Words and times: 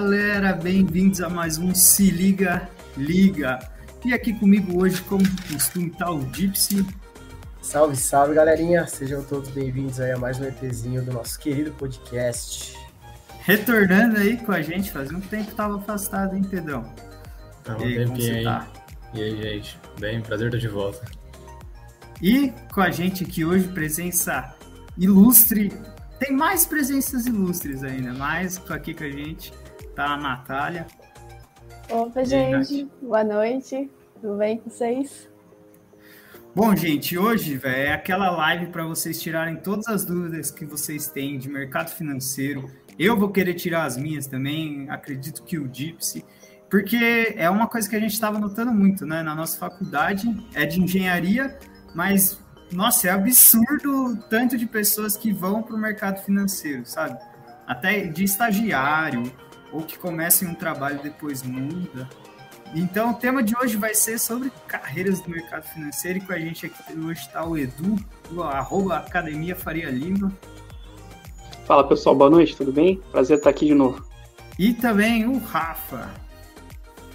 galera, 0.00 0.52
bem-vindos 0.52 1.20
a 1.20 1.28
mais 1.28 1.58
um 1.58 1.74
Se 1.74 2.08
Liga 2.08 2.68
Liga. 2.96 3.58
E 4.04 4.14
aqui 4.14 4.32
comigo 4.32 4.80
hoje, 4.80 5.02
como 5.02 5.24
de 5.24 5.52
costume, 5.52 5.90
tá 5.90 6.08
o 6.08 6.20
Gypsy. 6.32 6.86
Salve, 7.60 7.96
salve, 7.96 8.32
galerinha. 8.32 8.86
Sejam 8.86 9.24
todos 9.24 9.50
bem-vindos 9.50 9.98
aí 9.98 10.12
a 10.12 10.16
mais 10.16 10.38
um 10.38 10.44
EPzinho 10.44 11.04
do 11.04 11.12
nosso 11.12 11.36
querido 11.40 11.72
podcast. 11.72 12.78
Retornando 13.40 14.18
aí 14.18 14.36
com 14.36 14.52
a 14.52 14.62
gente, 14.62 14.92
fazia 14.92 15.18
um 15.18 15.20
tempo 15.20 15.46
que 15.46 15.56
tava 15.56 15.78
afastado, 15.78 16.36
hein, 16.36 16.44
Pedrão? 16.44 16.94
Tá 17.64 17.76
um 17.76 17.80
e 17.80 17.84
aí, 17.84 18.06
tempinho 18.06 18.36
aí. 18.36 18.44
Tá? 18.44 18.68
E 19.14 19.20
aí, 19.20 19.42
gente? 19.42 19.80
Bem, 19.98 20.20
prazer 20.20 20.46
estar 20.46 20.58
de 20.58 20.68
volta. 20.68 21.04
E 22.22 22.52
com 22.72 22.82
a 22.82 22.90
gente 22.92 23.24
aqui 23.24 23.44
hoje, 23.44 23.66
presença 23.66 24.54
ilustre. 24.96 25.72
Tem 26.20 26.30
mais 26.30 26.64
presenças 26.64 27.26
ilustres 27.26 27.82
ainda, 27.82 28.14
mas 28.14 28.62
aqui 28.70 28.94
com 28.94 29.02
a 29.02 29.10
gente 29.10 29.52
tá 29.98 30.12
a 30.12 30.16
Natália. 30.16 30.86
Opa, 31.90 32.24
gente. 32.24 32.88
Boa 33.02 33.24
noite. 33.24 33.90
Tudo 34.20 34.36
bem 34.36 34.58
com 34.58 34.70
vocês? 34.70 35.28
Bom, 36.54 36.74
gente, 36.76 37.18
hoje 37.18 37.56
véio, 37.56 37.88
é 37.88 37.92
aquela 37.92 38.30
live 38.30 38.66
para 38.66 38.84
vocês 38.84 39.20
tirarem 39.20 39.56
todas 39.56 39.88
as 39.88 40.04
dúvidas 40.04 40.52
que 40.52 40.64
vocês 40.64 41.08
têm 41.08 41.36
de 41.36 41.48
mercado 41.48 41.90
financeiro. 41.90 42.70
Eu 42.96 43.18
vou 43.18 43.30
querer 43.30 43.54
tirar 43.54 43.86
as 43.86 43.96
minhas 43.96 44.28
também, 44.28 44.88
acredito 44.88 45.42
que 45.42 45.58
o 45.58 45.68
Gypsy, 45.72 46.24
porque 46.70 47.34
é 47.36 47.50
uma 47.50 47.66
coisa 47.66 47.90
que 47.90 47.96
a 47.96 48.00
gente 48.00 48.12
estava 48.12 48.38
notando 48.38 48.72
muito, 48.72 49.04
né? 49.04 49.20
Na 49.24 49.34
nossa 49.34 49.58
faculdade 49.58 50.32
é 50.54 50.64
de 50.64 50.80
engenharia, 50.80 51.58
mas 51.92 52.38
nossa, 52.70 53.08
é 53.08 53.10
absurdo 53.10 54.12
o 54.12 54.16
tanto 54.16 54.56
de 54.56 54.66
pessoas 54.66 55.16
que 55.16 55.32
vão 55.32 55.60
para 55.60 55.74
o 55.74 55.78
mercado 55.78 56.22
financeiro, 56.24 56.86
sabe? 56.86 57.18
Até 57.66 58.06
de 58.06 58.22
estagiário, 58.22 59.24
ou 59.72 59.82
que 59.82 59.98
começam 59.98 60.48
um 60.50 60.54
trabalho 60.54 61.00
e 61.00 61.02
depois 61.02 61.42
muda. 61.42 62.08
Então, 62.74 63.12
o 63.12 63.14
tema 63.14 63.42
de 63.42 63.56
hoje 63.56 63.76
vai 63.76 63.94
ser 63.94 64.18
sobre 64.18 64.52
carreiras 64.66 65.20
do 65.20 65.30
mercado 65.30 65.64
financeiro. 65.64 66.18
E 66.18 66.20
com 66.22 66.32
a 66.32 66.38
gente 66.38 66.66
aqui 66.66 66.98
hoje 66.98 67.20
está 67.20 67.44
o 67.44 67.56
Edu, 67.56 67.96
do 68.30 68.42
arroba 68.42 68.98
Academia 68.98 69.56
Faria 69.56 69.90
Lima. 69.90 70.32
Fala 71.66 71.86
pessoal, 71.86 72.14
boa 72.14 72.30
noite, 72.30 72.56
tudo 72.56 72.72
bem? 72.72 73.00
Prazer 73.10 73.38
estar 73.38 73.50
aqui 73.50 73.66
de 73.66 73.74
novo. 73.74 74.06
E 74.58 74.74
também 74.74 75.26
o 75.26 75.38
Rafa, 75.38 76.10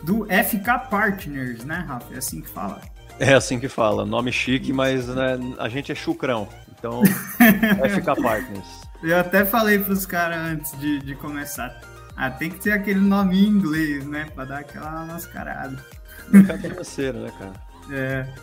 do 0.03 0.25
FK 0.25 0.89
Partners, 0.89 1.65
né, 1.65 1.83
Rafa? 1.87 2.13
É 2.13 2.17
assim 2.17 2.41
que 2.41 2.49
fala. 2.49 2.81
É 3.19 3.33
assim 3.33 3.59
que 3.59 3.67
fala, 3.67 4.05
nome 4.05 4.31
chique, 4.31 4.73
mas 4.73 5.07
né, 5.07 5.37
a 5.59 5.69
gente 5.69 5.91
é 5.91 5.95
chucrão, 5.95 6.47
então 6.71 7.01
FK 7.43 8.21
Partners. 8.21 8.81
Eu 9.03 9.19
até 9.19 9.45
falei 9.45 9.77
para 9.77 9.93
os 9.93 10.05
caras 10.05 10.37
antes 10.37 10.77
de, 10.79 10.99
de 10.99 11.15
começar, 11.15 11.79
ah, 12.15 12.29
tem 12.29 12.49
que 12.49 12.59
ter 12.59 12.71
aquele 12.71 12.99
nome 12.99 13.37
em 13.37 13.47
inglês, 13.47 14.05
né? 14.05 14.25
Pra 14.33 14.45
dar 14.45 14.59
aquela 14.59 15.05
mascarada. 15.05 15.83
Mercado 16.29 16.61
financeiro, 16.61 17.19
né, 17.19 17.31
cara? 17.37 17.53
É. 17.91 18.33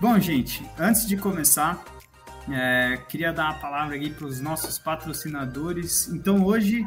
Bom, 0.00 0.20
gente, 0.20 0.64
antes 0.78 1.04
de 1.04 1.16
começar, 1.16 1.84
é, 2.48 2.96
queria 3.08 3.32
dar 3.32 3.48
a 3.48 3.54
palavra 3.54 3.96
aqui 3.96 4.08
para 4.08 4.24
os 4.24 4.40
nossos 4.40 4.78
patrocinadores. 4.78 6.06
Então, 6.06 6.44
hoje, 6.44 6.86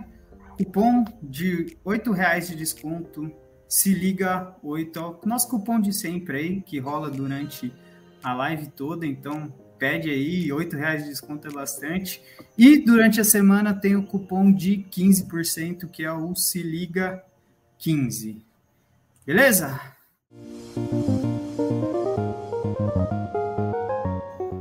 cupom 0.57 1.03
de 1.21 1.77
R$ 1.85 2.13
reais 2.13 2.47
de 2.47 2.55
desconto. 2.55 3.29
Se 3.67 3.93
liga 3.93 4.55
8, 4.63 5.19
nosso 5.25 5.49
cupom 5.49 5.81
de 5.81 5.91
sempre 5.91 6.37
aí, 6.37 6.61
que 6.61 6.79
rola 6.79 7.09
durante 7.09 7.73
a 8.23 8.33
live 8.33 8.67
toda. 8.67 9.05
Então, 9.05 9.53
pede 9.79 10.09
aí, 10.09 10.51
R$ 10.51 10.77
reais 10.77 11.03
de 11.03 11.09
desconto 11.09 11.47
é 11.47 11.51
bastante. 11.51 12.21
E 12.57 12.77
durante 12.77 13.21
a 13.21 13.23
semana 13.23 13.73
tem 13.73 13.95
o 13.95 14.03
cupom 14.03 14.51
de 14.51 14.85
15%, 14.91 15.89
que 15.89 16.03
é 16.03 16.11
o 16.11 16.35
Se 16.35 16.61
Liga 16.61 17.23
15. 17.77 18.45
Beleza? 19.25 19.79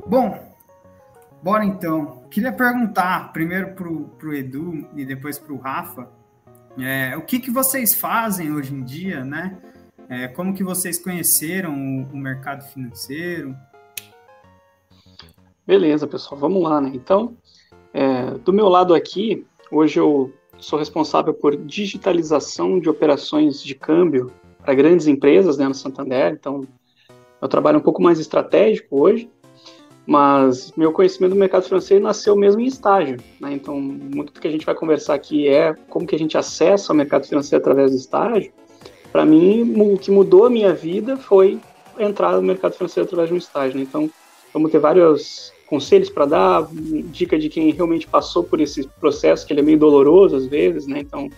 Bom, 0.06 0.54
bora 1.42 1.64
então. 1.64 2.22
Queria 2.30 2.52
perguntar 2.52 3.32
primeiro 3.32 3.74
para 3.74 3.88
o 3.88 4.32
Edu 4.32 4.88
e 4.94 5.04
depois 5.04 5.38
para 5.38 5.52
o 5.52 5.58
Rafa, 5.58 6.08
é, 6.78 7.16
o 7.16 7.22
que, 7.22 7.40
que 7.40 7.50
vocês 7.50 7.92
fazem 7.92 8.52
hoje 8.52 8.72
em 8.72 8.84
dia, 8.84 9.24
né? 9.24 9.58
É, 10.08 10.28
como 10.28 10.54
que 10.54 10.62
vocês 10.62 10.98
conheceram 10.98 11.74
o, 11.74 12.14
o 12.14 12.16
mercado 12.16 12.64
financeiro? 12.72 13.56
Beleza, 15.68 16.06
pessoal, 16.06 16.40
vamos 16.40 16.62
lá, 16.62 16.80
né? 16.80 16.90
Então, 16.94 17.36
é, 17.92 18.30
do 18.42 18.54
meu 18.54 18.70
lado 18.70 18.94
aqui, 18.94 19.44
hoje 19.70 20.00
eu 20.00 20.32
sou 20.58 20.78
responsável 20.78 21.34
por 21.34 21.54
digitalização 21.54 22.80
de 22.80 22.88
operações 22.88 23.62
de 23.62 23.74
câmbio 23.74 24.32
para 24.64 24.72
grandes 24.72 25.06
empresas 25.06 25.58
né, 25.58 25.68
no 25.68 25.74
Santander, 25.74 26.32
então 26.32 26.66
eu 27.42 27.48
trabalho 27.48 27.76
um 27.76 27.82
pouco 27.82 28.00
mais 28.00 28.18
estratégico 28.18 28.98
hoje, 28.98 29.30
mas 30.06 30.72
meu 30.74 30.90
conhecimento 30.90 31.32
do 31.32 31.38
mercado 31.38 31.64
financeiro 31.64 32.02
nasceu 32.02 32.34
mesmo 32.34 32.62
em 32.62 32.66
estágio, 32.66 33.18
né? 33.38 33.52
então 33.52 33.78
muito 33.78 34.32
do 34.32 34.40
que 34.40 34.48
a 34.48 34.50
gente 34.50 34.64
vai 34.64 34.74
conversar 34.74 35.12
aqui 35.12 35.48
é 35.48 35.74
como 35.90 36.06
que 36.06 36.14
a 36.14 36.18
gente 36.18 36.38
acessa 36.38 36.94
o 36.94 36.96
mercado 36.96 37.26
financeiro 37.26 37.60
através 37.62 37.90
do 37.90 37.96
estágio. 37.98 38.50
Para 39.12 39.26
mim, 39.26 39.78
o 39.78 39.98
que 39.98 40.10
mudou 40.10 40.46
a 40.46 40.50
minha 40.50 40.72
vida 40.72 41.18
foi 41.18 41.60
entrar 41.98 42.32
no 42.32 42.42
mercado 42.42 42.72
financeiro 42.72 43.06
através 43.06 43.28
de 43.28 43.34
um 43.34 43.38
estágio, 43.38 43.76
né? 43.76 43.82
então 43.82 44.08
vamos 44.54 44.72
ter 44.72 44.78
vários 44.78 45.52
conselhos 45.68 46.08
para 46.08 46.24
dar, 46.24 46.68
dica 47.10 47.38
de 47.38 47.48
quem 47.48 47.70
realmente 47.70 48.06
passou 48.06 48.42
por 48.42 48.60
esse 48.60 48.88
processo, 49.00 49.46
que 49.46 49.52
ele 49.52 49.60
é 49.60 49.62
meio 49.62 49.78
doloroso 49.78 50.36
às 50.36 50.46
vezes, 50.46 50.86
né? 50.86 51.00
Então, 51.00 51.28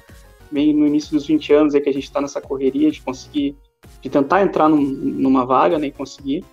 bem 0.50 0.72
no 0.72 0.86
início 0.86 1.12
dos 1.12 1.26
20 1.26 1.52
anos 1.52 1.74
é 1.74 1.80
que 1.80 1.88
a 1.88 1.92
gente 1.92 2.04
está 2.04 2.20
nessa 2.20 2.41
correria 2.41 2.91
de 2.91 3.00
conseguir, 3.00 3.56
de 4.00 4.08
tentar 4.08 4.42
entrar 4.42 4.68
num, 4.68 4.80
numa 4.80 5.44
vaga, 5.44 5.78
né, 5.78 5.88
e 5.88 5.92
conseguir. 5.92 6.44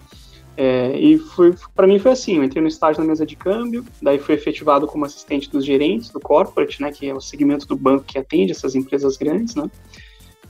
É, 0.55 0.99
e 0.99 1.19
foi, 1.19 1.53
para 1.75 1.85
mim 1.85 1.99
foi 1.99 2.11
assim, 2.11 2.37
eu 2.37 2.43
entrei 2.43 2.61
no 2.61 2.67
estágio 2.67 2.99
na 2.99 3.07
mesa 3.07 3.23
de 3.23 3.35
câmbio, 3.35 3.85
daí 4.01 4.17
fui 4.17 4.33
efetivado 4.33 4.87
como 4.87 5.05
assistente 5.05 5.51
dos 5.51 5.63
gerentes 5.63 6.09
do 6.09 6.19
corporate, 6.19 6.81
né, 6.81 6.91
que 6.91 7.07
é 7.07 7.13
o 7.13 7.21
segmento 7.21 7.67
do 7.67 7.75
banco 7.75 8.05
que 8.05 8.17
atende 8.17 8.53
essas 8.53 8.73
empresas 8.73 9.17
grandes, 9.17 9.53
né. 9.53 9.69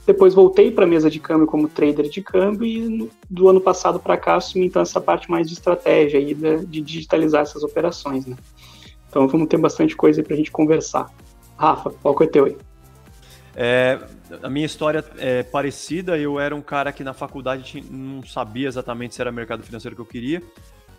Depois 0.08 0.32
voltei 0.32 0.70
para 0.70 0.86
a 0.86 0.88
mesa 0.88 1.10
de 1.10 1.20
câmbio 1.20 1.46
como 1.46 1.68
trader 1.68 2.08
de 2.08 2.22
câmbio 2.22 2.64
e 2.64 3.10
do 3.28 3.46
ano 3.46 3.60
passado 3.60 4.00
para 4.00 4.16
cá 4.16 4.36
assumi 4.36 4.64
então 4.64 4.80
essa 4.80 5.02
parte 5.02 5.30
mais 5.30 5.46
de 5.46 5.52
estratégia 5.52 6.18
aí 6.18 6.32
de, 6.32 6.80
digitalizar 6.80 7.42
essas 7.42 7.62
operações, 7.62 8.24
né? 8.24 8.34
Então 9.06 9.28
vamos 9.28 9.48
ter 9.48 9.58
bastante 9.58 9.94
coisa 9.94 10.22
para 10.22 10.32
a 10.32 10.36
gente 10.38 10.50
conversar. 10.50 11.10
Rafa, 11.58 11.90
qual 11.90 12.16
que 12.16 12.24
é 12.24 12.26
teu 12.26 12.46
aí? 12.46 12.56
É, 13.54 13.98
a 14.42 14.48
minha 14.48 14.64
história 14.64 15.04
é 15.18 15.42
parecida. 15.42 16.16
Eu 16.16 16.40
era 16.40 16.56
um 16.56 16.62
cara 16.62 16.90
que 16.90 17.04
na 17.04 17.12
faculdade 17.12 17.84
não 17.90 18.22
sabia 18.22 18.66
exatamente 18.66 19.14
se 19.14 19.20
era 19.20 19.30
mercado 19.30 19.62
financeiro 19.62 19.94
que 19.94 20.00
eu 20.00 20.06
queria, 20.06 20.42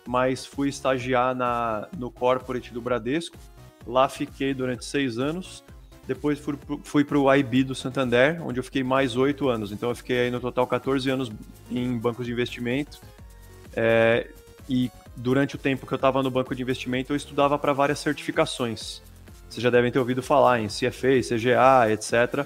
mas 0.06 0.46
fui 0.46 0.68
estagiar 0.68 1.34
na, 1.34 1.88
no 1.98 2.12
corporate 2.12 2.72
do 2.72 2.80
Bradesco. 2.80 3.36
Lá 3.84 4.08
fiquei 4.08 4.54
durante 4.54 4.84
seis 4.84 5.18
anos 5.18 5.64
depois 6.10 6.42
fui 6.82 7.04
para 7.04 7.16
o 7.16 7.32
IB 7.32 7.62
do 7.62 7.72
Santander, 7.72 8.44
onde 8.44 8.58
eu 8.58 8.64
fiquei 8.64 8.82
mais 8.82 9.16
oito 9.16 9.48
anos. 9.48 9.70
Então 9.70 9.90
eu 9.90 9.94
fiquei 9.94 10.22
aí 10.22 10.30
no 10.30 10.40
total 10.40 10.66
14 10.66 11.08
anos 11.08 11.30
em 11.70 11.96
bancos 11.96 12.26
de 12.26 12.32
investimento. 12.32 13.00
É, 13.76 14.28
e 14.68 14.90
durante 15.14 15.54
o 15.54 15.58
tempo 15.58 15.86
que 15.86 15.92
eu 15.92 15.96
estava 15.96 16.20
no 16.20 16.28
banco 16.28 16.52
de 16.52 16.62
investimento, 16.62 17.12
eu 17.12 17.16
estudava 17.16 17.56
para 17.56 17.72
várias 17.72 18.00
certificações. 18.00 19.00
Vocês 19.48 19.62
já 19.62 19.70
devem 19.70 19.92
ter 19.92 20.00
ouvido 20.00 20.20
falar 20.20 20.58
em 20.58 20.66
CFA, 20.66 21.20
CGA, 21.22 21.92
etc. 21.92 22.44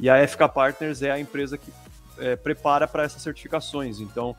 E 0.00 0.10
a 0.10 0.26
FK 0.26 0.48
Partners 0.52 1.00
é 1.00 1.12
a 1.12 1.20
empresa 1.20 1.56
que 1.56 1.72
é, 2.18 2.34
prepara 2.34 2.88
para 2.88 3.04
essas 3.04 3.22
certificações. 3.22 4.00
Então, 4.00 4.34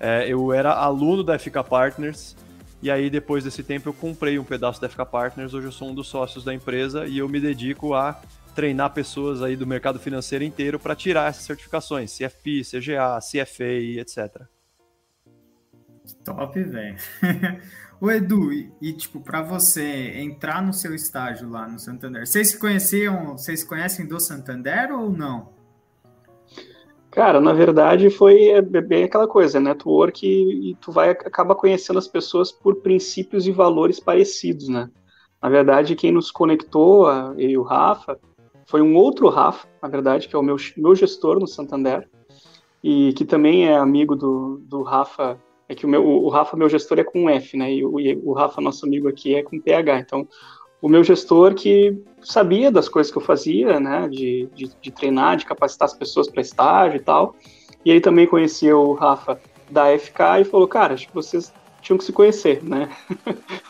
é, 0.00 0.26
eu 0.26 0.52
era 0.52 0.72
aluno 0.72 1.22
da 1.22 1.38
FK 1.38 1.62
Partners 1.70 2.34
e 2.80 2.90
aí, 2.90 3.10
depois 3.10 3.44
desse 3.44 3.62
tempo, 3.62 3.88
eu 3.88 3.92
comprei 3.92 4.38
um 4.38 4.44
pedaço 4.44 4.80
da 4.80 4.88
FK 4.88 5.04
Partners. 5.04 5.52
Hoje 5.52 5.66
eu 5.66 5.72
sou 5.72 5.90
um 5.90 5.94
dos 5.94 6.06
sócios 6.06 6.44
da 6.44 6.54
empresa 6.54 7.06
e 7.06 7.18
eu 7.18 7.28
me 7.28 7.40
dedico 7.40 7.94
a 7.94 8.20
treinar 8.54 8.92
pessoas 8.92 9.42
aí 9.42 9.56
do 9.56 9.66
mercado 9.66 9.98
financeiro 9.98 10.44
inteiro 10.44 10.78
para 10.78 10.94
tirar 10.94 11.28
essas 11.28 11.44
certificações, 11.44 12.16
CFP, 12.16 12.62
CGA, 12.62 13.18
CFA, 13.20 14.00
etc. 14.00 14.42
Top, 16.24 16.62
velho. 16.62 16.96
O 18.00 18.12
Edu, 18.12 18.52
e, 18.52 18.72
e 18.80 18.92
tipo, 18.92 19.20
para 19.20 19.42
você 19.42 20.12
entrar 20.20 20.62
no 20.62 20.72
seu 20.72 20.94
estágio 20.94 21.48
lá 21.50 21.66
no 21.66 21.80
Santander, 21.80 22.24
vocês 22.24 22.50
se 22.50 22.58
conheciam, 22.58 23.36
vocês 23.36 23.64
conhecem 23.64 24.06
do 24.06 24.20
Santander 24.20 24.92
ou 24.92 25.10
não? 25.10 25.52
Cara, 27.18 27.40
na 27.40 27.52
verdade 27.52 28.10
foi 28.10 28.44
é, 28.44 28.62
bem 28.62 29.02
aquela 29.02 29.26
coisa, 29.26 29.58
network 29.58 30.24
e, 30.24 30.70
e 30.70 30.74
tu 30.76 30.92
vai 30.92 31.10
acaba 31.10 31.52
conhecendo 31.52 31.98
as 31.98 32.06
pessoas 32.06 32.52
por 32.52 32.76
princípios 32.76 33.44
e 33.44 33.50
valores 33.50 33.98
parecidos, 33.98 34.68
né? 34.68 34.88
Na 35.42 35.48
verdade, 35.48 35.96
quem 35.96 36.12
nos 36.12 36.30
conectou, 36.30 37.10
eu 37.36 37.50
e 37.50 37.58
o 37.58 37.64
Rafa, 37.64 38.20
foi 38.66 38.80
um 38.82 38.94
outro 38.94 39.28
Rafa, 39.28 39.66
na 39.82 39.88
verdade, 39.88 40.28
que 40.28 40.36
é 40.36 40.38
o 40.38 40.44
meu, 40.44 40.54
meu 40.76 40.94
gestor 40.94 41.40
no 41.40 41.48
Santander, 41.48 42.08
e 42.84 43.12
que 43.14 43.24
também 43.24 43.66
é 43.66 43.76
amigo 43.76 44.14
do, 44.14 44.62
do 44.62 44.82
Rafa, 44.82 45.42
é 45.68 45.74
que 45.74 45.84
o, 45.84 45.88
meu, 45.88 46.06
o 46.06 46.28
Rafa, 46.28 46.56
meu 46.56 46.68
gestor, 46.68 47.00
é 47.00 47.04
com 47.04 47.28
F, 47.28 47.56
né? 47.56 47.74
E 47.74 47.84
o, 47.84 47.98
e 47.98 48.14
o 48.14 48.32
Rafa, 48.32 48.60
nosso 48.60 48.86
amigo 48.86 49.08
aqui, 49.08 49.34
é 49.34 49.42
com 49.42 49.60
PH. 49.60 49.98
Então, 49.98 50.28
o 50.80 50.88
meu 50.88 51.02
gestor 51.02 51.54
que 51.54 51.96
sabia 52.22 52.70
das 52.70 52.88
coisas 52.88 53.10
que 53.10 53.18
eu 53.18 53.22
fazia, 53.22 53.80
né, 53.80 54.08
de, 54.08 54.48
de, 54.54 54.70
de 54.80 54.90
treinar, 54.90 55.36
de 55.36 55.46
capacitar 55.46 55.86
as 55.86 55.94
pessoas 55.94 56.28
para 56.28 56.40
estágio 56.40 56.96
e 56.96 57.02
tal. 57.02 57.34
E 57.84 57.90
ele 57.90 58.00
também 58.00 58.26
conhecia 58.26 58.76
o 58.76 58.92
Rafa 58.92 59.40
da 59.70 59.86
FK 59.98 60.40
e 60.40 60.44
falou, 60.44 60.68
cara, 60.68 60.94
acho 60.94 61.08
que 61.08 61.14
vocês 61.14 61.52
tinham 61.80 61.98
que 61.98 62.04
se 62.04 62.12
conhecer, 62.12 62.62
né? 62.62 62.88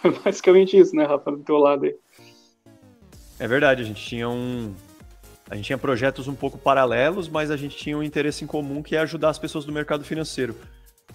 Foi 0.01 0.11
basicamente 0.25 0.77
isso, 0.77 0.95
né, 0.95 1.05
Rafa, 1.05 1.31
do 1.31 1.39
teu 1.39 1.57
lado 1.57 1.85
aí. 1.85 1.95
É 3.39 3.47
verdade, 3.47 3.83
a 3.83 3.85
gente 3.85 4.05
tinha 4.05 4.29
um. 4.29 4.75
A 5.49 5.55
gente 5.55 5.67
tinha 5.67 5.79
projetos 5.79 6.29
um 6.29 6.35
pouco 6.35 6.59
paralelos, 6.59 7.29
mas 7.29 7.51
a 7.51 7.57
gente 7.57 7.77
tinha 7.77 7.97
um 7.97 8.03
interesse 8.03 8.45
em 8.45 8.47
comum 8.47 8.83
que 8.83 8.97
é 8.97 8.99
ajudar 8.99 9.31
as 9.31 9.39
pessoas 9.39 9.65
do 9.65 9.73
mercado 9.73 10.05
financeiro. 10.05 10.55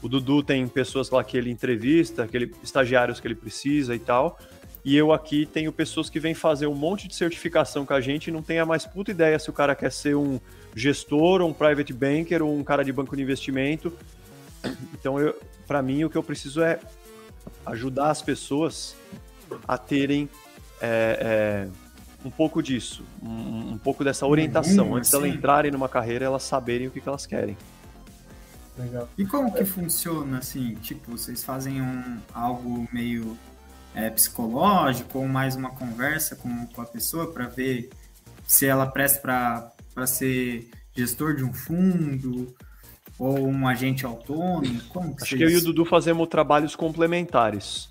O 0.01 0.09
Dudu 0.09 0.41
tem 0.41 0.67
pessoas 0.67 1.09
lá 1.11 1.23
que 1.23 1.37
ele 1.37 1.51
entrevista, 1.51 2.23
aquele 2.23 2.51
estagiários 2.63 3.19
que 3.19 3.27
ele 3.27 3.35
precisa 3.35 3.95
e 3.95 3.99
tal. 3.99 4.39
E 4.85 4.95
eu 4.97 5.13
aqui 5.13 5.45
tenho 5.45 5.71
pessoas 5.71 6.09
que 6.09 6.19
vêm 6.19 6.33
fazer 6.33 6.67
um 6.67 6.75
monte 6.75 7.07
de 7.07 7.15
certificação 7.15 7.85
com 7.85 7.93
a 7.93 8.01
gente 8.01 8.27
e 8.27 8.31
não 8.31 8.41
tem 8.41 8.59
a 8.59 8.65
mais 8.65 8.85
puta 8.85 9.11
ideia 9.11 9.39
se 9.39 9.49
o 9.49 9.53
cara 9.53 9.75
quer 9.75 9.91
ser 9.91 10.15
um 10.15 10.39
gestor, 10.75 11.41
ou 11.41 11.49
um 11.49 11.53
private 11.53 11.93
banker, 11.93 12.43
ou 12.43 12.57
um 12.57 12.63
cara 12.63 12.83
de 12.83 12.91
banco 12.91 13.15
de 13.15 13.21
investimento. 13.21 13.93
Então, 14.93 15.15
para 15.65 15.81
mim, 15.81 16.03
o 16.03 16.09
que 16.09 16.17
eu 16.17 16.23
preciso 16.23 16.61
é 16.61 16.79
ajudar 17.65 18.11
as 18.11 18.21
pessoas 18.21 18.95
a 19.67 19.77
terem 19.77 20.29
é, 20.81 21.67
é, 21.67 21.67
um 22.25 22.29
pouco 22.29 22.61
disso, 22.61 23.05
um, 23.21 23.73
um 23.73 23.77
pouco 23.77 24.03
dessa 24.03 24.25
orientação. 24.25 24.89
Uhum, 24.89 24.95
Antes 24.95 25.09
de 25.09 25.15
elas 25.15 25.29
entrarem 25.33 25.71
numa 25.71 25.87
carreira, 25.87 26.25
elas 26.25 26.43
saberem 26.43 26.87
o 26.87 26.91
que, 26.91 26.99
que 26.99 27.07
elas 27.07 27.25
querem. 27.25 27.57
Legal. 28.77 29.07
E 29.17 29.25
como 29.25 29.53
que 29.53 29.63
funciona, 29.63 30.39
assim, 30.39 30.75
tipo, 30.75 31.11
vocês 31.11 31.43
fazem 31.43 31.81
um, 31.81 32.17
algo 32.33 32.87
meio 32.91 33.37
é, 33.95 34.09
psicológico 34.09 35.19
ou 35.19 35.27
mais 35.27 35.55
uma 35.55 35.69
conversa 35.69 36.35
com, 36.35 36.65
com 36.67 36.81
a 36.81 36.85
pessoa 36.85 37.31
para 37.31 37.47
ver 37.47 37.89
se 38.45 38.65
ela 38.65 38.85
presta 38.85 39.71
para 39.93 40.07
ser 40.07 40.69
gestor 40.95 41.35
de 41.35 41.43
um 41.43 41.53
fundo 41.53 42.55
ou 43.17 43.47
um 43.47 43.67
agente 43.67 44.05
autônomo? 44.05 44.81
Como 44.89 45.15
que 45.15 45.23
Acho 45.23 45.37
que 45.37 45.43
eu 45.43 45.49
e 45.49 45.57
o 45.57 45.61
Dudu 45.63 45.85
fazemos 45.85 46.27
trabalhos 46.27 46.75
complementares. 46.75 47.89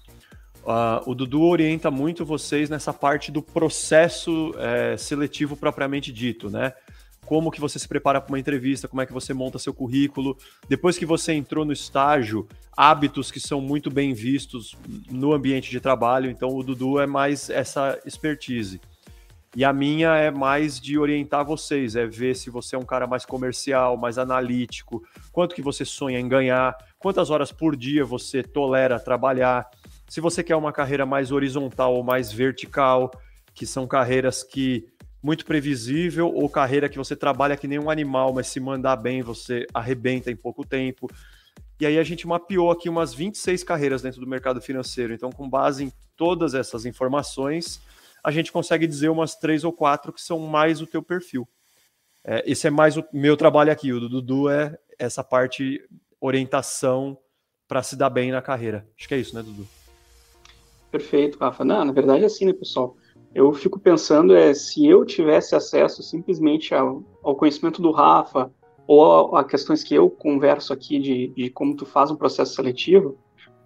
Uh, 0.65 1.11
o 1.11 1.15
Dudu 1.15 1.43
orienta 1.43 1.91
muito 1.91 2.25
vocês 2.25 2.71
nessa 2.71 2.93
parte 2.93 3.33
do 3.33 3.43
processo 3.43 4.55
é, 4.59 4.97
seletivo 4.97 5.57
propriamente 5.57 6.13
dito, 6.13 6.49
né? 6.49 6.73
Como 7.25 7.51
que 7.51 7.61
você 7.61 7.79
se 7.79 7.89
prepara 7.89 8.21
para 8.21 8.31
uma 8.31 8.39
entrevista, 8.39 8.89
como 8.89 9.01
é 9.01 9.07
que 9.07 9.13
você 9.13 9.33
monta 9.33 9.59
seu 9.59 9.73
currículo. 9.73 10.37
Depois 10.69 10.99
que 10.99 11.07
você 11.07 11.33
entrou 11.33 11.65
no 11.65 11.73
estágio, 11.73 12.47
hábitos 12.77 13.31
que 13.31 13.41
são 13.41 13.61
muito 13.61 13.91
bem 13.91 14.13
vistos 14.13 14.77
no 15.11 15.33
ambiente 15.33 15.71
de 15.71 15.81
trabalho. 15.81 16.31
Então, 16.31 16.49
o 16.49 16.63
Dudu 16.63 16.99
é 16.99 17.07
mais 17.07 17.49
essa 17.49 17.99
expertise. 18.05 18.81
E 19.55 19.67
a 19.67 19.73
minha 19.73 20.17
é 20.17 20.31
mais 20.31 20.81
de 20.81 20.99
orientar 20.99 21.45
vocês, 21.45 21.95
é 21.95 22.07
ver 22.07 22.35
se 22.35 22.49
você 22.49 22.75
é 22.75 22.79
um 22.79 22.87
cara 22.87 23.07
mais 23.07 23.27
comercial, 23.27 23.99
mais 23.99 24.17
analítico, 24.17 25.03
quanto 25.31 25.55
que 25.55 25.61
você 25.61 25.85
sonha 25.85 26.19
em 26.19 26.27
ganhar, 26.27 26.75
quantas 26.99 27.29
horas 27.29 27.53
por 27.53 27.77
dia 27.77 28.03
você 28.03 28.43
tolera 28.43 28.99
trabalhar. 28.99 29.69
Se 30.09 30.23
você 30.23 30.43
quer 30.43 30.57
uma 30.57 30.73
carreira 30.73 31.05
mais 31.05 31.31
horizontal 31.31 31.95
ou 31.95 32.03
mais 32.03 32.33
vertical, 32.33 33.11
que 33.55 33.67
são 33.67 33.87
carreiras 33.87 34.43
que 34.43 34.87
muito 35.23 35.47
previsível 35.47 36.29
ou 36.35 36.49
carreira 36.49 36.89
que 36.89 36.99
você 36.99 37.15
trabalha 37.15 37.57
que 37.57 37.69
nem 37.69 37.79
um 37.79 37.89
animal, 37.91 38.33
mas 38.33 38.49
se 38.49 38.59
mandar 38.59 38.97
bem 38.97 39.23
você 39.23 39.67
arrebenta 39.73 40.31
em 40.31 40.37
pouco 40.37 40.67
tempo. 40.67 41.09
E 41.81 41.87
aí 41.87 41.99
a 41.99 42.03
gente 42.03 42.27
mapeou 42.27 42.71
aqui 42.71 42.89
umas 42.89 43.15
26 43.15 43.63
carreiras 43.65 44.03
dentro 44.03 44.21
do 44.21 44.27
mercado 44.27 44.61
financeiro. 44.61 45.13
Então, 45.13 45.31
com 45.31 45.49
base 45.49 45.85
em 45.85 45.93
todas 46.17 46.55
essas 46.55 46.85
informações, 46.87 47.81
a 48.23 48.31
gente 48.31 48.53
consegue 48.53 48.87
dizer 48.87 49.09
umas 49.09 49.35
três 49.35 49.65
ou 49.65 49.73
quatro 49.73 50.13
que 50.13 50.21
são 50.21 50.39
mais 50.39 50.81
o 50.81 50.87
teu 50.87 51.03
perfil. 51.03 51.49
É, 52.25 52.43
esse 52.51 52.69
é 52.69 52.71
mais 52.71 52.97
o 52.97 53.05
meu 53.13 53.37
trabalho 53.37 53.73
aqui. 53.73 53.93
O 53.93 53.99
do 53.99 54.09
Dudu 54.09 54.49
é 54.49 54.79
essa 54.99 55.25
parte 55.25 55.81
orientação 56.21 57.19
para 57.67 57.83
se 57.83 57.97
dar 57.97 58.11
bem 58.11 58.31
na 58.31 58.41
carreira. 58.41 58.87
Acho 58.97 59.09
que 59.09 59.15
é 59.15 59.19
isso, 59.19 59.35
né, 59.35 59.43
Dudu? 59.43 59.67
Perfeito, 60.91 61.39
Rafa. 61.39 61.65
Não, 61.65 61.85
na 61.85 61.93
verdade 61.93 62.23
é 62.23 62.27
assim, 62.27 62.45
né, 62.45 62.53
pessoal? 62.53 62.97
Eu 63.34 63.52
fico 63.52 63.79
pensando 63.79 64.34
é 64.37 64.52
se 64.52 64.87
eu 64.87 65.05
tivesse 65.05 65.55
acesso 65.55 66.02
simplesmente 66.02 66.75
ao, 66.75 67.02
ao 67.23 67.34
conhecimento 67.34 67.81
do 67.81 67.90
Rafa 67.90 68.50
ou 68.87 69.37
a, 69.37 69.40
a, 69.40 69.44
questões 69.44 69.82
que 69.82 69.94
eu 69.94 70.11
converso 70.11 70.73
aqui 70.73 70.99
de, 70.99 71.29
de 71.29 71.50
como 71.50 71.75
tu 71.75 71.87
faz 71.87 72.11
um 72.11 72.17
processo 72.17 72.55
seletivo, 72.55 73.17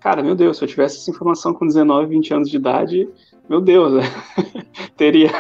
cara, 0.01 0.23
meu 0.23 0.37
Deus, 0.37 0.59
se 0.59 0.65
eu 0.65 0.69
tivesse 0.69 0.99
essa 0.99 1.11
informação 1.11 1.53
com 1.53 1.67
19, 1.67 2.07
20 2.07 2.35
anos 2.35 2.51
de 2.51 2.57
idade, 2.57 3.09
meu 3.49 3.61
Deus, 3.61 3.93
né? 3.93 4.03
teria, 4.97 5.31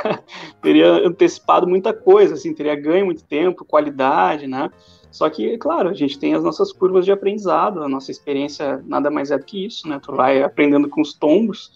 teria 0.61 1.07
antecipado 1.07 1.67
muita 1.67 1.93
coisa, 1.93 2.35
assim, 2.35 2.55
teria 2.55 2.75
ganho 2.75 3.07
muito 3.07 3.25
tempo, 3.25 3.65
qualidade, 3.65 4.47
né? 4.47 4.71
Só 5.11 5.31
que, 5.31 5.57
claro, 5.57 5.89
a 5.89 5.95
gente 5.95 6.19
tem 6.19 6.35
as 6.35 6.43
nossas 6.43 6.73
curvas 6.73 7.05
de 7.05 7.13
aprendizado, 7.13 7.83
a 7.83 7.89
nossa 7.89 8.11
experiência 8.11 8.83
nada 8.87 9.11
mais 9.11 9.31
é 9.31 9.39
do 9.39 9.45
que 9.45 9.65
isso, 9.65 9.89
né? 9.89 9.99
Tu 10.03 10.13
vai 10.13 10.43
aprendendo 10.43 10.89
com 10.89 11.01
os 11.01 11.15
tombos. 11.15 11.73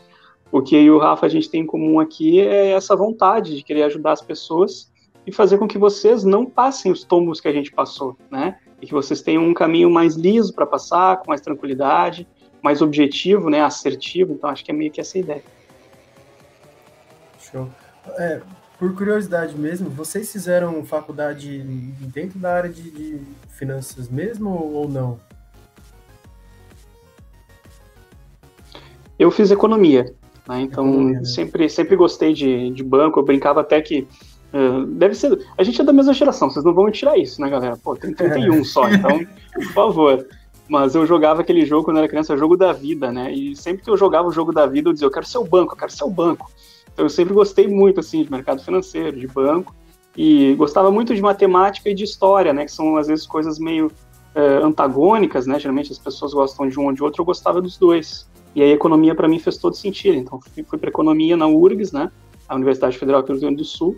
O 0.52 0.60
que 0.60 0.74
eu 0.74 0.82
e 0.82 0.90
o 0.90 0.98
Rafa 0.98 1.26
a 1.26 1.28
gente 1.28 1.48
tem 1.48 1.62
em 1.62 1.66
comum 1.66 2.00
aqui 2.00 2.40
é 2.40 2.70
essa 2.72 2.96
vontade 2.96 3.56
de 3.56 3.62
querer 3.62 3.84
ajudar 3.84 4.12
as 4.12 4.20
pessoas 4.20 4.90
e 5.26 5.30
fazer 5.30 5.58
com 5.58 5.68
que 5.68 5.78
vocês 5.78 6.24
não 6.24 6.44
passem 6.44 6.90
os 6.90 7.04
tombos 7.04 7.40
que 7.40 7.46
a 7.46 7.52
gente 7.52 7.70
passou, 7.70 8.16
né? 8.30 8.58
E 8.82 8.86
que 8.86 8.92
vocês 8.92 9.22
tenham 9.22 9.44
um 9.44 9.54
caminho 9.54 9.90
mais 9.90 10.16
liso 10.16 10.52
para 10.52 10.66
passar, 10.66 11.18
com 11.18 11.28
mais 11.28 11.40
tranquilidade, 11.40 12.26
mais 12.62 12.82
objetivo, 12.82 13.48
né? 13.48 13.62
Assertivo. 13.62 14.32
Então, 14.32 14.50
acho 14.50 14.64
que 14.64 14.70
é 14.70 14.74
meio 14.74 14.90
que 14.90 15.00
essa 15.00 15.18
ideia. 15.18 15.42
Show. 17.38 17.68
É, 18.18 18.40
por 18.78 18.94
curiosidade 18.96 19.56
mesmo, 19.56 19.90
vocês 19.90 20.32
fizeram 20.32 20.82
faculdade 20.84 21.58
dentro 22.12 22.38
da 22.38 22.54
área 22.54 22.70
de, 22.70 22.90
de 22.90 23.20
finanças 23.48 24.08
mesmo 24.08 24.50
ou 24.50 24.88
não? 24.88 25.20
Eu 29.18 29.30
fiz 29.30 29.50
economia, 29.50 30.14
né? 30.50 30.62
então 30.62 30.84
economia, 30.84 31.18
né? 31.20 31.24
sempre 31.24 31.68
sempre 31.68 31.96
gostei 31.96 32.32
de, 32.32 32.70
de 32.70 32.82
banco. 32.82 33.20
Eu 33.20 33.24
brincava 33.24 33.60
até 33.60 33.80
que 33.80 34.06
uh, 34.52 34.84
deve 34.86 35.14
ser. 35.14 35.46
A 35.56 35.62
gente 35.62 35.80
é 35.80 35.84
da 35.84 35.92
mesma 35.92 36.12
geração, 36.12 36.50
vocês 36.50 36.64
não 36.64 36.74
vão 36.74 36.84
me 36.84 36.92
tirar 36.92 37.16
isso, 37.16 37.40
né, 37.40 37.48
galera? 37.48 37.76
Pô, 37.76 37.94
tem 37.96 38.12
31 38.12 38.62
só, 38.64 38.90
então, 38.90 39.24
por 39.54 39.72
favor. 39.72 40.26
Mas 40.68 40.94
eu 40.94 41.04
jogava 41.04 41.40
aquele 41.40 41.64
jogo 41.64 41.84
quando 41.84 41.96
eu 41.96 42.02
era 42.02 42.08
criança, 42.08 42.36
jogo 42.36 42.56
da 42.56 42.72
vida, 42.72 43.10
né? 43.10 43.32
E 43.32 43.56
sempre 43.56 43.82
que 43.82 43.90
eu 43.90 43.96
jogava 43.96 44.28
o 44.28 44.32
jogo 44.32 44.52
da 44.52 44.66
vida, 44.66 44.88
eu 44.88 44.92
dizia, 44.92 45.06
eu 45.06 45.10
quero 45.10 45.26
ser 45.26 45.38
o 45.38 45.44
banco, 45.44 45.72
eu 45.72 45.76
quero 45.76 45.90
ser 45.90 46.04
o 46.04 46.10
banco. 46.10 46.50
Então, 46.92 47.04
eu 47.04 47.10
sempre 47.10 47.34
gostei 47.34 47.66
muito 47.66 47.98
assim 47.98 48.22
de 48.22 48.30
mercado 48.30 48.62
financeiro, 48.62 49.18
de 49.18 49.26
banco 49.26 49.74
e 50.16 50.54
gostava 50.54 50.90
muito 50.90 51.14
de 51.14 51.22
matemática 51.22 51.88
e 51.88 51.94
de 51.94 52.04
história, 52.04 52.52
né, 52.52 52.64
que 52.64 52.72
são 52.72 52.96
às 52.96 53.06
vezes 53.06 53.26
coisas 53.26 53.58
meio 53.58 53.90
é, 54.34 54.40
antagônicas, 54.62 55.46
né? 55.46 55.58
Geralmente 55.58 55.92
as 55.92 55.98
pessoas 55.98 56.32
gostam 56.32 56.68
de 56.68 56.78
um 56.78 56.86
ou 56.86 56.92
de 56.92 57.02
outro, 57.02 57.22
eu 57.22 57.26
gostava 57.26 57.60
dos 57.60 57.76
dois. 57.76 58.28
E 58.54 58.62
aí 58.62 58.72
a 58.72 58.74
economia 58.74 59.14
para 59.14 59.28
mim 59.28 59.38
fez 59.38 59.56
todo 59.56 59.74
sentido. 59.74 60.16
Então 60.16 60.40
fui, 60.40 60.62
fui 60.62 60.78
para 60.78 60.90
economia 60.90 61.36
na 61.36 61.46
URGS, 61.46 61.92
né? 61.92 62.10
A 62.48 62.54
Universidade 62.54 62.98
Federal 62.98 63.22
do 63.22 63.32
Rio 63.32 63.40
Grande 63.40 63.56
do 63.56 63.64
Sul. 63.64 63.96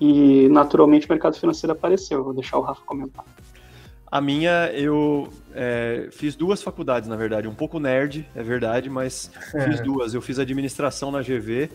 E 0.00 0.48
naturalmente 0.48 1.06
o 1.06 1.08
mercado 1.10 1.36
financeiro 1.36 1.72
apareceu. 1.72 2.24
Vou 2.24 2.32
deixar 2.32 2.58
o 2.58 2.62
Rafa 2.62 2.82
comentar. 2.84 3.24
A 4.10 4.20
minha, 4.20 4.70
eu 4.74 5.28
é, 5.54 6.08
fiz 6.10 6.34
duas 6.36 6.62
faculdades, 6.62 7.08
na 7.08 7.16
verdade. 7.16 7.48
Um 7.48 7.54
pouco 7.54 7.78
nerd, 7.78 8.28
é 8.34 8.42
verdade, 8.42 8.90
mas 8.90 9.30
é. 9.54 9.60
fiz 9.62 9.80
duas. 9.80 10.12
Eu 10.12 10.20
fiz 10.20 10.38
administração 10.38 11.10
na 11.10 11.22
GV 11.22 11.70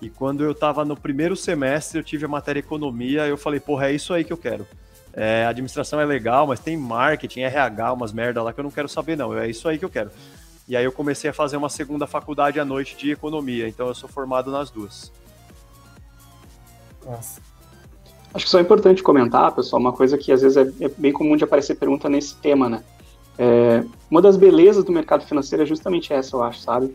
e 0.00 0.10
quando 0.10 0.44
eu 0.44 0.52
estava 0.52 0.84
no 0.84 0.96
primeiro 0.96 1.36
semestre, 1.36 1.98
eu 1.98 2.04
tive 2.04 2.24
a 2.24 2.28
matéria 2.28 2.60
economia, 2.60 3.26
eu 3.26 3.36
falei, 3.36 3.60
porra, 3.60 3.88
é 3.88 3.92
isso 3.92 4.12
aí 4.12 4.24
que 4.24 4.32
eu 4.32 4.36
quero. 4.36 4.66
É, 5.12 5.46
administração 5.46 5.98
é 5.98 6.04
legal, 6.04 6.46
mas 6.46 6.60
tem 6.60 6.76
marketing, 6.76 7.40
RH, 7.40 7.92
umas 7.92 8.12
merda 8.12 8.42
lá 8.42 8.52
que 8.52 8.60
eu 8.60 8.64
não 8.64 8.70
quero 8.70 8.88
saber, 8.88 9.16
não. 9.16 9.36
É 9.36 9.48
isso 9.48 9.66
aí 9.68 9.78
que 9.78 9.84
eu 9.84 9.88
quero. 9.88 10.10
E 10.68 10.76
aí 10.76 10.84
eu 10.84 10.92
comecei 10.92 11.30
a 11.30 11.32
fazer 11.32 11.56
uma 11.56 11.68
segunda 11.68 12.06
faculdade 12.06 12.58
à 12.58 12.64
noite 12.64 12.96
de 12.96 13.10
economia, 13.10 13.68
então 13.68 13.86
eu 13.86 13.94
sou 13.94 14.08
formado 14.08 14.50
nas 14.50 14.70
duas. 14.70 15.12
Nossa. 17.04 17.40
Acho 18.34 18.44
que 18.44 18.50
só 18.50 18.58
é 18.58 18.62
importante 18.62 19.02
comentar, 19.02 19.54
pessoal, 19.54 19.80
uma 19.80 19.92
coisa 19.92 20.18
que 20.18 20.32
às 20.32 20.42
vezes 20.42 20.56
é, 20.56 20.84
é 20.84 20.88
bem 20.88 21.12
comum 21.12 21.36
de 21.36 21.44
aparecer 21.44 21.76
pergunta 21.76 22.08
nesse 22.08 22.34
tema, 22.36 22.68
né? 22.68 22.84
É, 23.38 23.84
uma 24.10 24.20
das 24.20 24.36
belezas 24.36 24.84
do 24.84 24.92
mercado 24.92 25.24
financeiro 25.24 25.62
é 25.62 25.66
justamente 25.66 26.12
essa, 26.12 26.34
eu 26.34 26.42
acho, 26.42 26.60
sabe? 26.60 26.94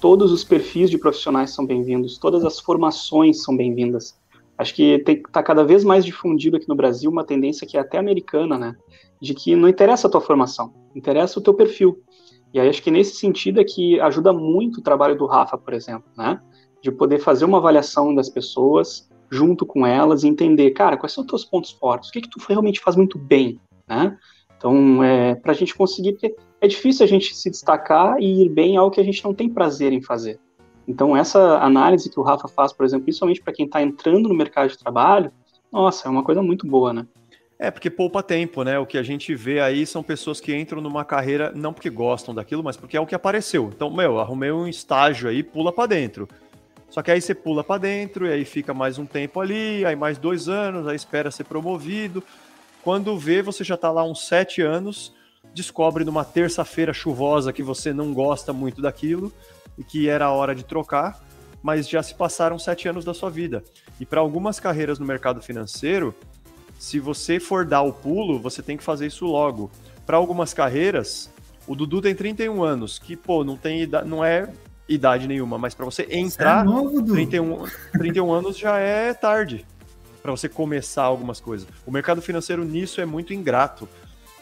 todos 0.00 0.32
os 0.32 0.42
perfis 0.42 0.90
de 0.90 0.96
profissionais 0.96 1.50
são 1.50 1.66
bem-vindos, 1.66 2.16
todas 2.16 2.44
as 2.44 2.58
formações 2.58 3.42
são 3.42 3.54
bem-vindas. 3.54 4.18
Acho 4.56 4.74
que 4.74 5.02
está 5.06 5.42
cada 5.42 5.62
vez 5.62 5.84
mais 5.84 6.04
difundido 6.04 6.56
aqui 6.56 6.68
no 6.68 6.74
Brasil 6.74 7.10
uma 7.10 7.24
tendência 7.24 7.66
que 7.66 7.76
é 7.76 7.80
até 7.80 7.98
americana, 7.98 8.58
né? 8.58 8.76
De 9.20 9.34
que 9.34 9.54
não 9.54 9.68
interessa 9.68 10.06
a 10.06 10.10
tua 10.10 10.20
formação, 10.20 10.72
interessa 10.94 11.38
o 11.38 11.42
teu 11.42 11.52
perfil. 11.52 12.02
E 12.52 12.60
aí 12.60 12.68
acho 12.68 12.82
que 12.82 12.90
nesse 12.90 13.16
sentido 13.16 13.60
é 13.60 13.64
que 13.64 14.00
ajuda 14.00 14.32
muito 14.32 14.78
o 14.78 14.82
trabalho 14.82 15.16
do 15.16 15.26
Rafa, 15.26 15.56
por 15.56 15.72
exemplo, 15.72 16.10
né? 16.16 16.40
De 16.82 16.90
poder 16.90 17.18
fazer 17.18 17.44
uma 17.44 17.58
avaliação 17.58 18.14
das 18.14 18.28
pessoas 18.28 19.08
junto 19.30 19.64
com 19.64 19.86
elas 19.86 20.24
e 20.24 20.28
entender, 20.28 20.70
cara, 20.72 20.96
quais 20.96 21.12
são 21.12 21.22
os 21.22 21.30
teus 21.30 21.44
pontos 21.44 21.70
fortes, 21.70 22.08
o 22.08 22.12
que, 22.12 22.22
que 22.22 22.30
tu 22.30 22.40
realmente 22.48 22.80
faz 22.80 22.96
muito 22.96 23.16
bem, 23.16 23.60
né? 23.88 24.18
Então, 24.56 25.02
é, 25.02 25.34
para 25.36 25.52
a 25.52 25.54
gente 25.54 25.74
conseguir, 25.74 26.12
porque 26.12 26.34
é 26.60 26.68
difícil 26.68 27.04
a 27.04 27.08
gente 27.08 27.34
se 27.34 27.48
destacar 27.48 28.16
e 28.20 28.42
ir 28.42 28.48
bem 28.50 28.76
ao 28.76 28.90
que 28.90 29.00
a 29.00 29.04
gente 29.04 29.24
não 29.24 29.32
tem 29.32 29.48
prazer 29.48 29.92
em 29.92 30.02
fazer. 30.02 30.38
Então, 30.86 31.16
essa 31.16 31.58
análise 31.58 32.10
que 32.10 32.18
o 32.18 32.22
Rafa 32.22 32.48
faz, 32.48 32.72
por 32.72 32.84
exemplo, 32.84 33.04
principalmente 33.04 33.40
para 33.40 33.52
quem 33.52 33.66
está 33.66 33.80
entrando 33.80 34.28
no 34.28 34.34
mercado 34.34 34.68
de 34.68 34.76
trabalho, 34.76 35.32
nossa, 35.72 36.08
é 36.08 36.10
uma 36.10 36.24
coisa 36.24 36.42
muito 36.42 36.66
boa, 36.66 36.92
né? 36.92 37.06
É, 37.62 37.70
porque 37.70 37.90
poupa 37.90 38.22
tempo, 38.22 38.64
né? 38.64 38.78
O 38.78 38.86
que 38.86 38.96
a 38.96 39.02
gente 39.02 39.34
vê 39.34 39.60
aí 39.60 39.84
são 39.84 40.02
pessoas 40.02 40.40
que 40.40 40.56
entram 40.56 40.80
numa 40.80 41.04
carreira 41.04 41.52
não 41.54 41.74
porque 41.74 41.90
gostam 41.90 42.34
daquilo, 42.34 42.64
mas 42.64 42.74
porque 42.74 42.96
é 42.96 43.00
o 43.00 43.06
que 43.06 43.14
apareceu. 43.14 43.70
Então, 43.76 43.90
meu, 43.90 44.18
arrumei 44.18 44.50
um 44.50 44.66
estágio 44.66 45.28
aí, 45.28 45.42
pula 45.42 45.70
para 45.70 45.84
dentro. 45.84 46.26
Só 46.88 47.02
que 47.02 47.10
aí 47.10 47.20
você 47.20 47.34
pula 47.34 47.62
para 47.62 47.76
dentro 47.76 48.26
e 48.26 48.32
aí 48.32 48.46
fica 48.46 48.72
mais 48.72 48.96
um 48.96 49.04
tempo 49.04 49.40
ali, 49.42 49.84
aí 49.84 49.94
mais 49.94 50.16
dois 50.16 50.48
anos, 50.48 50.88
aí 50.88 50.96
espera 50.96 51.30
ser 51.30 51.44
promovido. 51.44 52.24
Quando 52.82 53.18
vê, 53.18 53.42
você 53.42 53.62
já 53.62 53.74
está 53.74 53.90
lá 53.90 54.04
uns 54.04 54.26
sete 54.26 54.62
anos, 54.62 55.12
descobre 55.52 56.02
numa 56.02 56.24
terça-feira 56.24 56.94
chuvosa 56.94 57.52
que 57.52 57.62
você 57.62 57.92
não 57.92 58.14
gosta 58.14 58.54
muito 58.54 58.80
daquilo 58.80 59.30
e 59.76 59.84
que 59.84 60.08
era 60.08 60.24
a 60.24 60.32
hora 60.32 60.54
de 60.54 60.64
trocar, 60.64 61.20
mas 61.62 61.86
já 61.86 62.02
se 62.02 62.14
passaram 62.14 62.58
sete 62.58 62.88
anos 62.88 63.04
da 63.04 63.12
sua 63.12 63.28
vida. 63.28 63.62
E 64.00 64.06
para 64.06 64.20
algumas 64.20 64.58
carreiras 64.58 64.98
no 64.98 65.04
mercado 65.04 65.42
financeiro, 65.42 66.14
se 66.80 66.98
você 66.98 67.38
for 67.38 67.66
dar 67.66 67.82
o 67.82 67.92
pulo, 67.92 68.40
você 68.40 68.62
tem 68.62 68.74
que 68.74 68.82
fazer 68.82 69.06
isso 69.06 69.26
logo. 69.26 69.70
Para 70.06 70.16
algumas 70.16 70.54
carreiras, 70.54 71.30
o 71.66 71.74
Dudu 71.76 72.00
tem 72.00 72.14
31 72.14 72.62
anos, 72.64 72.98
que, 72.98 73.14
pô, 73.14 73.44
não 73.44 73.54
tem 73.54 73.86
não 74.06 74.24
é 74.24 74.50
idade 74.88 75.28
nenhuma, 75.28 75.58
mas 75.58 75.74
para 75.74 75.84
você 75.84 76.08
entrar, 76.10 76.64
você 76.64 76.70
é 76.70 76.74
novo, 76.74 77.02
31, 77.02 77.64
31 77.92 78.32
anos 78.32 78.56
já 78.56 78.78
é 78.78 79.12
tarde 79.12 79.66
para 80.22 80.30
você 80.30 80.48
começar 80.48 81.02
algumas 81.02 81.38
coisas. 81.38 81.68
O 81.84 81.90
mercado 81.90 82.22
financeiro 82.22 82.64
nisso 82.64 82.98
é 82.98 83.04
muito 83.04 83.34
ingrato. 83.34 83.86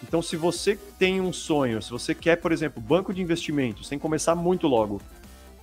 Então, 0.00 0.23
se 0.23 0.37
você 0.37 0.78
tem 0.97 1.21
um 1.21 1.33
sonho, 1.33 1.83
se 1.83 1.90
você 1.90 2.14
quer, 2.14 2.37
por 2.37 2.52
exemplo, 2.52 2.80
banco 2.80 3.12
de 3.12 3.21
investimentos, 3.21 3.88
tem 3.88 3.99
que 3.99 4.02
começar 4.02 4.37
muito 4.37 4.68
logo. 4.68 5.02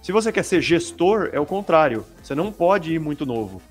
Se 0.02 0.12
você 0.12 0.30
quer 0.30 0.44
ser 0.44 0.62
gestor, 0.62 1.30
é 1.32 1.40
o 1.40 1.46
contrário. 1.46 2.06
Você 2.22 2.36
não 2.36 2.52
pode 2.52 2.94
ir 2.94 3.00
muito 3.00 3.26
novo, 3.26 3.62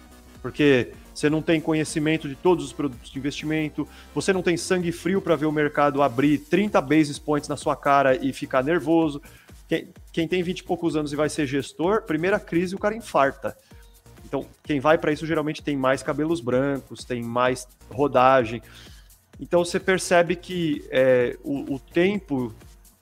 porque 0.40 0.92
você 1.14 1.30
não 1.30 1.40
tem 1.40 1.60
conhecimento 1.60 2.28
de 2.28 2.34
todos 2.34 2.64
os 2.64 2.72
produtos 2.72 3.10
de 3.10 3.18
investimento, 3.18 3.86
você 4.12 4.32
não 4.32 4.42
tem 4.42 4.56
sangue 4.56 4.90
frio 4.90 5.22
para 5.22 5.36
ver 5.36 5.46
o 5.46 5.52
mercado 5.52 6.02
abrir 6.02 6.38
30 6.38 6.80
basis 6.80 7.18
points 7.18 7.48
na 7.48 7.56
sua 7.56 7.76
cara 7.76 8.16
e 8.16 8.32
ficar 8.32 8.64
nervoso. 8.64 9.22
Quem, 9.68 9.88
quem 10.12 10.26
tem 10.26 10.42
20 10.42 10.58
e 10.58 10.64
poucos 10.64 10.96
anos 10.96 11.12
e 11.12 11.16
vai 11.16 11.28
ser 11.28 11.46
gestor, 11.46 12.02
primeira 12.02 12.40
crise 12.40 12.74
o 12.74 12.78
cara 12.78 12.96
infarta. 12.96 13.56
Então, 14.24 14.46
quem 14.64 14.80
vai 14.80 14.98
para 14.98 15.12
isso 15.12 15.26
geralmente 15.26 15.62
tem 15.62 15.76
mais 15.76 16.02
cabelos 16.02 16.40
brancos, 16.40 17.04
tem 17.04 17.22
mais 17.22 17.68
rodagem. 17.90 18.60
Então, 19.38 19.64
você 19.64 19.78
percebe 19.78 20.34
que 20.34 20.84
é, 20.90 21.36
o, 21.44 21.74
o, 21.74 21.78
tempo 21.78 22.52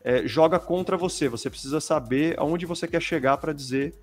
é, 0.05 0.27
joga 0.27 0.59
contra 0.59 0.97
você. 0.97 1.29
Você 1.29 1.49
precisa 1.49 1.81
saber 1.81 2.35
aonde 2.39 2.67
você 2.67 2.87
quer 2.87 3.01
chegar 3.01 3.39
para 3.39 3.53
dizer 3.53 3.95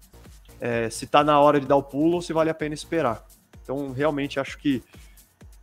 é, 0.59 0.89
se 0.89 1.05
está 1.05 1.23
na 1.23 1.39
hora 1.39 1.59
de 1.59 1.67
dar 1.67 1.75
o 1.75 1.83
pulo 1.83 2.15
ou 2.15 2.21
se 2.21 2.33
vale 2.33 2.49
a 2.49 2.53
pena 2.53 2.73
esperar. 2.73 3.25
Então, 3.69 3.91
realmente 3.91 4.39
acho 4.39 4.57
que 4.57 4.81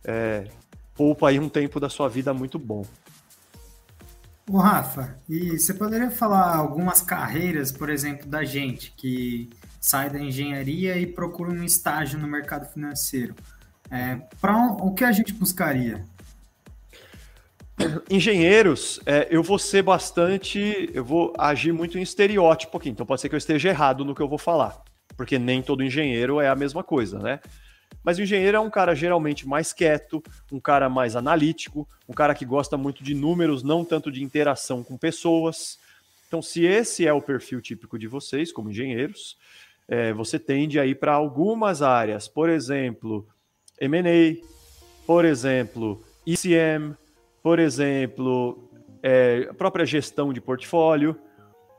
é, 0.05 0.45
poupa 0.95 1.27
aí 1.27 1.37
um 1.37 1.49
tempo 1.49 1.77
da 1.77 1.89
sua 1.89 2.07
vida 2.07 2.33
muito 2.33 2.57
bom. 2.57 2.85
O 4.49 4.57
Rafa, 4.57 5.17
e 5.27 5.59
você 5.59 5.73
poderia 5.73 6.09
falar 6.09 6.55
algumas 6.55 7.01
carreiras, 7.01 7.69
por 7.69 7.89
exemplo, 7.89 8.25
da 8.25 8.45
gente 8.45 8.93
que 8.95 9.49
sai 9.81 10.09
da 10.09 10.17
engenharia 10.17 10.97
e 10.97 11.05
procura 11.05 11.51
um 11.51 11.65
estágio 11.65 12.17
no 12.17 12.29
mercado 12.29 12.71
financeiro? 12.71 13.35
É, 13.91 14.15
Para 14.39 14.55
o 14.55 14.93
que 14.93 15.03
a 15.03 15.11
gente 15.11 15.33
buscaria? 15.33 16.05
Engenheiros, 18.09 19.01
é, 19.05 19.27
eu 19.29 19.43
vou 19.43 19.59
ser 19.59 19.81
bastante. 19.81 20.89
Eu 20.93 21.03
vou 21.03 21.33
agir 21.37 21.73
muito 21.73 21.99
em 21.99 22.01
estereótipo 22.01 22.77
aqui, 22.77 22.87
então 22.87 23.05
pode 23.05 23.19
ser 23.19 23.27
que 23.27 23.35
eu 23.35 23.37
esteja 23.37 23.67
errado 23.67 24.05
no 24.05 24.15
que 24.15 24.21
eu 24.21 24.29
vou 24.29 24.37
falar, 24.37 24.81
porque 25.17 25.37
nem 25.37 25.61
todo 25.61 25.83
engenheiro 25.83 26.39
é 26.39 26.47
a 26.47 26.55
mesma 26.55 26.85
coisa, 26.85 27.19
né? 27.19 27.41
Mas 28.07 28.17
o 28.17 28.21
engenheiro 28.21 28.55
é 28.55 28.59
um 28.61 28.69
cara 28.69 28.95
geralmente 28.95 29.45
mais 29.45 29.73
quieto, 29.73 30.23
um 30.49 30.61
cara 30.61 30.87
mais 30.87 31.13
analítico, 31.17 31.85
um 32.07 32.13
cara 32.13 32.33
que 32.33 32.45
gosta 32.45 32.77
muito 32.77 33.03
de 33.03 33.13
números, 33.13 33.63
não 33.63 33.83
tanto 33.83 34.09
de 34.09 34.23
interação 34.23 34.81
com 34.81 34.95
pessoas. 34.95 35.77
Então, 36.25 36.41
se 36.41 36.63
esse 36.63 37.05
é 37.05 37.11
o 37.11 37.21
perfil 37.21 37.59
típico 37.59 37.99
de 37.99 38.07
vocês, 38.07 38.49
como 38.49 38.69
engenheiros, 38.69 39.37
é, 39.89 40.13
você 40.13 40.39
tende 40.39 40.79
a 40.79 40.85
ir 40.85 40.95
para 40.95 41.11
algumas 41.11 41.81
áreas, 41.81 42.29
por 42.29 42.49
exemplo, 42.49 43.27
M&A, 43.77 44.41
por 45.05 45.25
exemplo, 45.25 46.01
ECM, 46.25 46.95
por 47.43 47.59
exemplo, 47.59 48.69
é, 49.03 49.49
a 49.49 49.53
própria 49.53 49.85
gestão 49.85 50.31
de 50.31 50.39
portfólio. 50.39 51.13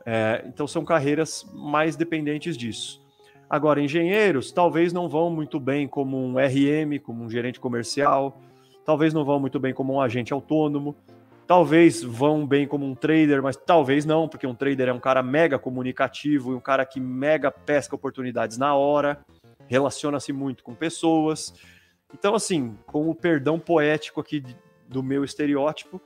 É, 0.05 0.43
então, 0.45 0.67
são 0.67 0.85
carreiras 0.85 1.43
mais 1.55 1.95
dependentes 1.95 2.55
disso. 2.55 3.01
Agora, 3.49 3.81
engenheiros 3.81 4.51
talvez 4.51 4.93
não 4.93 5.09
vão 5.09 5.29
muito 5.31 5.59
bem 5.59 5.87
como 5.87 6.17
um 6.17 6.35
RM, 6.37 6.99
como 7.03 7.23
um 7.23 7.29
gerente 7.29 7.59
comercial, 7.59 8.39
talvez 8.85 9.13
não 9.13 9.25
vão 9.25 9.39
muito 9.39 9.59
bem 9.59 9.73
como 9.73 9.93
um 9.93 10.01
agente 10.01 10.31
autônomo, 10.31 10.95
talvez 11.47 12.03
vão 12.03 12.45
bem 12.45 12.67
como 12.67 12.85
um 12.85 12.93
trader, 12.93 13.41
mas 13.41 13.55
talvez 13.55 14.05
não, 14.05 14.27
porque 14.27 14.45
um 14.45 14.53
trader 14.53 14.89
é 14.89 14.93
um 14.93 14.99
cara 14.99 15.23
mega 15.23 15.57
comunicativo 15.57 16.51
e 16.51 16.55
um 16.55 16.59
cara 16.59 16.85
que 16.85 16.99
mega 16.99 17.49
pesca 17.49 17.95
oportunidades 17.95 18.57
na 18.57 18.75
hora, 18.75 19.19
relaciona-se 19.67 20.31
muito 20.31 20.63
com 20.63 20.75
pessoas. 20.75 21.51
Então, 22.13 22.35
assim, 22.35 22.77
com 22.85 23.09
o 23.09 23.15
perdão 23.15 23.57
poético 23.59 24.21
aqui 24.21 24.43
do 24.87 25.01
meu 25.01 25.23
estereótipo, 25.23 25.99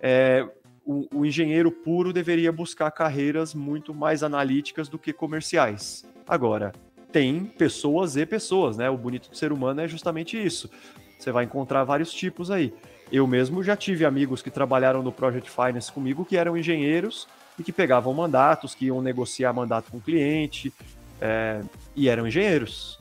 é, 0.00 0.46
o, 0.88 1.06
o 1.14 1.26
engenheiro 1.26 1.70
puro 1.70 2.14
deveria 2.14 2.50
buscar 2.50 2.90
carreiras 2.90 3.54
muito 3.54 3.92
mais 3.92 4.22
analíticas 4.22 4.88
do 4.88 4.98
que 4.98 5.12
comerciais. 5.12 6.02
Agora, 6.26 6.72
tem 7.12 7.44
pessoas 7.44 8.16
e 8.16 8.24
pessoas, 8.24 8.78
né? 8.78 8.88
O 8.88 8.96
bonito 8.96 9.28
do 9.28 9.36
ser 9.36 9.52
humano 9.52 9.82
é 9.82 9.86
justamente 9.86 10.42
isso. 10.42 10.70
Você 11.18 11.30
vai 11.30 11.44
encontrar 11.44 11.84
vários 11.84 12.10
tipos 12.10 12.50
aí. 12.50 12.72
Eu 13.12 13.26
mesmo 13.26 13.62
já 13.62 13.76
tive 13.76 14.06
amigos 14.06 14.40
que 14.40 14.50
trabalharam 14.50 15.02
no 15.02 15.12
Project 15.12 15.50
Finance 15.50 15.92
comigo 15.92 16.24
que 16.24 16.38
eram 16.38 16.56
engenheiros 16.56 17.28
e 17.58 17.62
que 17.62 17.72
pegavam 17.72 18.14
mandatos, 18.14 18.74
que 18.74 18.86
iam 18.86 19.02
negociar 19.02 19.52
mandato 19.52 19.90
com 19.90 19.98
o 19.98 20.00
cliente 20.00 20.72
é, 21.20 21.60
e 21.94 22.08
eram 22.08 22.26
engenheiros. 22.26 22.98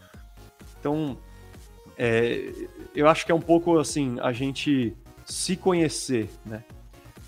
Então, 0.78 1.18
é, 1.98 2.52
eu 2.94 3.08
acho 3.08 3.26
que 3.26 3.32
é 3.32 3.36
um 3.36 3.42
pouco 3.42 3.80
assim 3.80 4.18
a 4.22 4.34
gente 4.34 4.94
se 5.26 5.56
conhecer, 5.56 6.30
né? 6.46 6.64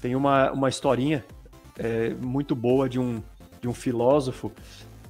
Tem 0.01 0.15
uma, 0.15 0.51
uma 0.51 0.70
historinha 0.70 1.24
é, 1.77 2.10
muito 2.15 2.56
boa 2.56 2.88
de 2.88 3.00
um, 3.00 3.22
de 3.62 3.68
um 3.68 3.74
filósofo 3.74 4.51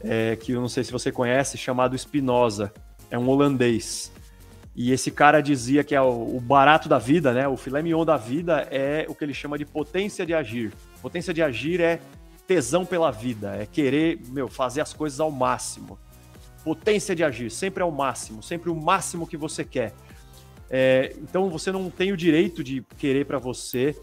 é, 0.02 0.36
que 0.36 0.54
eu 0.54 0.62
não 0.62 0.70
sei 0.70 0.84
se 0.84 0.92
você 0.92 1.12
conhece, 1.12 1.58
chamado 1.58 1.98
Spinoza. 1.98 2.72
É 3.12 3.18
um 3.18 3.28
holandês. 3.28 4.12
E 4.76 4.92
esse 4.92 5.12
cara 5.12 5.42
dizia 5.42 5.84
que 5.84 5.94
é 5.94 6.02
o, 6.02 6.40
barato 6.40 6.88
da 6.88 6.98
vida, 6.98 7.34
né? 7.34 7.48
O 7.48 7.58
filé 7.58 7.82
mignon 7.82 8.06
da 8.06 8.16
vida 8.16 8.68
é 8.72 9.06
o 9.10 9.16
que 9.16 9.26
ele 9.26 9.34
chama 9.34 9.58
de 9.58 9.66
potência 9.66 10.26
de 10.26 10.34
agir. 10.34 10.72
Potência 11.02 11.34
de 11.34 11.42
agir 11.42 11.82
é 11.82 12.00
tesão 12.48 12.86
pela 12.86 13.12
vida, 13.12 13.56
é 13.56 13.66
querer, 13.66 14.20
meu, 14.30 14.48
fazer 14.48 14.82
as 14.82 14.94
coisas 14.94 15.20
ao 15.20 15.30
máximo. 15.30 16.00
Potência 16.64 17.16
de 17.16 17.24
agir, 17.24 17.52
sempre 17.52 17.84
ao 17.84 17.92
máximo, 17.92 18.42
sempre 18.42 18.70
o 18.70 18.76
máximo 18.76 19.28
que 19.28 19.38
você 19.38 19.64
quer. 19.66 19.94
É, 20.70 21.14
então 21.18 21.50
você 21.50 21.72
não 21.72 21.90
tem 21.90 22.12
o 22.12 22.18
direito 22.18 22.64
de 22.64 22.82
querer 22.98 23.26
para 23.26 23.38
você 23.38 23.96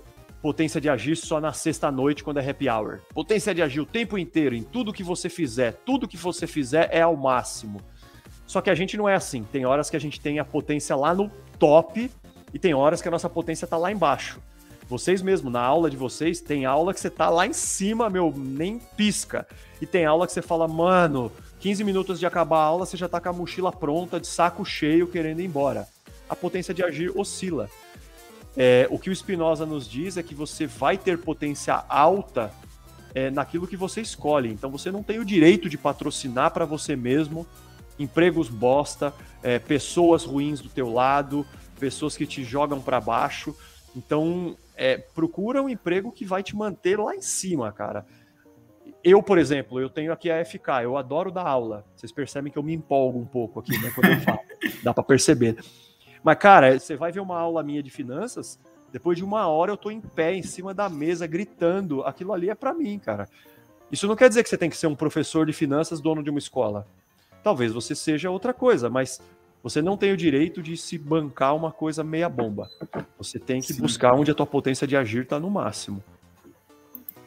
potência 0.42 0.80
de 0.80 0.88
agir 0.88 1.16
só 1.16 1.40
na 1.40 1.52
sexta-noite, 1.52 2.22
quando 2.22 2.38
é 2.38 2.48
happy 2.48 2.68
hour. 2.68 3.00
Potência 3.12 3.54
de 3.54 3.62
agir 3.62 3.80
o 3.80 3.86
tempo 3.86 4.16
inteiro, 4.18 4.54
em 4.54 4.62
tudo 4.62 4.92
que 4.92 5.02
você 5.02 5.28
fizer. 5.28 5.72
Tudo 5.84 6.08
que 6.08 6.16
você 6.16 6.46
fizer 6.46 6.88
é 6.92 7.02
ao 7.02 7.16
máximo. 7.16 7.80
Só 8.46 8.60
que 8.60 8.70
a 8.70 8.74
gente 8.74 8.96
não 8.96 9.08
é 9.08 9.14
assim. 9.14 9.42
Tem 9.44 9.66
horas 9.66 9.90
que 9.90 9.96
a 9.96 10.00
gente 10.00 10.20
tem 10.20 10.38
a 10.38 10.44
potência 10.44 10.94
lá 10.94 11.14
no 11.14 11.30
top 11.58 12.10
e 12.54 12.58
tem 12.58 12.74
horas 12.74 13.02
que 13.02 13.08
a 13.08 13.10
nossa 13.10 13.28
potência 13.28 13.66
tá 13.66 13.76
lá 13.76 13.90
embaixo. 13.90 14.40
Vocês 14.88 15.20
mesmo, 15.20 15.50
na 15.50 15.60
aula 15.60 15.90
de 15.90 15.96
vocês, 15.96 16.40
tem 16.40 16.64
aula 16.64 16.94
que 16.94 17.00
você 17.00 17.10
tá 17.10 17.28
lá 17.28 17.44
em 17.44 17.52
cima, 17.52 18.08
meu, 18.08 18.32
nem 18.36 18.78
pisca. 18.78 19.44
E 19.80 19.86
tem 19.86 20.06
aula 20.06 20.26
que 20.26 20.32
você 20.32 20.40
fala, 20.40 20.68
mano, 20.68 21.32
15 21.58 21.82
minutos 21.82 22.20
de 22.20 22.26
acabar 22.26 22.58
a 22.58 22.64
aula, 22.64 22.86
você 22.86 22.96
já 22.96 23.08
tá 23.08 23.20
com 23.20 23.28
a 23.28 23.32
mochila 23.32 23.72
pronta, 23.72 24.20
de 24.20 24.28
saco 24.28 24.64
cheio, 24.64 25.08
querendo 25.08 25.40
ir 25.40 25.46
embora. 25.46 25.88
A 26.28 26.36
potência 26.36 26.72
de 26.72 26.84
agir 26.84 27.10
oscila. 27.18 27.68
É, 28.56 28.88
o 28.90 28.98
que 28.98 29.10
o 29.10 29.14
Spinoza 29.14 29.66
nos 29.66 29.88
diz 29.88 30.16
é 30.16 30.22
que 30.22 30.34
você 30.34 30.66
vai 30.66 30.96
ter 30.96 31.18
potência 31.18 31.74
alta 31.88 32.52
é, 33.14 33.30
naquilo 33.30 33.66
que 33.66 33.76
você 33.76 34.00
escolhe. 34.00 34.50
Então 34.50 34.70
você 34.70 34.90
não 34.90 35.02
tem 35.02 35.18
o 35.18 35.24
direito 35.24 35.68
de 35.68 35.76
patrocinar 35.76 36.50
para 36.52 36.64
você 36.64 36.96
mesmo 36.96 37.46
empregos 37.98 38.48
bosta, 38.48 39.12
é, 39.42 39.58
pessoas 39.58 40.24
ruins 40.24 40.60
do 40.60 40.68
teu 40.68 40.92
lado, 40.92 41.46
pessoas 41.78 42.16
que 42.16 42.26
te 42.26 42.44
jogam 42.44 42.80
para 42.80 43.00
baixo. 43.00 43.56
Então 43.94 44.56
é, 44.76 44.98
procura 44.98 45.62
um 45.62 45.68
emprego 45.68 46.12
que 46.12 46.24
vai 46.24 46.42
te 46.42 46.54
manter 46.54 46.98
lá 46.98 47.14
em 47.14 47.22
cima, 47.22 47.72
cara. 47.72 48.06
Eu, 49.02 49.22
por 49.22 49.38
exemplo, 49.38 49.80
eu 49.80 49.88
tenho 49.88 50.12
aqui 50.12 50.30
a 50.30 50.44
FK, 50.44 50.82
eu 50.82 50.96
adoro 50.96 51.30
dar 51.30 51.46
aula. 51.46 51.84
Vocês 51.94 52.12
percebem 52.12 52.52
que 52.52 52.58
eu 52.58 52.62
me 52.62 52.74
empolgo 52.74 53.18
um 53.18 53.26
pouco 53.26 53.60
aqui, 53.60 53.76
né, 53.78 53.90
quando 53.94 54.10
eu 54.10 54.20
falo. 54.20 54.40
Dá 54.82 54.92
para 54.92 55.04
perceber. 55.04 55.56
Mas, 56.22 56.38
cara, 56.38 56.78
você 56.78 56.96
vai 56.96 57.12
ver 57.12 57.20
uma 57.20 57.38
aula 57.38 57.62
minha 57.62 57.82
de 57.82 57.90
finanças, 57.90 58.58
depois 58.92 59.18
de 59.18 59.24
uma 59.24 59.46
hora 59.46 59.72
eu 59.72 59.76
tô 59.76 59.90
em 59.90 60.00
pé, 60.00 60.34
em 60.34 60.42
cima 60.42 60.72
da 60.72 60.88
mesa, 60.88 61.26
gritando. 61.26 62.02
Aquilo 62.02 62.32
ali 62.32 62.50
é 62.50 62.54
para 62.54 62.72
mim, 62.72 62.98
cara. 62.98 63.28
Isso 63.90 64.06
não 64.06 64.16
quer 64.16 64.28
dizer 64.28 64.42
que 64.42 64.48
você 64.48 64.58
tem 64.58 64.70
que 64.70 64.76
ser 64.76 64.86
um 64.86 64.96
professor 64.96 65.46
de 65.46 65.52
finanças, 65.52 66.00
dono 66.00 66.22
de 66.22 66.30
uma 66.30 66.38
escola. 66.38 66.86
Talvez 67.42 67.72
você 67.72 67.94
seja 67.94 68.30
outra 68.30 68.52
coisa, 68.52 68.90
mas 68.90 69.20
você 69.62 69.82
não 69.82 69.96
tem 69.96 70.12
o 70.12 70.16
direito 70.16 70.62
de 70.62 70.76
se 70.76 70.98
bancar 70.98 71.54
uma 71.54 71.70
coisa 71.70 72.02
meia 72.02 72.28
bomba. 72.28 72.68
Você 73.18 73.38
tem 73.38 73.60
que 73.60 73.72
Sim. 73.72 73.82
buscar 73.82 74.14
onde 74.14 74.30
a 74.30 74.34
tua 74.34 74.46
potência 74.46 74.86
de 74.86 74.96
agir 74.96 75.22
está 75.22 75.38
no 75.38 75.50
máximo. 75.50 76.02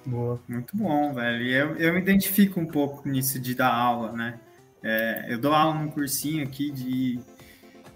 Boa. 0.05 0.39
Muito 0.47 0.75
bom, 0.75 1.13
velho. 1.13 1.43
E 1.43 1.53
eu, 1.53 1.75
eu 1.75 1.93
me 1.93 1.99
identifico 1.99 2.59
um 2.59 2.65
pouco 2.65 3.07
nisso 3.07 3.39
de 3.39 3.53
dar 3.53 3.73
aula, 3.73 4.11
né? 4.11 4.39
É, 4.81 5.27
eu 5.29 5.37
dou 5.37 5.53
aula 5.53 5.75
num 5.75 5.89
cursinho 5.89 6.43
aqui 6.43 6.71
de, 6.71 7.19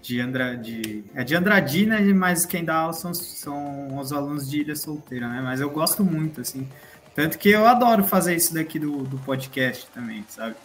de, 0.04 0.20
Andra, 0.20 0.54
de, 0.54 1.02
é 1.14 1.24
de 1.24 1.34
Andradina, 1.34 1.98
mas 2.14 2.44
quem 2.44 2.62
dá 2.62 2.76
aula 2.76 2.92
são, 2.92 3.14
são 3.14 3.98
os 3.98 4.12
alunos 4.12 4.48
de 4.50 4.60
Ilha 4.60 4.76
Solteira, 4.76 5.26
né? 5.26 5.40
Mas 5.42 5.62
eu 5.62 5.70
gosto 5.70 6.04
muito, 6.04 6.42
assim. 6.42 6.68
Tanto 7.14 7.38
que 7.38 7.48
eu 7.48 7.66
adoro 7.66 8.04
fazer 8.04 8.36
isso 8.36 8.52
daqui 8.52 8.78
do, 8.78 8.98
do 9.04 9.16
podcast 9.18 9.86
também, 9.94 10.22
sabe? 10.28 10.56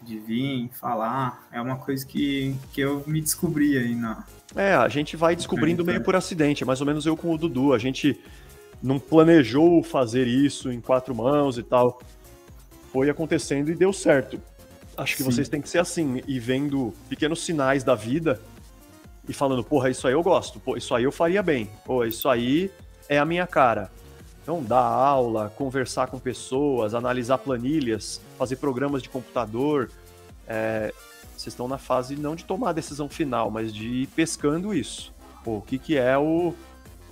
De 0.00 0.16
vir, 0.20 0.70
falar. 0.80 1.48
É 1.50 1.60
uma 1.60 1.76
coisa 1.78 2.06
que, 2.06 2.54
que 2.72 2.80
eu 2.80 3.02
me 3.08 3.20
descobri 3.20 3.76
aí 3.76 3.92
na. 3.94 4.24
É, 4.54 4.74
a 4.74 4.86
gente 4.88 5.16
vai 5.16 5.34
descobrindo 5.34 5.84
meio 5.84 6.00
por 6.02 6.14
acidente, 6.14 6.62
é 6.62 6.66
mais 6.66 6.80
ou 6.80 6.86
menos 6.86 7.04
eu 7.06 7.16
com 7.16 7.34
o 7.34 7.38
Dudu. 7.38 7.72
A 7.72 7.78
gente 7.78 8.20
não 8.80 9.00
planejou 9.00 9.82
fazer 9.82 10.28
isso 10.28 10.70
em 10.70 10.80
quatro 10.80 11.12
mãos 11.12 11.58
e 11.58 11.64
tal. 11.64 12.00
Foi 12.92 13.10
acontecendo 13.10 13.68
e 13.68 13.74
deu 13.74 13.92
certo. 13.92 14.40
Acho 14.96 15.16
que 15.16 15.24
Sim. 15.24 15.30
vocês 15.30 15.48
têm 15.48 15.60
que 15.60 15.68
ser 15.68 15.78
assim, 15.78 16.22
e 16.28 16.38
vendo 16.38 16.94
pequenos 17.08 17.44
sinais 17.44 17.82
da 17.82 17.94
vida 17.96 18.40
e 19.30 19.32
falando, 19.32 19.62
porra, 19.62 19.88
isso 19.88 20.08
aí 20.08 20.12
eu 20.12 20.24
gosto, 20.24 20.58
pô, 20.58 20.76
isso 20.76 20.92
aí 20.92 21.04
eu 21.04 21.12
faria 21.12 21.40
bem, 21.40 21.70
pô, 21.84 22.04
isso 22.04 22.28
aí 22.28 22.68
é 23.08 23.16
a 23.16 23.24
minha 23.24 23.46
cara. 23.46 23.88
Então, 24.42 24.60
dar 24.60 24.82
aula, 24.82 25.52
conversar 25.56 26.08
com 26.08 26.18
pessoas, 26.18 26.94
analisar 26.94 27.38
planilhas, 27.38 28.20
fazer 28.36 28.56
programas 28.56 29.00
de 29.00 29.08
computador. 29.08 29.88
É, 30.48 30.92
vocês 31.36 31.52
estão 31.52 31.68
na 31.68 31.78
fase 31.78 32.16
não 32.16 32.34
de 32.34 32.44
tomar 32.44 32.70
a 32.70 32.72
decisão 32.72 33.08
final, 33.08 33.52
mas 33.52 33.72
de 33.72 33.86
ir 33.86 34.06
pescando 34.08 34.74
isso. 34.74 35.12
Pô, 35.44 35.58
o 35.58 35.62
que, 35.62 35.78
que 35.78 35.96
é 35.96 36.18
o, 36.18 36.52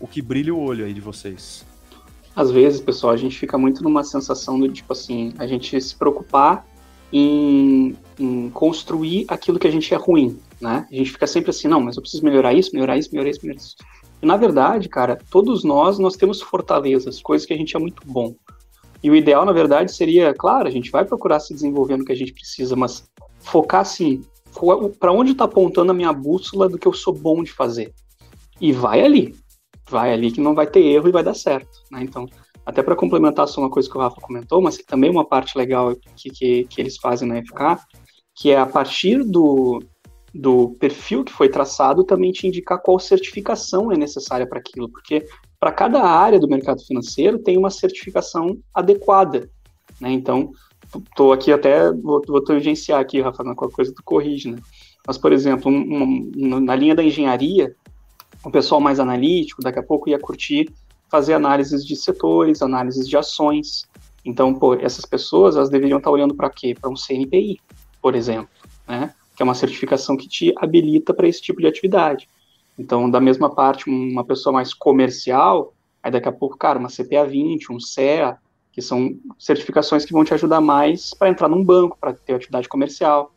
o 0.00 0.08
que 0.08 0.20
brilha 0.20 0.52
o 0.52 0.60
olho 0.60 0.84
aí 0.84 0.92
de 0.92 1.00
vocês? 1.00 1.64
Às 2.34 2.50
vezes, 2.50 2.80
pessoal, 2.80 3.12
a 3.12 3.16
gente 3.16 3.38
fica 3.38 3.56
muito 3.56 3.80
numa 3.80 4.02
sensação 4.02 4.58
do 4.58 4.68
tipo 4.68 4.92
assim, 4.92 5.32
a 5.38 5.46
gente 5.46 5.80
se 5.80 5.94
preocupar 5.94 6.66
em, 7.12 7.96
em 8.18 8.50
construir 8.50 9.25
aquilo 9.28 9.56
que 9.56 9.68
a 9.68 9.70
gente 9.70 9.94
é 9.94 9.96
ruim, 9.96 10.37
né? 10.60 10.86
A 10.90 10.94
gente 10.94 11.12
fica 11.12 11.26
sempre 11.26 11.50
assim, 11.50 11.68
não, 11.68 11.80
mas 11.80 11.96
eu 11.96 12.02
preciso 12.02 12.24
melhorar 12.24 12.52
isso, 12.52 12.70
melhorar 12.72 12.96
isso, 12.96 13.10
melhorar 13.12 13.30
isso, 13.30 13.40
melhorar 13.42 13.60
isso. 13.60 13.76
E 14.20 14.26
na 14.26 14.36
verdade, 14.36 14.88
cara, 14.88 15.18
todos 15.30 15.62
nós, 15.64 15.98
nós 15.98 16.16
temos 16.16 16.40
fortalezas, 16.40 17.22
coisas 17.22 17.46
que 17.46 17.52
a 17.52 17.56
gente 17.56 17.76
é 17.76 17.78
muito 17.78 18.02
bom. 18.06 18.34
E 19.02 19.10
o 19.10 19.16
ideal, 19.16 19.44
na 19.44 19.52
verdade, 19.52 19.92
seria, 19.92 20.34
claro, 20.34 20.66
a 20.66 20.70
gente 20.70 20.90
vai 20.90 21.04
procurar 21.04 21.38
se 21.40 21.54
desenvolver 21.54 21.96
no 21.96 22.04
que 22.04 22.12
a 22.12 22.16
gente 22.16 22.32
precisa, 22.32 22.74
mas 22.74 23.08
focar 23.38 23.82
assim, 23.82 24.22
para 24.98 25.12
onde 25.12 25.32
está 25.32 25.44
apontando 25.44 25.92
a 25.92 25.94
minha 25.94 26.12
bússola 26.12 26.68
do 26.68 26.78
que 26.78 26.88
eu 26.88 26.92
sou 26.92 27.14
bom 27.14 27.42
de 27.44 27.52
fazer. 27.52 27.94
E 28.60 28.72
vai 28.72 29.00
ali, 29.02 29.36
vai 29.88 30.12
ali 30.12 30.32
que 30.32 30.40
não 30.40 30.54
vai 30.54 30.66
ter 30.66 30.80
erro 30.80 31.08
e 31.08 31.12
vai 31.12 31.22
dar 31.22 31.34
certo. 31.34 31.80
Né? 31.92 32.02
Então, 32.02 32.26
até 32.66 32.82
para 32.82 32.96
complementar 32.96 33.46
só 33.46 33.60
uma 33.60 33.70
coisa 33.70 33.88
que 33.88 33.96
o 33.96 34.00
Rafa 34.00 34.20
comentou, 34.20 34.60
mas 34.60 34.76
que 34.76 34.84
também 34.84 35.08
é 35.08 35.12
uma 35.12 35.24
parte 35.24 35.56
legal 35.56 35.94
que, 36.16 36.30
que, 36.30 36.64
que 36.64 36.80
eles 36.80 36.96
fazem 36.96 37.28
na 37.28 37.40
FK, 37.40 37.82
que 38.34 38.50
é 38.50 38.58
a 38.58 38.66
partir 38.66 39.22
do, 39.22 39.80
do 40.35 40.76
perfil 40.78 41.25
que 41.25 41.32
foi 41.32 41.49
traçado 41.49 42.04
também 42.04 42.32
te 42.32 42.47
indicar 42.47 42.80
qual 42.80 42.99
certificação 42.99 43.90
é 43.90 43.97
necessária 43.97 44.47
para 44.47 44.58
aquilo, 44.58 44.88
porque 44.88 45.26
para 45.58 45.73
cada 45.73 46.02
área 46.02 46.38
do 46.38 46.49
mercado 46.49 46.85
financeiro 46.85 47.38
tem 47.38 47.56
uma 47.56 47.70
certificação 47.70 48.58
adequada. 48.73 49.50
Né? 50.00 50.12
Então, 50.12 50.52
estou 50.97 51.32
aqui 51.32 51.52
até, 51.52 51.91
vou, 51.93 52.23
vou 52.26 52.43
tangenciar 52.43 53.00
aqui, 53.00 53.21
Rafa, 53.21 53.43
qualquer 53.54 53.75
coisa 53.75 53.95
tu 53.95 54.02
corrige, 54.04 54.50
né? 54.52 54.58
Mas, 55.06 55.17
por 55.17 55.32
exemplo, 55.32 55.73
na 55.73 56.76
linha 56.76 56.95
da 56.95 57.02
engenharia, 57.02 57.75
o 58.45 58.50
pessoal 58.50 58.78
mais 58.78 59.00
analítico, 59.00 59.62
daqui 59.62 59.78
a 59.78 59.82
pouco 59.82 60.10
ia 60.10 60.19
curtir 60.19 60.71
fazer 61.10 61.32
análises 61.32 61.84
de 61.84 61.97
setores, 61.97 62.60
análises 62.60 63.08
de 63.08 63.17
ações. 63.17 63.88
Então, 64.23 64.54
pô, 64.54 64.75
essas 64.75 65.06
pessoas, 65.06 65.56
elas 65.56 65.71
deveriam 65.71 65.99
estar 65.99 66.10
olhando 66.10 66.34
para 66.34 66.50
quê? 66.50 66.75
Para 66.78 66.91
um 66.91 66.97
CNPI, 66.97 67.58
por 68.02 68.14
exemplo, 68.14 68.50
né? 68.86 69.14
Que 69.38 69.42
é 69.42 69.44
uma 69.44 69.54
certificação 69.54 70.16
que 70.16 70.26
te 70.26 70.52
habilita 70.56 71.14
para 71.14 71.28
esse 71.28 71.40
tipo 71.40 71.60
de 71.60 71.68
atividade. 71.68 72.28
Então, 72.76 73.08
da 73.08 73.20
mesma 73.20 73.48
parte, 73.48 73.88
uma 73.88 74.24
pessoa 74.24 74.52
mais 74.52 74.74
comercial, 74.74 75.72
aí 76.02 76.10
daqui 76.10 76.28
a 76.28 76.32
pouco, 76.32 76.58
cara, 76.58 76.76
uma 76.76 76.88
CPA 76.88 77.24
20, 77.24 77.72
um 77.72 77.78
CEA, 77.78 78.36
que 78.72 78.82
são 78.82 79.16
certificações 79.38 80.04
que 80.04 80.12
vão 80.12 80.24
te 80.24 80.34
ajudar 80.34 80.60
mais 80.60 81.14
para 81.14 81.28
entrar 81.28 81.48
num 81.48 81.62
banco, 81.62 81.96
para 82.00 82.12
ter 82.14 82.34
atividade 82.34 82.68
comercial. 82.68 83.32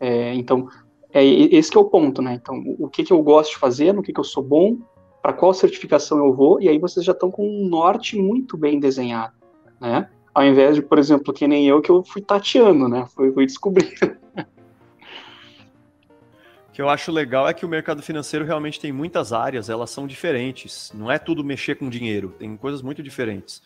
É, 0.00 0.32
então, 0.32 0.70
é 1.12 1.22
esse 1.22 1.70
que 1.70 1.76
é 1.76 1.80
o 1.82 1.84
ponto, 1.84 2.22
né? 2.22 2.32
Então, 2.32 2.64
o 2.78 2.88
que, 2.88 3.04
que 3.04 3.12
eu 3.12 3.22
gosto 3.22 3.50
de 3.50 3.58
fazer, 3.58 3.92
no 3.92 4.02
que, 4.02 4.10
que 4.10 4.20
eu 4.20 4.24
sou 4.24 4.42
bom, 4.42 4.78
para 5.20 5.34
qual 5.34 5.52
certificação 5.52 6.16
eu 6.16 6.32
vou, 6.32 6.62
e 6.62 6.66
aí 6.66 6.78
vocês 6.78 7.04
já 7.04 7.12
estão 7.12 7.30
com 7.30 7.46
um 7.46 7.68
norte 7.68 8.16
muito 8.18 8.56
bem 8.56 8.80
desenhado, 8.80 9.34
né? 9.78 10.08
Ao 10.34 10.42
invés 10.42 10.76
de, 10.76 10.80
por 10.80 10.98
exemplo, 10.98 11.30
que 11.30 11.46
nem 11.46 11.68
eu, 11.68 11.82
que 11.82 11.90
eu 11.90 12.02
fui 12.02 12.22
tateando, 12.22 12.88
né? 12.88 13.04
Fui, 13.14 13.30
fui 13.32 13.44
descobrindo. 13.44 14.21
Que 16.72 16.80
eu 16.80 16.88
acho 16.88 17.12
legal 17.12 17.46
é 17.46 17.52
que 17.52 17.66
o 17.66 17.68
mercado 17.68 18.02
financeiro 18.02 18.46
realmente 18.46 18.80
tem 18.80 18.90
muitas 18.90 19.32
áreas, 19.32 19.68
elas 19.68 19.90
são 19.90 20.06
diferentes. 20.06 20.90
Não 20.94 21.10
é 21.10 21.18
tudo 21.18 21.44
mexer 21.44 21.74
com 21.74 21.88
dinheiro, 21.88 22.34
tem 22.38 22.56
coisas 22.56 22.80
muito 22.80 23.02
diferentes. 23.02 23.62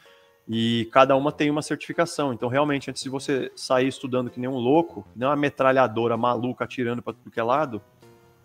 E 0.48 0.88
cada 0.92 1.16
uma 1.16 1.30
tem 1.32 1.50
uma 1.50 1.62
certificação. 1.62 2.32
Então, 2.32 2.48
realmente, 2.48 2.90
antes 2.90 3.02
de 3.02 3.08
você 3.08 3.50
sair 3.54 3.88
estudando 3.88 4.30
que 4.30 4.40
nem 4.40 4.48
um 4.48 4.56
louco, 4.56 5.06
não 5.14 5.28
uma 5.28 5.36
metralhadora 5.36 6.16
maluca 6.16 6.64
atirando 6.64 7.02
para 7.02 7.12
tudo 7.12 7.30
que 7.30 7.40
é 7.40 7.42
lado, 7.42 7.80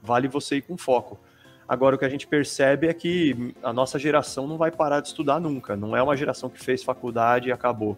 vale 0.01 0.27
você 0.27 0.57
ir 0.57 0.61
com 0.61 0.77
foco. 0.77 1.19
Agora, 1.67 1.95
o 1.95 1.99
que 1.99 2.05
a 2.05 2.09
gente 2.09 2.27
percebe 2.27 2.87
é 2.87 2.93
que 2.93 3.55
a 3.63 3.71
nossa 3.71 3.97
geração 3.97 4.47
não 4.47 4.57
vai 4.57 4.71
parar 4.71 4.99
de 4.99 5.07
estudar 5.07 5.39
nunca. 5.39 5.75
Não 5.75 5.95
é 5.95 6.03
uma 6.03 6.17
geração 6.17 6.49
que 6.49 6.59
fez 6.59 6.83
faculdade 6.83 7.49
e 7.49 7.51
acabou. 7.51 7.97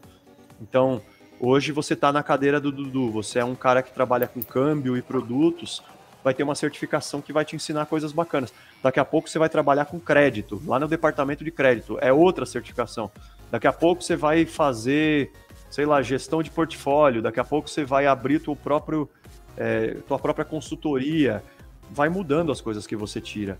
Então, 0.61 1.01
hoje 1.39 1.71
você 1.71 1.93
está 1.93 2.11
na 2.11 2.21
cadeira 2.21 2.59
do 2.59 2.71
Dudu, 2.71 3.09
você 3.09 3.39
é 3.39 3.45
um 3.45 3.55
cara 3.55 3.81
que 3.81 3.91
trabalha 3.91 4.27
com 4.27 4.41
câmbio 4.43 4.95
e 4.95 5.01
produtos, 5.01 5.81
vai 6.23 6.33
ter 6.33 6.43
uma 6.43 6.55
certificação 6.55 7.21
que 7.21 7.33
vai 7.33 7.43
te 7.43 7.55
ensinar 7.55 7.85
coisas 7.85 8.11
bacanas. 8.11 8.53
Daqui 8.81 8.99
a 8.99 9.05
pouco 9.05 9.29
você 9.29 9.37
vai 9.37 9.49
trabalhar 9.49 9.85
com 9.85 9.99
crédito, 9.99 10.61
lá 10.65 10.79
no 10.79 10.87
departamento 10.87 11.43
de 11.43 11.51
crédito, 11.51 11.97
é 12.01 12.13
outra 12.13 12.45
certificação. 12.45 13.11
Daqui 13.51 13.67
a 13.67 13.73
pouco 13.73 14.03
você 14.03 14.15
vai 14.15 14.45
fazer, 14.45 15.31
sei 15.69 15.85
lá, 15.85 16.01
gestão 16.01 16.41
de 16.41 16.49
portfólio, 16.49 17.21
daqui 17.21 17.39
a 17.39 17.43
pouco 17.43 17.69
você 17.69 17.83
vai 17.83 18.07
abrir 18.07 18.39
teu 18.39 18.55
próprio, 18.55 19.09
é, 19.57 19.97
tua 20.07 20.17
própria 20.17 20.45
consultoria 20.45 21.43
vai 21.91 22.09
mudando 22.09 22.51
as 22.51 22.61
coisas 22.61 22.87
que 22.87 22.95
você 22.95 23.19
tira. 23.21 23.59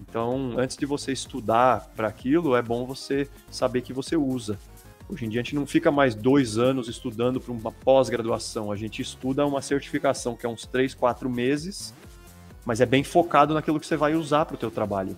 Então, 0.00 0.54
antes 0.56 0.76
de 0.76 0.86
você 0.86 1.12
estudar 1.12 1.92
para 1.94 2.08
aquilo, 2.08 2.56
é 2.56 2.62
bom 2.62 2.86
você 2.86 3.28
saber 3.50 3.82
que 3.82 3.92
você 3.92 4.16
usa. 4.16 4.58
Hoje 5.08 5.26
em 5.26 5.28
dia 5.28 5.40
a 5.40 5.44
gente 5.44 5.54
não 5.54 5.66
fica 5.66 5.90
mais 5.90 6.14
dois 6.14 6.56
anos 6.56 6.88
estudando 6.88 7.38
para 7.38 7.52
uma 7.52 7.70
pós-graduação, 7.70 8.72
a 8.72 8.76
gente 8.76 9.02
estuda 9.02 9.46
uma 9.46 9.60
certificação 9.60 10.34
que 10.34 10.46
é 10.46 10.48
uns 10.48 10.66
três, 10.66 10.94
quatro 10.94 11.28
meses, 11.28 11.92
mas 12.64 12.80
é 12.80 12.86
bem 12.86 13.04
focado 13.04 13.54
naquilo 13.54 13.78
que 13.78 13.86
você 13.86 13.96
vai 13.96 14.14
usar 14.14 14.44
para 14.44 14.54
o 14.54 14.58
teu 14.58 14.70
trabalho. 14.70 15.16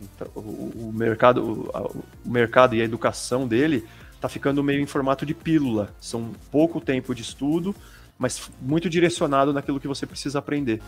Então, 0.00 0.28
o, 0.34 0.88
o, 0.88 0.92
mercado, 0.92 1.70
o, 1.72 2.04
o 2.24 2.30
mercado 2.30 2.74
e 2.74 2.80
a 2.80 2.84
educação 2.84 3.46
dele 3.46 3.84
está 4.14 4.28
ficando 4.28 4.62
meio 4.62 4.80
em 4.80 4.86
formato 4.86 5.24
de 5.26 5.34
pílula. 5.34 5.94
São 6.00 6.32
pouco 6.50 6.80
tempo 6.80 7.14
de 7.14 7.22
estudo, 7.22 7.74
mas 8.18 8.50
muito 8.60 8.88
direcionado 8.88 9.52
naquilo 9.52 9.80
que 9.80 9.88
você 9.88 10.06
precisa 10.06 10.38
aprender. 10.38 10.80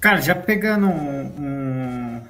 Cara, 0.00 0.20
já 0.20 0.34
pegando 0.34 0.86
um, 0.86 1.26
um, 1.38 2.22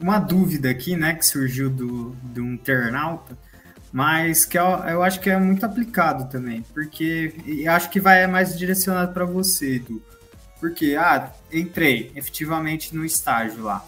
uma 0.00 0.18
dúvida 0.18 0.70
aqui, 0.70 0.96
né, 0.96 1.14
que 1.14 1.26
surgiu 1.26 1.68
do, 1.68 2.16
um 2.36 2.54
internauta, 2.54 3.36
mas 3.96 4.44
que 4.44 4.58
eu, 4.58 4.66
eu 4.86 5.02
acho 5.02 5.18
que 5.20 5.30
é 5.30 5.38
muito 5.38 5.64
aplicado 5.64 6.28
também, 6.28 6.62
porque 6.74 7.32
eu 7.46 7.72
acho 7.72 7.88
que 7.88 7.98
vai 7.98 8.26
mais 8.26 8.54
direcionado 8.58 9.14
para 9.14 9.24
você, 9.24 9.76
Edu. 9.76 10.02
Porque, 10.60 10.94
ah, 11.00 11.32
entrei 11.50 12.12
efetivamente 12.14 12.94
no 12.94 13.06
estágio 13.06 13.62
lá. 13.62 13.82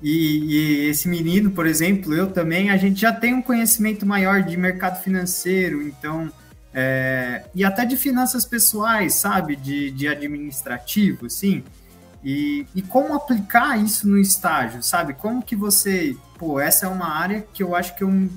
E, 0.00 0.86
e, 0.86 0.88
esse 0.88 1.06
menino, 1.06 1.50
por 1.50 1.66
exemplo, 1.66 2.14
eu 2.14 2.28
também, 2.28 2.70
a 2.70 2.78
gente 2.78 2.98
já 2.98 3.12
tem 3.12 3.34
um 3.34 3.42
conhecimento 3.42 4.06
maior 4.06 4.42
de 4.42 4.56
mercado 4.56 5.02
financeiro, 5.02 5.82
então, 5.82 6.32
é, 6.72 7.44
e 7.54 7.62
até 7.62 7.84
de 7.84 7.98
finanças 7.98 8.46
pessoais, 8.46 9.16
sabe? 9.16 9.54
De, 9.54 9.90
de 9.90 10.08
administrativo, 10.08 11.26
assim. 11.26 11.62
E, 12.24 12.66
e 12.74 12.80
como 12.80 13.12
aplicar 13.12 13.76
isso 13.78 14.08
no 14.08 14.18
estágio, 14.18 14.82
sabe? 14.82 15.12
Como 15.12 15.42
que 15.42 15.54
você, 15.54 16.16
pô, 16.38 16.58
essa 16.58 16.86
é 16.86 16.88
uma 16.88 17.14
área 17.14 17.44
que 17.52 17.62
eu 17.62 17.76
acho 17.76 17.94
que 17.96 18.02
eu, 18.02 18.30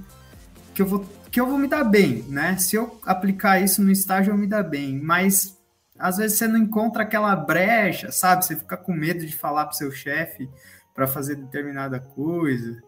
que 0.73 0.81
eu 0.81 0.85
vou 0.85 1.05
que 1.31 1.39
eu 1.39 1.45
vou 1.45 1.59
me 1.59 1.67
dar 1.67 1.83
bem, 1.83 2.23
né? 2.27 2.57
Se 2.57 2.75
eu 2.75 2.99
aplicar 3.05 3.61
isso 3.61 3.83
no 3.83 3.91
estágio, 3.91 4.31
eu 4.31 4.37
me 4.37 4.47
dar 4.47 4.63
bem. 4.63 4.99
Mas 4.99 5.57
às 5.97 6.17
vezes 6.17 6.37
você 6.37 6.47
não 6.47 6.57
encontra 6.57 7.03
aquela 7.03 7.35
brecha, 7.35 8.11
sabe? 8.11 8.45
Você 8.45 8.55
fica 8.55 8.75
com 8.75 8.93
medo 8.93 9.25
de 9.25 9.35
falar 9.35 9.65
para 9.65 9.73
seu 9.73 9.91
chefe 9.91 10.49
para 10.93 11.07
fazer 11.07 11.35
determinada 11.35 11.99
coisa. 11.99 12.81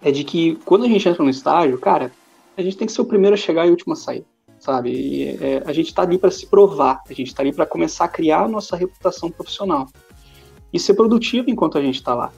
é 0.00 0.12
de 0.12 0.22
que 0.22 0.54
quando 0.64 0.84
a 0.84 0.88
gente 0.88 1.08
entra 1.08 1.24
no 1.24 1.30
estágio, 1.30 1.76
cara, 1.76 2.12
a 2.56 2.62
gente 2.62 2.76
tem 2.76 2.86
que 2.86 2.92
ser 2.92 3.02
o 3.02 3.06
primeiro 3.06 3.34
a 3.34 3.36
chegar 3.36 3.66
e 3.66 3.68
o 3.68 3.72
último 3.72 3.94
a 3.94 3.96
sair, 3.96 4.24
sabe? 4.62 4.90
E, 4.90 5.38
é, 5.40 5.62
a 5.66 5.72
gente 5.72 5.88
está 5.88 6.02
ali 6.02 6.16
para 6.16 6.30
se 6.30 6.46
provar, 6.46 7.02
a 7.08 7.12
gente 7.12 7.28
está 7.28 7.42
ali 7.42 7.52
para 7.52 7.66
começar 7.66 8.04
a 8.04 8.08
criar 8.08 8.44
a 8.44 8.48
nossa 8.48 8.76
reputação 8.76 9.30
profissional 9.30 9.88
e 10.72 10.78
ser 10.78 10.94
produtivo 10.94 11.50
enquanto 11.50 11.76
a 11.76 11.82
gente 11.82 11.96
está 11.96 12.14
lá. 12.14 12.32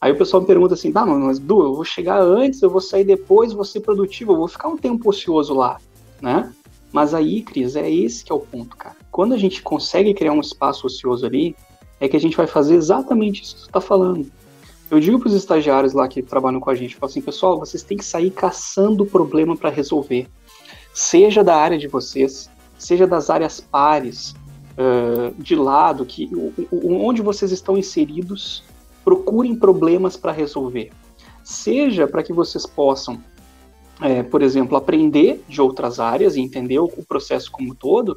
Aí 0.00 0.12
o 0.12 0.16
pessoal 0.16 0.40
me 0.40 0.46
pergunta 0.46 0.74
assim, 0.74 0.92
tá, 0.92 1.04
mas 1.04 1.38
Du, 1.38 1.62
eu 1.62 1.74
vou 1.74 1.84
chegar 1.84 2.20
antes, 2.20 2.62
eu 2.62 2.70
vou 2.70 2.80
sair 2.80 3.04
depois, 3.04 3.52
vou 3.52 3.64
ser 3.64 3.80
produtivo, 3.80 4.32
eu 4.32 4.36
vou 4.36 4.48
ficar 4.48 4.68
um 4.68 4.76
tempo 4.76 5.08
ocioso 5.08 5.54
lá, 5.54 5.78
né? 6.20 6.52
Mas 6.92 7.14
aí, 7.14 7.42
Cris, 7.42 7.76
é 7.76 7.90
esse 7.90 8.24
que 8.24 8.32
é 8.32 8.34
o 8.34 8.40
ponto, 8.40 8.76
cara. 8.76 8.96
Quando 9.10 9.32
a 9.32 9.38
gente 9.38 9.62
consegue 9.62 10.12
criar 10.12 10.32
um 10.32 10.40
espaço 10.40 10.86
ocioso 10.86 11.24
ali, 11.24 11.54
é 12.00 12.08
que 12.08 12.16
a 12.16 12.20
gente 12.20 12.36
vai 12.36 12.46
fazer 12.46 12.74
exatamente 12.74 13.42
isso 13.42 13.54
que 13.54 13.60
você 13.60 13.66
está 13.68 13.80
falando. 13.80 14.30
Eu 14.90 14.98
digo 14.98 15.18
para 15.20 15.28
os 15.28 15.34
estagiários 15.34 15.92
lá 15.92 16.08
que 16.08 16.20
trabalham 16.20 16.58
com 16.58 16.70
a 16.70 16.74
gente, 16.74 16.96
falo 16.96 17.10
assim, 17.10 17.20
pessoal, 17.20 17.58
vocês 17.58 17.82
têm 17.82 17.96
que 17.96 18.04
sair 18.04 18.30
caçando 18.30 19.04
o 19.04 19.06
problema 19.06 19.56
para 19.56 19.70
resolver. 19.70 20.26
Seja 21.00 21.42
da 21.42 21.56
área 21.56 21.78
de 21.78 21.88
vocês, 21.88 22.50
seja 22.78 23.06
das 23.06 23.30
áreas 23.30 23.58
pares, 23.58 24.34
uh, 24.76 25.34
de 25.42 25.56
lado, 25.56 26.04
que 26.04 26.30
onde 26.70 27.22
vocês 27.22 27.50
estão 27.52 27.74
inseridos, 27.74 28.62
procurem 29.02 29.56
problemas 29.56 30.14
para 30.18 30.30
resolver. 30.30 30.92
Seja 31.42 32.06
para 32.06 32.22
que 32.22 32.34
vocês 32.34 32.66
possam 32.66 33.18
é, 34.02 34.22
por 34.22 34.42
exemplo, 34.42 34.76
aprender 34.76 35.42
de 35.48 35.62
outras 35.62 35.98
áreas 35.98 36.36
e 36.36 36.40
entender 36.42 36.78
o, 36.78 36.84
o 36.84 37.04
processo 37.06 37.50
como 37.50 37.72
um 37.72 37.74
todo, 37.74 38.14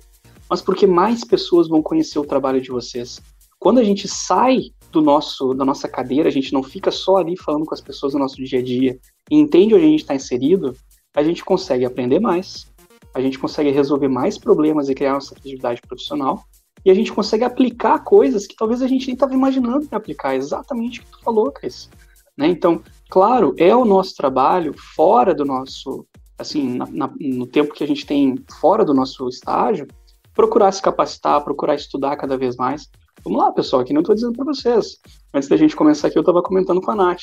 mas 0.50 0.62
porque 0.62 0.86
mais 0.86 1.24
pessoas 1.24 1.69
vão 1.69 1.82
conhecer 1.82 2.19
o 2.19 2.26
trabalho 2.26 2.60
de 2.60 2.69
vocês. 2.69 3.22
Quando 3.58 3.80
a 3.80 3.84
gente 3.84 4.10
sai 4.10 4.60
do 4.91 5.02
nosso 5.02 5.54
da 5.54 5.63
nossa 5.63 5.88
cadeira, 5.88 6.28
a 6.28 6.32
gente 6.32 6.52
não 6.52 6.62
fica 6.62 6.91
só 6.91 7.15
ali 7.15 7.38
falando 7.38 7.65
com 7.65 7.74
as 7.74 7.82
pessoas 7.82 8.13
no 8.13 8.19
nosso 8.19 8.43
dia 8.43 8.60
a 8.60 8.62
dia 8.62 9.00
e 9.32 9.38
entende 9.38 9.74
onde 9.74 9.86
a 9.86 9.89
gente 9.89 10.02
está 10.02 10.13
inserido, 10.13 10.76
a 11.15 11.24
gente 11.24 11.46
consegue 11.46 11.86
aprender 11.86 12.19
mais, 12.19 12.72
a 13.13 13.21
gente 13.21 13.38
consegue 13.39 13.69
resolver 13.69 14.08
mais 14.08 14.38
problemas 14.38 14.89
e 14.89 14.95
criar 14.95 15.13
nossa 15.13 15.36
atividade 15.36 15.82
profissional 15.82 16.43
e 16.86 16.91
a 16.91 16.93
gente 16.93 17.13
consegue 17.13 17.43
aplicar 17.43 17.99
coisas 17.99 18.45
que 18.45 18.56
talvez 18.56 18.82
a 18.82 18.88
gente 18.88 19.08
nem 19.08 19.13
estava 19.13 19.34
imaginando 19.34 19.88
em 19.89 19.95
aplicar, 19.95 20.36
exatamente 20.36 20.99
o 20.99 21.04
que 21.04 21.12
tu 21.12 21.19
falou, 21.21 21.52
Cris. 21.52 21.89
Né? 22.38 22.47
Então, 22.47 22.82
claro, 23.10 23.54
é 23.58 23.73
o 23.76 23.86
nosso 23.86 24.15
trabalho 24.15 24.73
fora 24.95 25.34
do 25.34 25.45
nosso, 25.45 26.06
assim, 26.38 26.76
na, 26.76 26.86
na, 26.88 27.13
no 27.19 27.47
tempo 27.47 27.73
que 27.73 27.84
a 27.84 27.88
gente 27.88 28.06
tem 28.06 28.36
fora 28.60 28.84
do 28.84 28.93
nosso 28.93 29.28
estágio, 29.30 29.88
procurar 30.34 30.71
se 30.71 30.82
capacitar, 30.82 31.43
procurar 31.43 31.76
estudar 31.76 32.17
cada 32.17 32.38
vez 32.38 32.56
mais. 32.58 32.89
Vamos 33.23 33.39
lá, 33.39 33.52
pessoal, 33.52 33.84
que 33.86 33.93
não 33.93 34.02
estou 34.02 34.15
dizendo 34.15 34.34
para 34.34 34.45
vocês. 34.45 34.97
Antes 35.34 35.47
da 35.47 35.56
gente 35.56 35.76
começar 35.76 36.08
aqui, 36.08 36.17
eu 36.17 36.21
estava 36.21 36.41
comentando 36.41 36.82
com 36.82 36.91
a 36.91 36.95
Nath. 36.95 37.21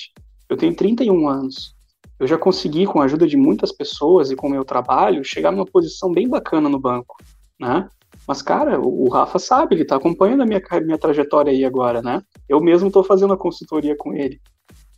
Eu 0.49 0.57
tenho 0.57 0.75
31 0.75 1.29
anos. 1.29 1.75
Eu 2.21 2.27
já 2.27 2.37
consegui, 2.37 2.85
com 2.85 3.01
a 3.01 3.05
ajuda 3.05 3.27
de 3.27 3.35
muitas 3.35 3.73
pessoas 3.73 4.31
e 4.31 4.37
com 4.37 4.47
o 4.47 4.51
meu 4.51 4.63
trabalho, 4.63 5.25
chegar 5.25 5.51
numa 5.51 5.65
posição 5.65 6.13
bem 6.13 6.29
bacana 6.29 6.69
no 6.69 6.79
banco, 6.79 7.17
né? 7.59 7.89
Mas, 8.29 8.43
cara, 8.43 8.79
o 8.79 9.09
Rafa 9.09 9.39
sabe, 9.39 9.75
ele 9.75 9.83
está 9.83 9.97
acompanhando 9.97 10.43
a 10.43 10.47
minha, 10.47 10.61
minha 10.85 10.99
trajetória 10.99 11.51
aí 11.51 11.65
agora, 11.65 12.03
né? 12.03 12.23
Eu 12.47 12.61
mesmo 12.61 12.89
estou 12.89 13.03
fazendo 13.03 13.33
a 13.33 13.39
consultoria 13.39 13.97
com 13.97 14.13
ele. 14.13 14.39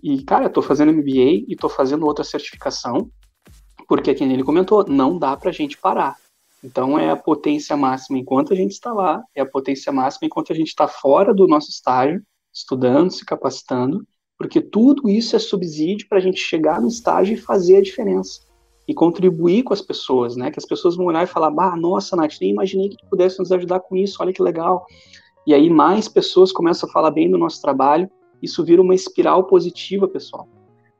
E, 0.03 0.25
cara, 0.25 0.47
estou 0.47 0.65
fazendo 0.65 0.93
MBA 0.93 1.47
e 1.47 1.53
estou 1.53 1.71
fazendo 1.71 2.05
outra 2.05 2.25
certificação, 2.25 3.09
porque, 3.87 4.13
como 4.17 4.33
ele 4.33 4.43
comentou, 4.43 4.85
não 4.89 5.17
dá 5.17 5.37
para 5.37 5.51
a 5.51 5.53
gente 5.53 5.79
parar. 5.79 6.17
Então, 6.65 6.99
é 6.99 7.09
a 7.09 7.17
potência 7.17 7.77
máxima 7.77 8.19
enquanto 8.19 8.53
a 8.53 8.57
gente 8.57 8.73
está 8.73 8.93
lá, 8.93 9.23
é 9.33 9.43
a 9.43 9.47
potência 9.47 9.93
máxima 9.93 10.27
enquanto 10.27 10.53
a 10.53 10.57
gente 10.57 10.69
está 10.69 10.89
fora 10.89 11.33
do 11.33 11.47
nosso 11.47 11.71
estágio, 11.71 12.21
estudando, 12.53 13.13
se 13.13 13.25
capacitando, 13.25 14.05
porque 14.43 14.61
tudo 14.61 15.09
isso 15.09 15.37
é 15.37 15.39
subsídio 15.39 16.09
para 16.09 16.19
a 16.19 16.21
gente 16.21 16.41
chegar 16.41 16.81
no 16.81 16.89
estágio 16.89 17.35
e 17.35 17.41
fazer 17.41 17.77
a 17.77 17.83
diferença. 17.83 18.41
E 18.87 18.93
contribuir 18.93 19.63
com 19.63 19.73
as 19.73 19.81
pessoas, 19.81 20.37
né? 20.37 20.51
Que 20.51 20.59
as 20.59 20.67
pessoas 20.67 20.97
vão 20.97 21.07
olhar 21.07 21.23
e 21.23 21.29
falar, 21.29 21.51
bah, 21.51 21.77
nossa, 21.77 22.17
Nath, 22.17 22.35
nem 22.41 22.51
imaginei 22.51 22.89
que 22.89 22.97
tu 22.97 23.07
pudesse 23.09 23.39
nos 23.39 23.53
ajudar 23.53 23.81
com 23.81 23.97
isso, 23.97 24.19
olha 24.21 24.33
que 24.33 24.43
legal. 24.43 24.85
E 25.47 25.55
aí 25.55 25.71
mais 25.71 26.09
pessoas 26.09 26.51
começam 26.51 26.89
a 26.89 26.93
falar 26.93 27.11
bem 27.13 27.31
do 27.31 27.39
nosso 27.39 27.63
trabalho 27.63 28.11
isso 28.43 28.65
vira 28.65 28.83
uma 28.83 28.95
espiral 28.95 29.45
positiva, 29.45 30.09
pessoal. 30.09 30.49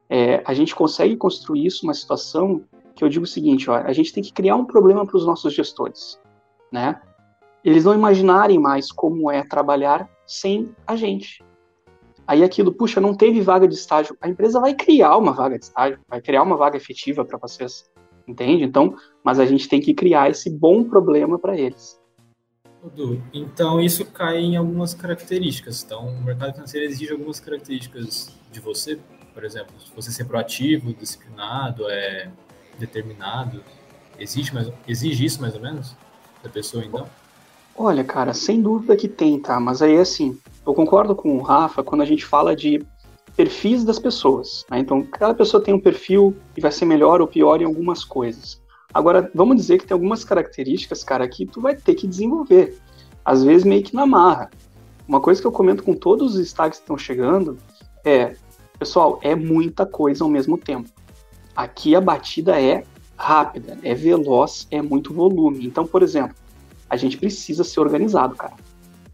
É, 0.09 0.43
a 0.47 0.55
gente 0.55 0.75
consegue 0.75 1.17
construir 1.17 1.67
isso, 1.67 1.85
uma 1.85 1.93
situação 1.93 2.63
que 2.95 3.03
eu 3.03 3.09
digo 3.09 3.25
o 3.25 3.29
seguinte, 3.29 3.69
ó, 3.69 3.75
a 3.75 3.93
gente 3.93 4.13
tem 4.13 4.23
que 4.23 4.33
criar 4.33 4.55
um 4.55 4.65
problema 4.65 5.05
para 5.05 5.17
os 5.17 5.27
nossos 5.27 5.53
gestores, 5.53 6.21
né? 6.71 7.01
Eles 7.65 7.85
não 7.85 7.95
imaginarem 7.95 8.59
mais 8.59 8.93
como 8.93 9.31
é 9.31 9.43
trabalhar 9.43 10.09
sem 10.27 10.75
a 10.87 10.95
gente. 10.95 11.43
Aí 12.33 12.43
aquilo, 12.43 12.73
puxa, 12.73 12.99
não 12.99 13.15
teve 13.15 13.43
vaga 13.43 13.69
de 13.69 13.75
estágio. 13.75 14.17
A 14.19 14.27
empresa 14.27 14.59
vai 14.59 14.73
criar 14.73 15.19
uma 15.19 15.35
vaga 15.35 15.59
de 15.59 15.67
estágio, 15.67 15.99
vai 16.09 16.19
criar 16.19 16.43
uma 16.43 16.57
vaga 16.57 16.79
efetiva 16.79 17.27
para 17.27 17.37
vocês, 17.37 17.85
entende? 18.27 18.65
Então, 18.65 18.97
mas 19.23 19.39
a 19.39 19.45
gente 19.45 19.69
tem 19.69 19.83
que 19.83 19.93
criar 19.93 20.31
esse 20.31 20.49
bom 20.49 20.83
problema 20.83 21.39
para 21.39 21.55
eles. 21.59 22.01
Então 23.35 23.83
isso 23.83 24.07
cai 24.07 24.39
em 24.39 24.57
algumas 24.57 24.95
características. 24.95 25.83
Então, 25.85 26.07
o 26.09 26.25
mercado 26.25 26.55
financeiro 26.55 26.87
exige 26.87 27.13
algumas 27.13 27.39
características 27.39 28.35
de 28.51 28.61
você, 28.61 28.99
por 29.35 29.45
exemplo, 29.45 29.75
você 29.95 30.11
ser 30.11 30.25
proativo, 30.25 30.95
disciplinado, 30.95 31.85
é 31.91 32.31
determinado. 32.79 33.63
Existe, 34.19 34.55
mais, 34.55 34.73
exige 34.89 35.23
isso 35.27 35.39
mais 35.39 35.55
ou 35.55 35.61
menos 35.61 35.95
da 36.43 36.49
pessoa, 36.49 36.83
então? 36.83 37.07
Olha, 37.77 38.03
cara, 38.03 38.33
sem 38.33 38.63
dúvida 38.63 38.97
que 38.97 39.07
tem, 39.07 39.39
tá? 39.39 39.61
Mas 39.61 39.83
aí, 39.83 39.99
assim, 39.99 40.39
eu 40.67 40.75
concordo 40.75 41.15
com 41.15 41.37
o 41.37 41.43
Rafa 41.43 41.83
quando 41.83 42.03
a 42.03 42.07
gente 42.07 42.25
fala 42.25 42.55
de 42.55 42.85
perfis 43.37 43.85
das 43.85 43.99
pessoas. 43.99 44.65
Né? 44.71 44.79
Então, 44.79 45.03
cada 45.03 45.35
pessoa 45.35 45.63
tem 45.63 45.75
um 45.75 45.81
perfil 45.81 46.37
e 46.57 46.61
vai 46.61 46.71
ser 46.71 46.85
melhor 46.85 47.21
ou 47.21 47.27
pior 47.27 47.61
em 47.61 47.65
algumas 47.65 48.05
coisas. 48.05 48.61
Agora, 48.93 49.31
vamos 49.35 49.57
dizer 49.57 49.79
que 49.79 49.87
tem 49.87 49.95
algumas 49.95 50.23
características, 50.23 51.03
cara, 51.03 51.27
que 51.27 51.47
tu 51.47 51.61
vai 51.61 51.75
ter 51.75 51.95
que 51.95 52.07
desenvolver. 52.07 52.79
Às 53.25 53.43
vezes 53.43 53.65
meio 53.65 53.83
que 53.83 53.95
na 53.95 54.07
marra. 54.07 54.51
Uma 55.09 55.21
coisa 55.21 55.41
que 55.41 55.47
eu 55.47 55.53
comento 55.53 55.83
com 55.83 55.95
todos 55.95 56.35
os 56.35 56.41
destaques 56.41 56.79
que 56.79 56.85
estão 56.85 56.99
chegando 56.99 57.57
é, 58.05 58.37
pessoal, 58.79 59.19
é 59.23 59.35
muita 59.35 59.87
coisa 59.87 60.25
ao 60.25 60.31
mesmo 60.31 60.59
tempo. 60.59 60.91
Aqui 61.57 61.95
a 61.95 62.01
batida 62.01 62.61
é 62.61 62.85
rápida, 63.17 63.79
é 63.83 63.95
veloz, 63.95 64.67
é 64.71 64.83
muito 64.83 65.15
volume. 65.15 65.67
Então, 65.67 65.87
por 65.87 66.03
exemplo, 66.03 66.35
a 66.89 66.97
gente 66.97 67.17
precisa 67.17 67.65
ser 67.65 67.81
organizado, 67.81 68.35
cara. 68.35 68.55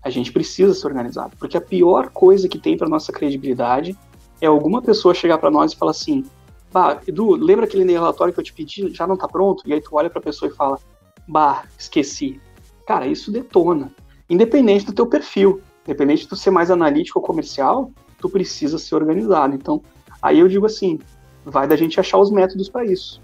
A 0.03 0.11
gente 0.11 0.33
precisa 0.33 0.75
ser 0.75 0.87
organizado, 0.87 1.37
porque 1.39 1.57
a 1.57 1.61
pior 1.61 2.11
coisa 2.11 2.49
que 2.49 2.59
tem 2.59 2.77
para 2.77 2.89
nossa 2.89 3.13
credibilidade 3.13 3.97
é 4.41 4.47
alguma 4.47 4.81
pessoa 4.81 5.15
chegar 5.15 5.39
para 5.39 5.51
nós 5.51 5.73
e 5.73 5.77
falar 5.77 5.91
assim: 5.91 6.25
Bah, 6.73 7.01
Edu, 7.07 7.35
lembra 7.35 7.65
aquele 7.65 7.91
relatório 7.91 8.33
que 8.33 8.41
eu 8.41 8.45
te 8.45 8.53
pedi? 8.53 8.93
Já 8.95 9.07
não 9.07 9.17
tá 9.17 9.27
pronto? 9.27 9.63
E 9.67 9.73
aí 9.73 9.81
tu 9.81 9.91
olha 9.93 10.11
pra 10.11 10.21
pessoa 10.21 10.51
e 10.51 10.55
fala, 10.55 10.79
bah, 11.27 11.65
esqueci. 11.79 12.41
Cara, 12.87 13.07
isso 13.07 13.31
detona. 13.31 13.93
Independente 14.29 14.87
do 14.87 14.93
teu 14.93 15.07
perfil, 15.07 15.63
independente 15.85 16.23
de 16.23 16.29
tu 16.29 16.37
ser 16.37 16.51
mais 16.51 16.71
analítico 16.71 17.19
ou 17.19 17.25
comercial, 17.25 17.91
tu 18.19 18.29
precisa 18.29 18.79
ser 18.79 18.95
organizado. 18.95 19.55
Então, 19.55 19.83
aí 20.21 20.39
eu 20.39 20.49
digo 20.49 20.67
assim, 20.67 20.99
vai 21.45 21.67
da 21.67 21.77
gente 21.77 21.99
achar 21.99 22.19
os 22.19 22.31
métodos 22.31 22.69
para 22.69 22.85
isso. 22.85 23.23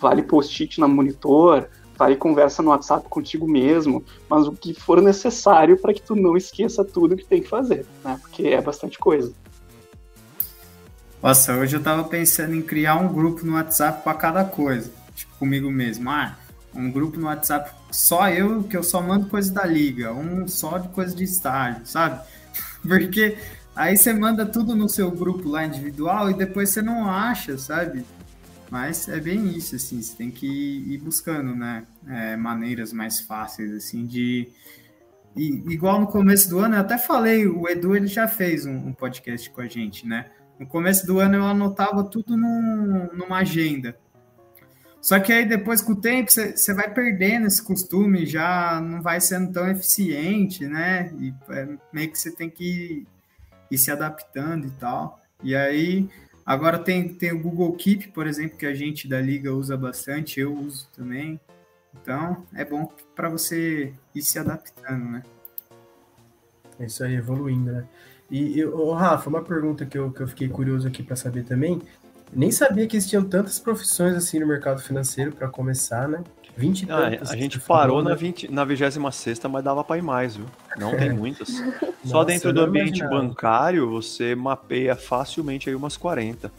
Vale 0.00 0.22
post-it 0.22 0.80
na 0.80 0.86
monitor, 0.86 1.68
vale 1.96 2.16
conversa 2.16 2.62
no 2.62 2.70
WhatsApp 2.70 3.08
contigo 3.08 3.48
mesmo, 3.48 4.04
mas 4.28 4.46
o 4.46 4.52
que 4.52 4.74
for 4.74 5.00
necessário 5.00 5.76
para 5.76 5.94
que 5.94 6.02
tu 6.02 6.14
não 6.14 6.36
esqueça 6.36 6.84
tudo 6.84 7.16
que 7.16 7.24
tem 7.24 7.42
que 7.42 7.48
fazer, 7.48 7.86
né? 8.04 8.18
Porque 8.20 8.48
é 8.48 8.60
bastante 8.60 8.98
coisa. 8.98 9.32
Nossa, 11.22 11.54
hoje 11.54 11.76
eu 11.76 11.82
tava 11.82 12.04
pensando 12.04 12.54
em 12.54 12.60
criar 12.60 12.96
um 12.96 13.08
grupo 13.08 13.46
no 13.46 13.54
WhatsApp 13.54 14.02
para 14.04 14.12
cada 14.12 14.44
coisa. 14.44 14.92
Tipo, 15.14 15.34
comigo 15.38 15.70
mesmo. 15.70 16.10
Ah, 16.10 16.36
um 16.74 16.90
grupo 16.90 17.18
no 17.18 17.26
WhatsApp 17.26 17.70
só 17.90 18.28
eu, 18.28 18.62
que 18.64 18.76
eu 18.76 18.82
só 18.82 19.00
mando 19.00 19.28
coisa 19.28 19.50
da 19.50 19.64
liga. 19.64 20.12
Um 20.12 20.46
só 20.46 20.76
de 20.76 20.88
coisa 20.88 21.16
de 21.16 21.24
estágio, 21.24 21.86
sabe? 21.86 22.20
Porque 22.86 23.38
aí 23.74 23.96
você 23.96 24.12
manda 24.12 24.44
tudo 24.44 24.74
no 24.74 24.86
seu 24.86 25.10
grupo 25.10 25.48
lá 25.48 25.64
individual 25.64 26.30
e 26.30 26.34
depois 26.34 26.68
você 26.68 26.82
não 26.82 27.08
acha, 27.08 27.56
sabe? 27.56 28.04
Mas 28.74 29.08
é 29.08 29.20
bem 29.20 29.56
isso, 29.56 29.76
assim, 29.76 30.02
você 30.02 30.16
tem 30.16 30.32
que 30.32 30.48
ir 30.48 30.98
buscando, 30.98 31.54
né? 31.54 31.86
É, 32.08 32.36
maneiras 32.36 32.92
mais 32.92 33.20
fáceis, 33.20 33.72
assim, 33.72 34.04
de, 34.04 34.48
e, 35.36 35.62
igual 35.72 36.00
no 36.00 36.08
começo 36.08 36.50
do 36.50 36.58
ano, 36.58 36.74
eu 36.74 36.80
até 36.80 36.98
falei, 36.98 37.46
o 37.46 37.68
Edu 37.68 37.94
ele 37.94 38.08
já 38.08 38.26
fez 38.26 38.66
um, 38.66 38.74
um 38.88 38.92
podcast 38.92 39.48
com 39.50 39.60
a 39.60 39.68
gente, 39.68 40.08
né? 40.08 40.28
No 40.58 40.66
começo 40.66 41.06
do 41.06 41.20
ano 41.20 41.36
eu 41.36 41.44
anotava 41.44 42.02
tudo 42.02 42.36
num, 42.36 43.10
numa 43.12 43.38
agenda. 43.38 43.96
Só 45.00 45.20
que 45.20 45.32
aí 45.32 45.46
depois, 45.46 45.80
com 45.80 45.92
o 45.92 46.00
tempo, 46.00 46.28
você 46.32 46.74
vai 46.74 46.92
perdendo 46.92 47.46
esse 47.46 47.62
costume, 47.62 48.26
já 48.26 48.80
não 48.80 49.00
vai 49.00 49.20
sendo 49.20 49.52
tão 49.52 49.70
eficiente, 49.70 50.66
né? 50.66 51.12
E 51.20 51.32
é, 51.50 51.68
meio 51.92 52.10
que 52.10 52.18
você 52.18 52.34
tem 52.34 52.50
que 52.50 52.64
ir, 52.64 53.06
ir, 53.70 53.78
se 53.78 53.92
adaptando 53.92 54.66
e 54.66 54.70
tal. 54.72 55.20
E 55.44 55.54
aí, 55.54 56.08
agora 56.44 56.78
tem, 56.78 57.08
tem 57.08 57.32
o 57.32 57.40
Google 57.40 57.72
Keep, 57.72 58.08
por 58.08 58.26
exemplo, 58.26 58.56
que 58.58 58.66
a 58.66 58.74
gente 58.74 59.08
da 59.08 59.20
Liga 59.20 59.52
usa 59.52 59.76
bastante, 59.76 60.40
eu 60.40 60.54
uso 60.54 60.88
também. 60.94 61.40
Então, 62.00 62.44
é 62.54 62.64
bom 62.64 62.90
para 63.14 63.28
você 63.28 63.92
ir 64.14 64.22
se 64.22 64.38
adaptando, 64.38 65.04
né? 65.04 65.22
É 66.78 66.86
isso 66.86 67.04
aí, 67.04 67.14
evoluindo, 67.14 67.72
né? 67.72 67.84
E, 68.30 68.58
eu, 68.58 68.90
Rafa, 68.92 69.28
uma 69.28 69.42
pergunta 69.42 69.86
que 69.86 69.96
eu, 69.96 70.10
que 70.10 70.20
eu 70.20 70.28
fiquei 70.28 70.48
curioso 70.48 70.88
aqui 70.88 71.02
para 71.02 71.16
saber 71.16 71.44
também. 71.44 71.80
Nem 72.32 72.50
sabia 72.50 72.86
que 72.86 72.96
existiam 72.96 73.24
tantas 73.24 73.58
profissões 73.58 74.16
assim 74.16 74.40
no 74.40 74.46
mercado 74.46 74.82
financeiro 74.82 75.32
para 75.32 75.48
começar, 75.48 76.08
né? 76.08 76.24
20 76.56 76.82
e 76.82 76.90
ah, 76.90 77.20
A 77.28 77.36
gente 77.36 77.58
parou 77.60 78.02
na, 78.02 78.14
20, 78.14 78.50
na 78.50 78.64
26, 78.64 78.98
mas 79.50 79.64
dava 79.64 79.82
para 79.82 79.98
ir 79.98 80.02
mais, 80.02 80.36
viu? 80.36 80.46
Não 80.76 80.96
tem 80.96 81.12
muitas. 81.12 81.48
Só 82.04 82.18
Nossa, 82.18 82.26
dentro 82.26 82.52
do 82.52 82.60
ambiente 82.60 82.98
imaginava. 82.98 83.28
bancário, 83.28 83.90
você 83.90 84.34
mapeia 84.34 84.94
facilmente 84.94 85.68
aí 85.68 85.74
umas 85.74 85.96
40. 85.96 86.52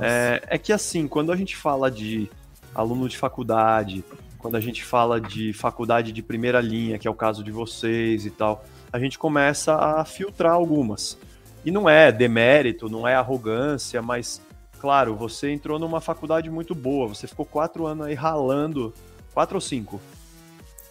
É, 0.00 0.42
é 0.46 0.58
que 0.58 0.72
assim, 0.72 1.06
quando 1.06 1.30
a 1.30 1.36
gente 1.36 1.56
fala 1.56 1.90
de 1.90 2.28
aluno 2.74 3.08
de 3.08 3.16
faculdade, 3.16 4.04
quando 4.38 4.56
a 4.56 4.60
gente 4.60 4.84
fala 4.84 5.20
de 5.20 5.52
faculdade 5.52 6.12
de 6.12 6.22
primeira 6.22 6.60
linha, 6.60 6.98
que 6.98 7.08
é 7.08 7.10
o 7.10 7.14
caso 7.14 7.42
de 7.42 7.50
vocês 7.50 8.26
e 8.26 8.30
tal, 8.30 8.64
a 8.92 8.98
gente 8.98 9.18
começa 9.18 9.74
a 9.74 10.04
filtrar 10.04 10.52
algumas. 10.52 11.18
E 11.64 11.70
não 11.70 11.88
é 11.88 12.12
demérito, 12.12 12.88
não 12.88 13.08
é 13.08 13.14
arrogância, 13.14 14.02
mas, 14.02 14.40
claro, 14.78 15.14
você 15.14 15.50
entrou 15.50 15.78
numa 15.78 16.00
faculdade 16.00 16.50
muito 16.50 16.74
boa, 16.74 17.08
você 17.08 17.26
ficou 17.26 17.46
quatro 17.46 17.86
anos 17.86 18.06
aí 18.06 18.14
ralando. 18.14 18.92
Quatro 19.34 19.56
ou 19.56 19.60
cinco? 19.60 20.00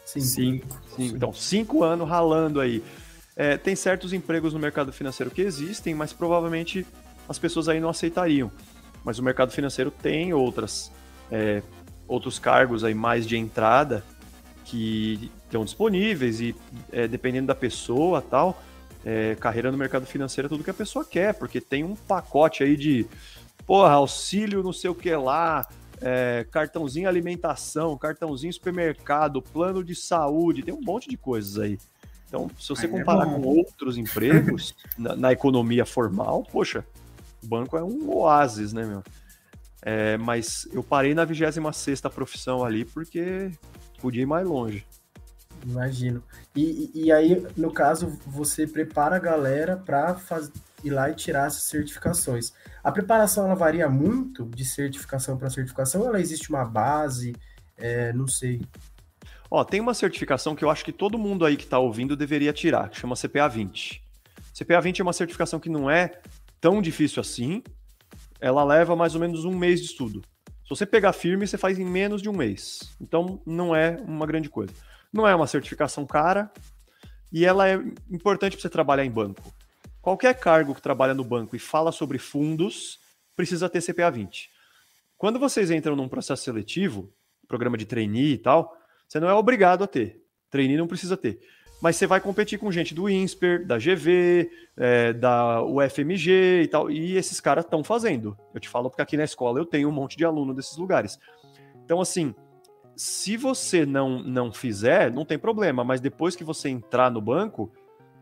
Cinco. 0.06 0.26
Cinco. 0.26 0.82
cinco. 0.96 1.16
Então, 1.16 1.34
cinco 1.34 1.84
anos 1.84 2.08
ralando 2.08 2.60
aí. 2.60 2.84
É, 3.36 3.58
tem 3.58 3.76
certos 3.76 4.14
empregos 4.14 4.54
no 4.54 4.60
mercado 4.60 4.92
financeiro 4.94 5.32
que 5.32 5.42
existem, 5.42 5.96
mas 5.96 6.14
provavelmente 6.14 6.86
as 7.28 7.40
pessoas 7.40 7.68
aí 7.68 7.80
não 7.80 7.90
aceitariam. 7.90 8.52
Mas 9.04 9.18
o 9.18 9.24
mercado 9.24 9.52
financeiro 9.52 9.90
tem 9.90 10.34
outras, 10.34 10.92
é, 11.32 11.64
outros 12.08 12.38
cargos 12.38 12.84
aí 12.84 12.94
mais 12.94 13.26
de 13.26 13.38
entrada 13.38 14.04
que 14.66 15.32
estão 15.46 15.64
disponíveis 15.64 16.40
e 16.42 16.56
é, 16.92 17.08
dependendo 17.08 17.48
da 17.48 17.56
pessoa 17.56 18.22
tal, 18.22 18.62
é, 19.06 19.36
carreira 19.40 19.72
no 19.72 19.78
mercado 19.78 20.06
financeiro 20.06 20.48
é 20.48 20.50
tudo 20.50 20.64
que 20.64 20.70
a 20.70 20.74
pessoa 20.74 21.04
quer, 21.04 21.34
porque 21.34 21.60
tem 21.60 21.84
um 21.84 21.96
pacote 21.96 22.64
aí 22.64 22.76
de 22.76 23.06
porra, 23.66 23.92
auxílio 23.92 24.64
não 24.64 24.74
sei 24.74 24.90
o 24.90 24.96
que 24.96 25.14
lá, 25.16 25.68
é, 26.06 26.46
cartãozinho 26.52 27.08
alimentação, 27.08 27.98
cartãozinho 27.98 28.52
supermercado, 28.52 29.42
plano 29.42 29.82
de 29.82 29.96
saúde, 29.96 30.62
tem 30.62 30.74
um 30.74 30.82
monte 30.82 31.10
de 31.10 31.16
coisas 31.16 31.58
aí. 31.58 31.80
Então, 32.28 32.52
se 32.60 32.68
você 32.68 32.86
aí 32.86 32.92
é 32.92 32.98
comparar 32.98 33.26
é 33.26 33.34
com 33.34 33.42
outros 33.42 33.98
empregos 33.98 34.76
na, 34.98 35.16
na, 35.16 35.32
economia 35.32 35.86
formal, 35.86 36.44
poxa, 36.52 36.86
o 37.42 37.48
banco 37.48 37.78
é 37.78 37.84
um 37.84 38.14
oásis, 38.14 38.74
né, 38.74 38.84
meu? 38.84 39.02
É, 39.82 40.18
mas 40.18 40.68
eu 40.74 40.84
parei 40.84 41.14
na 41.14 41.24
26 41.24 42.02
profissão 42.02 42.66
ali 42.66 42.84
porque 42.84 43.52
podia 44.02 44.24
ir 44.24 44.26
mais 44.26 44.46
longe. 44.46 44.86
Imagino. 45.66 46.22
E, 46.54 46.92
e 46.94 47.12
aí, 47.12 47.46
no 47.56 47.72
caso, 47.72 48.20
você 48.26 48.68
prepara 48.68 49.16
a 49.16 49.20
galera 49.20 49.78
para 49.78 50.16
ir 50.84 50.90
lá 50.90 51.10
e 51.10 51.16
tirar 51.16 51.48
essas 51.48 51.64
certificações. 51.64 52.54
A 52.84 52.92
preparação 52.92 53.46
ela 53.46 53.56
varia 53.56 53.90
muito 53.90 54.46
de 54.46 54.66
certificação 54.66 55.38
para 55.38 55.50
certificação 55.50 56.02
ou 56.02 56.08
ela 56.08 56.20
existe 56.20 56.50
uma 56.50 56.66
base? 56.66 57.36
É, 57.78 58.12
não 58.14 58.28
sei. 58.28 58.62
Ó, 59.50 59.64
tem 59.64 59.80
uma 59.80 59.94
certificação 59.94 60.56
que 60.56 60.64
eu 60.64 60.70
acho 60.70 60.84
que 60.84 60.92
todo 60.92 61.18
mundo 61.18 61.46
aí 61.46 61.56
que 61.56 61.64
está 61.64 61.80
ouvindo 61.80 62.16
deveria 62.16 62.52
tirar, 62.52 62.90
que 62.90 63.00
chama 63.00 63.16
CPA 63.16 63.48
20. 63.48 64.04
CPA 64.54 64.82
20 64.82 65.00
é 65.00 65.04
uma 65.04 65.14
certificação 65.14 65.60
que 65.60 65.70
não 65.70 65.90
é 65.90 66.20
tão 66.60 66.82
difícil 66.82 67.22
assim. 67.22 67.64
Ela 68.40 68.64
leva 68.64 68.96
mais 68.96 69.16
ou 69.16 69.22
menos 69.22 69.46
um 69.46 69.56
mês 69.56 69.80
de 69.80 69.88
estudo. 69.88 70.22
Se 70.64 70.70
você 70.70 70.86
pegar 70.86 71.14
firme, 71.14 71.46
você 71.46 71.58
faz 71.58 71.78
em 71.78 71.86
menos 71.86 72.22
de 72.22 72.30
um 72.30 72.34
mês. 72.34 72.96
Então, 73.00 73.42
não 73.46 73.76
é 73.76 73.98
uma 74.08 74.26
grande 74.26 74.50
coisa. 74.50 74.74
Não 75.12 75.28
é 75.28 75.36
uma 75.36 75.46
certificação 75.46 76.06
cara 76.06 76.52
e 77.32 77.46
ela 77.46 77.68
é 77.68 77.76
importante 78.10 78.54
para 78.54 78.62
você 78.62 78.70
trabalhar 78.70 79.04
em 79.04 79.12
banco. 79.12 79.42
Qualquer 80.04 80.36
cargo 80.36 80.76
que 80.76 80.82
trabalha 80.82 81.16
no 81.16 81.24
banco 81.24 81.56
e 81.56 81.60
fala 81.60 81.92
sobre 81.92 82.20
fundos 82.20 83.00
precisa 83.36 83.68
ter 83.68 83.82
CPA 83.82 84.12
20. 84.12 84.52
Quando 85.18 85.40
vocês 85.40 85.72
entram 85.72 85.96
num 85.96 86.08
processo 86.08 86.44
seletivo, 86.44 87.12
programa 87.48 87.76
de 87.76 87.86
trainee 87.86 88.34
e 88.34 88.38
tal, 88.38 88.78
você 89.08 89.20
não 89.20 89.28
é 89.28 89.34
obrigado 89.34 89.84
a 89.84 89.88
ter. 89.88 90.22
Trainee 90.52 90.78
não 90.78 90.88
precisa 90.88 91.18
ter 91.18 91.40
mas 91.84 91.98
você 91.98 92.08
vai 92.08 92.22
competir 92.22 92.58
com 92.58 92.72
gente 92.72 92.96
do 92.96 93.10
INSPER, 93.10 93.68
da 93.68 93.78
GV, 93.78 94.50
é, 94.78 95.12
da 95.12 95.62
UFMG 95.62 96.62
e 96.64 96.68
tal, 96.70 96.90
e 96.90 97.18
esses 97.18 97.42
caras 97.42 97.66
estão 97.66 97.84
fazendo. 97.84 98.38
Eu 98.54 98.62
te 98.62 98.70
falo 98.70 98.90
porque 98.90 99.02
aqui 99.02 99.18
na 99.18 99.26
escola 99.26 99.60
eu 99.60 99.66
tenho 99.66 99.90
um 99.90 99.92
monte 99.92 100.16
de 100.16 100.24
aluno 100.24 100.54
desses 100.54 100.78
lugares. 100.78 101.20
Então, 101.84 102.00
assim, 102.00 102.34
se 102.96 103.36
você 103.36 103.86
não, 103.86 104.24
não 104.24 104.54
fizer, 104.54 105.12
não 105.12 105.26
tem 105.26 105.38
problema, 105.38 105.84
mas 105.84 106.00
depois 106.00 106.38
que 106.38 106.44
você 106.46 106.70
entrar 106.70 107.12
no 107.12 107.20
banco, 107.20 107.70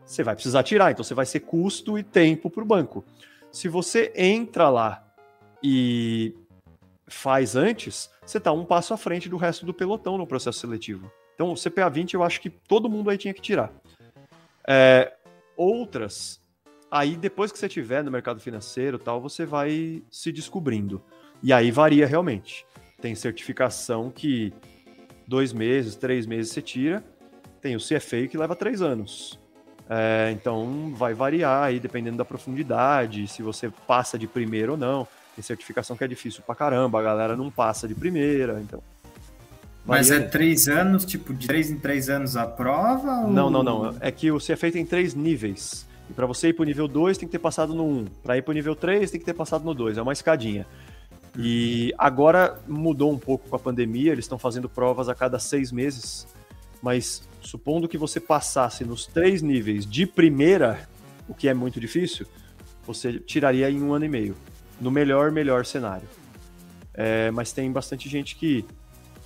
você 0.04 0.22
vai 0.22 0.34
precisar 0.34 0.62
tirar, 0.62 0.90
então 0.90 1.04
você 1.04 1.14
vai 1.14 1.26
ser 1.26 1.40
custo 1.40 1.98
e 1.98 2.02
tempo 2.02 2.50
para 2.50 2.62
o 2.62 2.66
banco. 2.66 3.04
Se 3.50 3.68
você 3.68 4.12
entra 4.16 4.68
lá 4.68 5.06
e 5.62 6.34
faz 7.06 7.54
antes, 7.54 8.10
você 8.24 8.38
está 8.38 8.52
um 8.52 8.64
passo 8.64 8.94
à 8.94 8.96
frente 8.96 9.28
do 9.28 9.36
resto 9.36 9.66
do 9.66 9.74
pelotão 9.74 10.16
no 10.16 10.26
processo 10.26 10.60
seletivo. 10.60 11.10
Então, 11.34 11.52
o 11.52 11.54
CPA 11.54 11.88
20 11.88 12.14
eu 12.14 12.22
acho 12.22 12.40
que 12.40 12.50
todo 12.50 12.88
mundo 12.88 13.10
aí 13.10 13.18
tinha 13.18 13.34
que 13.34 13.40
tirar. 13.40 13.72
É, 14.66 15.12
outras, 15.56 16.40
aí 16.90 17.16
depois 17.16 17.52
que 17.52 17.58
você 17.58 17.68
tiver 17.68 18.02
no 18.02 18.10
mercado 18.10 18.40
financeiro 18.40 18.98
tal, 18.98 19.20
você 19.20 19.44
vai 19.44 20.02
se 20.10 20.32
descobrindo. 20.32 21.02
E 21.42 21.52
aí 21.52 21.70
varia 21.70 22.06
realmente. 22.06 22.64
Tem 23.00 23.14
certificação 23.14 24.10
que 24.10 24.52
dois 25.26 25.52
meses, 25.52 25.96
três 25.96 26.26
meses 26.26 26.52
você 26.52 26.62
tira. 26.62 27.04
Tem 27.60 27.74
o 27.74 27.80
CFA 27.80 28.28
que 28.28 28.38
leva 28.38 28.54
três 28.54 28.80
anos. 28.80 29.41
É, 29.94 30.30
então 30.32 30.94
vai 30.96 31.12
variar 31.12 31.64
aí 31.64 31.78
dependendo 31.78 32.16
da 32.16 32.24
profundidade, 32.24 33.28
se 33.28 33.42
você 33.42 33.70
passa 33.86 34.18
de 34.18 34.26
primeira 34.26 34.72
ou 34.72 34.78
não. 34.78 35.06
Tem 35.34 35.42
certificação 35.42 35.96
que 35.96 36.04
é 36.04 36.08
difícil 36.08 36.42
pra 36.46 36.54
caramba, 36.54 36.98
a 36.98 37.02
galera 37.02 37.36
não 37.36 37.50
passa 37.50 37.86
de 37.86 37.94
primeira, 37.94 38.58
então 38.60 38.82
mas 39.84 40.10
é 40.10 40.20
três 40.20 40.68
anos, 40.68 41.04
tipo, 41.04 41.34
de 41.34 41.46
três 41.46 41.70
em 41.70 41.76
três 41.76 42.08
anos 42.08 42.36
a 42.36 42.46
prova? 42.46 43.22
Ou... 43.22 43.30
Não, 43.30 43.50
não, 43.50 43.62
não. 43.62 43.96
É 44.00 44.10
que 44.12 44.30
o 44.30 44.38
CFA 44.38 44.70
tem 44.70 44.86
três 44.86 45.14
níveis. 45.14 45.86
E 46.08 46.12
para 46.12 46.24
você 46.24 46.48
ir 46.48 46.52
para 46.52 46.62
o 46.62 46.66
nível 46.66 46.86
2, 46.86 47.18
tem 47.18 47.28
que 47.28 47.32
ter 47.32 47.40
passado 47.40 47.74
no 47.74 47.84
1. 47.84 47.88
Um. 47.88 48.04
Para 48.22 48.36
ir 48.36 48.42
para 48.42 48.52
o 48.52 48.54
nível 48.54 48.76
3, 48.76 49.10
tem 49.10 49.18
que 49.18 49.26
ter 49.26 49.34
passado 49.34 49.64
no 49.64 49.74
2. 49.74 49.98
É 49.98 50.02
uma 50.02 50.12
escadinha. 50.12 50.66
E 51.36 51.92
agora 51.98 52.60
mudou 52.68 53.10
um 53.10 53.18
pouco 53.18 53.48
com 53.48 53.56
a 53.56 53.58
pandemia, 53.58 54.12
eles 54.12 54.24
estão 54.24 54.38
fazendo 54.38 54.68
provas 54.68 55.08
a 55.08 55.14
cada 55.14 55.38
seis 55.38 55.72
meses. 55.72 56.28
Mas 56.82 57.22
supondo 57.40 57.88
que 57.88 57.96
você 57.96 58.18
passasse 58.18 58.84
nos 58.84 59.06
três 59.06 59.40
níveis 59.40 59.86
de 59.86 60.04
primeira, 60.04 60.88
o 61.28 61.34
que 61.34 61.48
é 61.48 61.54
muito 61.54 61.78
difícil, 61.78 62.26
você 62.84 63.18
tiraria 63.20 63.70
em 63.70 63.80
um 63.80 63.94
ano 63.94 64.04
e 64.04 64.08
meio. 64.08 64.36
No 64.80 64.90
melhor, 64.90 65.30
melhor 65.30 65.64
cenário. 65.64 66.08
É, 66.92 67.30
mas 67.30 67.52
tem 67.52 67.70
bastante 67.70 68.08
gente 68.08 68.34
que 68.36 68.64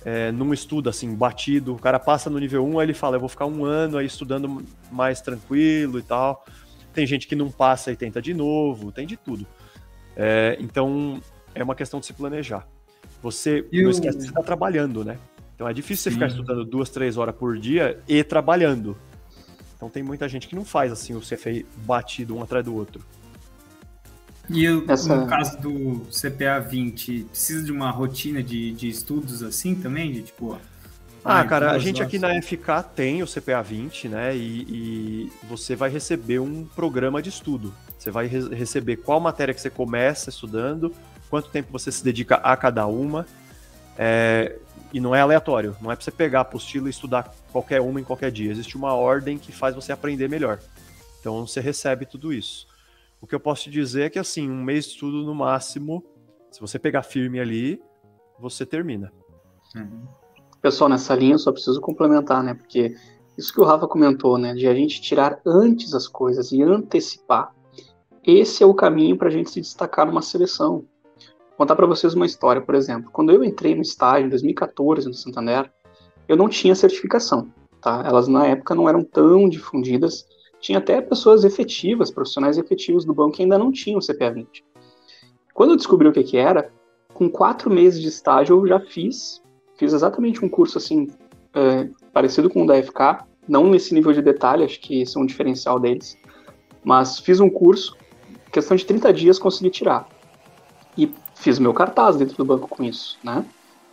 é, 0.05 0.31
não 0.31 0.53
estuda 0.53 0.91
assim, 0.91 1.13
batido. 1.15 1.73
O 1.73 1.79
cara 1.79 1.99
passa 1.99 2.29
no 2.29 2.39
nível 2.39 2.65
1, 2.65 2.79
aí 2.79 2.85
ele 2.85 2.93
fala, 2.93 3.15
eu 3.15 3.19
vou 3.19 3.29
ficar 3.29 3.45
um 3.45 3.65
ano 3.65 3.97
aí 3.97 4.05
estudando 4.05 4.63
mais 4.91 5.19
tranquilo 5.19 5.97
e 5.97 6.03
tal. 6.03 6.45
Tem 6.93 7.05
gente 7.05 7.27
que 7.27 7.35
não 7.35 7.51
passa 7.51 7.91
e 7.91 7.95
tenta 7.95 8.21
de 8.21 8.33
novo, 8.33 8.91
tem 8.91 9.05
de 9.07 9.17
tudo. 9.17 9.45
É, 10.15 10.57
então, 10.59 11.21
é 11.53 11.63
uma 11.63 11.75
questão 11.75 11.99
de 11.99 12.05
se 12.05 12.13
planejar. 12.13 12.67
Você 13.21 13.67
e 13.71 13.81
não 13.81 13.89
esquece 13.89 14.17
que 14.17 14.23
você 14.23 14.29
está 14.29 14.43
trabalhando, 14.43 15.03
né? 15.03 15.17
Então 15.57 15.67
é 15.67 15.73
difícil 15.73 16.03
Sim. 16.03 16.09
você 16.11 16.11
ficar 16.11 16.27
estudando 16.27 16.63
duas, 16.63 16.87
três 16.87 17.17
horas 17.17 17.35
por 17.35 17.57
dia 17.57 17.99
e 18.07 18.23
trabalhando. 18.23 18.95
Então 19.75 19.89
tem 19.89 20.03
muita 20.03 20.29
gente 20.29 20.47
que 20.47 20.55
não 20.55 20.63
faz 20.63 20.91
assim 20.91 21.15
o 21.15 21.19
CFA 21.19 21.63
batido 21.77 22.37
um 22.37 22.43
atrás 22.43 22.63
do 22.63 22.75
outro. 22.75 23.03
E 24.47 24.69
o, 24.69 24.85
Essa... 24.87 25.15
no 25.15 25.25
caso 25.25 25.59
do 25.59 26.05
CPA 26.11 26.59
20, 26.59 27.23
precisa 27.23 27.63
de 27.63 27.71
uma 27.71 27.89
rotina 27.89 28.43
de, 28.43 28.71
de 28.71 28.87
estudos 28.87 29.41
assim 29.41 29.73
também? 29.73 30.11
De 30.11 30.21
tipo. 30.21 30.59
Ah, 31.25 31.43
cara, 31.43 31.71
a 31.71 31.79
gente 31.79 32.03
aqui 32.03 32.19
na 32.19 32.39
FK 32.39 32.83
tem 32.95 33.23
o 33.23 33.27
CPA 33.27 33.63
20, 33.63 34.09
né? 34.09 34.37
E, 34.37 34.61
e, 34.69 35.31
você 35.49 35.75
vai 35.75 35.89
receber 35.89 36.37
um 36.37 36.65
programa 36.65 37.19
de 37.19 37.29
estudo. 37.29 37.73
Você 37.97 38.11
vai 38.11 38.27
re 38.27 38.47
receber 38.55 38.97
qual 38.97 39.19
matéria 39.19 39.55
que 39.55 39.59
você 39.59 39.71
começa 39.71 40.29
estudando, 40.29 40.93
quanto 41.31 41.49
tempo 41.49 41.69
você 41.71 41.91
se 41.91 42.03
dedica 42.03 42.35
a 42.35 42.55
cada 42.55 42.85
uma. 42.85 43.25
É, 43.97 44.55
e 44.93 44.99
não 44.99 45.13
é 45.13 45.21
aleatório, 45.21 45.75
não 45.81 45.91
é 45.91 45.95
para 45.95 46.03
você 46.03 46.11
pegar 46.11 46.39
a 46.39 46.41
apostila 46.41 46.87
e 46.87 46.89
estudar 46.89 47.33
qualquer 47.51 47.81
uma 47.81 47.99
em 47.99 48.03
qualquer 48.03 48.31
dia. 48.31 48.51
Existe 48.51 48.77
uma 48.77 48.93
ordem 48.93 49.37
que 49.37 49.51
faz 49.51 49.75
você 49.75 49.91
aprender 49.91 50.29
melhor. 50.29 50.59
Então 51.19 51.45
você 51.45 51.59
recebe 51.59 52.05
tudo 52.05 52.31
isso. 52.33 52.67
O 53.21 53.27
que 53.27 53.35
eu 53.35 53.39
posso 53.39 53.63
te 53.63 53.69
dizer 53.69 54.03
é 54.03 54.09
que 54.09 54.19
assim, 54.19 54.49
um 54.49 54.63
mês 54.63 54.85
de 54.85 54.91
estudo 54.91 55.23
no 55.23 55.35
máximo, 55.35 56.03
se 56.51 56.61
você 56.61 56.79
pegar 56.79 57.03
firme 57.03 57.39
ali, 57.39 57.81
você 58.39 58.65
termina. 58.65 59.11
Uhum. 59.75 60.05
Pessoal, 60.61 60.89
nessa 60.89 61.15
linha 61.15 61.33
eu 61.33 61.39
só 61.39 61.51
preciso 61.51 61.79
complementar, 61.81 62.43
né? 62.43 62.53
Porque 62.53 62.95
isso 63.37 63.53
que 63.53 63.61
o 63.61 63.65
Rafa 63.65 63.87
comentou, 63.87 64.37
né? 64.37 64.53
De 64.53 64.67
a 64.67 64.73
gente 64.73 65.01
tirar 65.01 65.39
antes 65.45 65.93
as 65.93 66.07
coisas 66.07 66.51
e 66.51 66.61
antecipar. 66.61 67.53
Esse 68.23 68.63
é 68.63 68.65
o 68.65 68.73
caminho 68.73 69.17
para 69.17 69.27
a 69.27 69.31
gente 69.31 69.49
se 69.49 69.61
destacar 69.61 70.05
numa 70.05 70.21
seleção. 70.21 70.85
Contar 71.57 71.75
para 71.75 71.87
vocês 71.87 72.13
uma 72.13 72.25
história, 72.27 72.61
por 72.61 72.75
exemplo. 72.75 73.09
Quando 73.11 73.31
eu 73.31 73.43
entrei 73.43 73.73
no 73.73 73.81
estágio 73.81 74.27
em 74.27 74.29
2014 74.29 75.07
no 75.07 75.13
Santander, 75.15 75.71
eu 76.27 76.37
não 76.37 76.47
tinha 76.47 76.75
certificação, 76.75 77.51
tá? 77.81 78.03
Elas 78.05 78.27
na 78.27 78.45
época 78.45 78.75
não 78.75 78.87
eram 78.87 79.03
tão 79.03 79.49
difundidas. 79.49 80.27
Tinha 80.59 80.77
até 80.77 81.01
pessoas 81.01 81.43
efetivas, 81.43 82.11
profissionais 82.11 82.59
efetivos 82.59 83.05
do 83.05 83.13
banco 83.13 83.37
que 83.37 83.41
ainda 83.41 83.57
não 83.57 83.71
tinham 83.71 83.99
CPA 83.99 84.29
20. 84.29 84.63
Quando 85.51 85.71
eu 85.71 85.75
descobri 85.75 86.07
o 86.07 86.11
que, 86.11 86.23
que 86.23 86.37
era, 86.37 86.71
com 87.11 87.27
quatro 87.27 87.71
meses 87.71 87.99
de 87.99 88.07
estágio 88.07 88.59
eu 88.59 88.67
já 88.67 88.79
fiz, 88.79 89.41
fiz 89.75 89.93
exatamente 89.93 90.45
um 90.45 90.49
curso 90.49 90.77
assim 90.77 91.07
é, 91.55 91.89
parecido 92.13 92.51
com 92.51 92.63
o 92.63 92.67
da 92.67 92.81
FK, 92.81 93.25
não 93.47 93.67
nesse 93.67 93.95
nível 93.95 94.13
de 94.13 94.21
detalhe, 94.21 94.63
acho 94.63 94.79
que 94.79 95.01
esse 95.01 95.17
é 95.17 95.19
um 95.19 95.25
diferencial 95.25 95.79
deles, 95.79 96.15
mas 96.83 97.17
fiz 97.17 97.39
um 97.39 97.49
curso, 97.49 97.97
questão 98.51 98.77
de 98.77 98.85
30 98.85 99.11
dias 99.11 99.39
consegui 99.39 99.71
tirar. 99.71 100.07
Fiz 101.39 101.59
meu 101.59 101.73
cartaz 101.73 102.17
dentro 102.17 102.35
do 102.35 102.45
banco 102.45 102.67
com 102.67 102.83
isso, 102.83 103.17
né? 103.23 103.45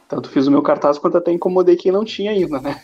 Tanto 0.08 0.28
fiz 0.28 0.46
o 0.46 0.50
meu 0.50 0.62
cartaz 0.62 0.98
quanto 0.98 1.18
até 1.18 1.32
incomodei 1.32 1.76
quem 1.76 1.92
não 1.92 2.04
tinha 2.04 2.30
ainda, 2.30 2.60
né? 2.60 2.82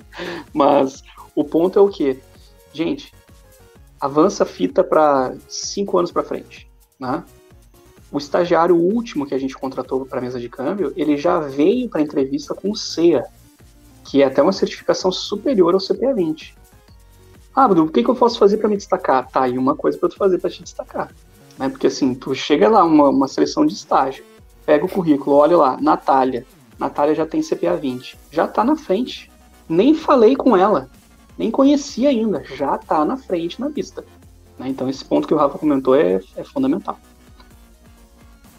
mas 0.52 1.02
o 1.34 1.44
ponto 1.44 1.78
é 1.78 1.82
o 1.82 1.88
que? 1.88 2.18
Gente, 2.72 3.12
avança 4.00 4.42
a 4.42 4.46
fita 4.46 4.82
para 4.82 5.34
cinco 5.48 5.98
anos 5.98 6.10
para 6.10 6.22
frente, 6.22 6.70
né? 6.98 7.24
O 8.10 8.18
estagiário 8.18 8.76
último 8.76 9.26
que 9.26 9.34
a 9.34 9.38
gente 9.38 9.56
contratou 9.56 10.04
para 10.04 10.20
mesa 10.20 10.38
de 10.38 10.48
câmbio, 10.48 10.92
ele 10.96 11.16
já 11.16 11.40
veio 11.40 11.88
para 11.88 12.02
entrevista 12.02 12.54
com 12.54 12.70
o 12.70 12.76
CEA, 12.76 13.24
que 14.04 14.22
é 14.22 14.26
até 14.26 14.42
uma 14.42 14.52
certificação 14.52 15.10
superior 15.10 15.72
ao 15.72 15.80
CPA 15.80 16.12
20. 16.12 16.54
Ah, 17.54 17.64
Abdu, 17.64 17.84
o 17.84 17.90
que, 17.90 18.02
que 18.02 18.10
eu 18.10 18.14
posso 18.14 18.38
fazer 18.38 18.58
para 18.58 18.68
me 18.68 18.76
destacar? 18.76 19.28
Tá, 19.30 19.48
e 19.48 19.56
uma 19.56 19.76
coisa 19.76 19.96
para 19.98 20.08
tu 20.08 20.16
fazer 20.16 20.38
para 20.38 20.50
te 20.50 20.62
destacar. 20.62 21.10
Né? 21.62 21.68
Porque 21.68 21.86
assim, 21.86 22.12
tu 22.12 22.34
chega 22.34 22.68
lá, 22.68 22.82
uma, 22.82 23.08
uma 23.08 23.28
seleção 23.28 23.64
de 23.64 23.72
estágio, 23.72 24.24
pega 24.66 24.84
o 24.84 24.88
currículo, 24.88 25.36
olha 25.36 25.56
lá, 25.56 25.80
Natália. 25.80 26.44
Natália 26.76 27.14
já 27.14 27.24
tem 27.24 27.40
CPA 27.40 27.76
20. 27.76 28.18
Já 28.32 28.48
tá 28.48 28.64
na 28.64 28.74
frente. 28.74 29.30
Nem 29.68 29.94
falei 29.94 30.34
com 30.34 30.56
ela. 30.56 30.90
Nem 31.38 31.52
conheci 31.52 32.04
ainda. 32.04 32.42
Já 32.56 32.76
tá 32.76 33.04
na 33.04 33.16
frente 33.16 33.60
na 33.60 33.68
lista. 33.68 34.04
Né? 34.58 34.70
Então 34.70 34.88
esse 34.88 35.04
ponto 35.04 35.28
que 35.28 35.34
o 35.34 35.36
Rafa 35.36 35.56
comentou 35.56 35.94
é, 35.94 36.20
é 36.36 36.42
fundamental. 36.42 36.98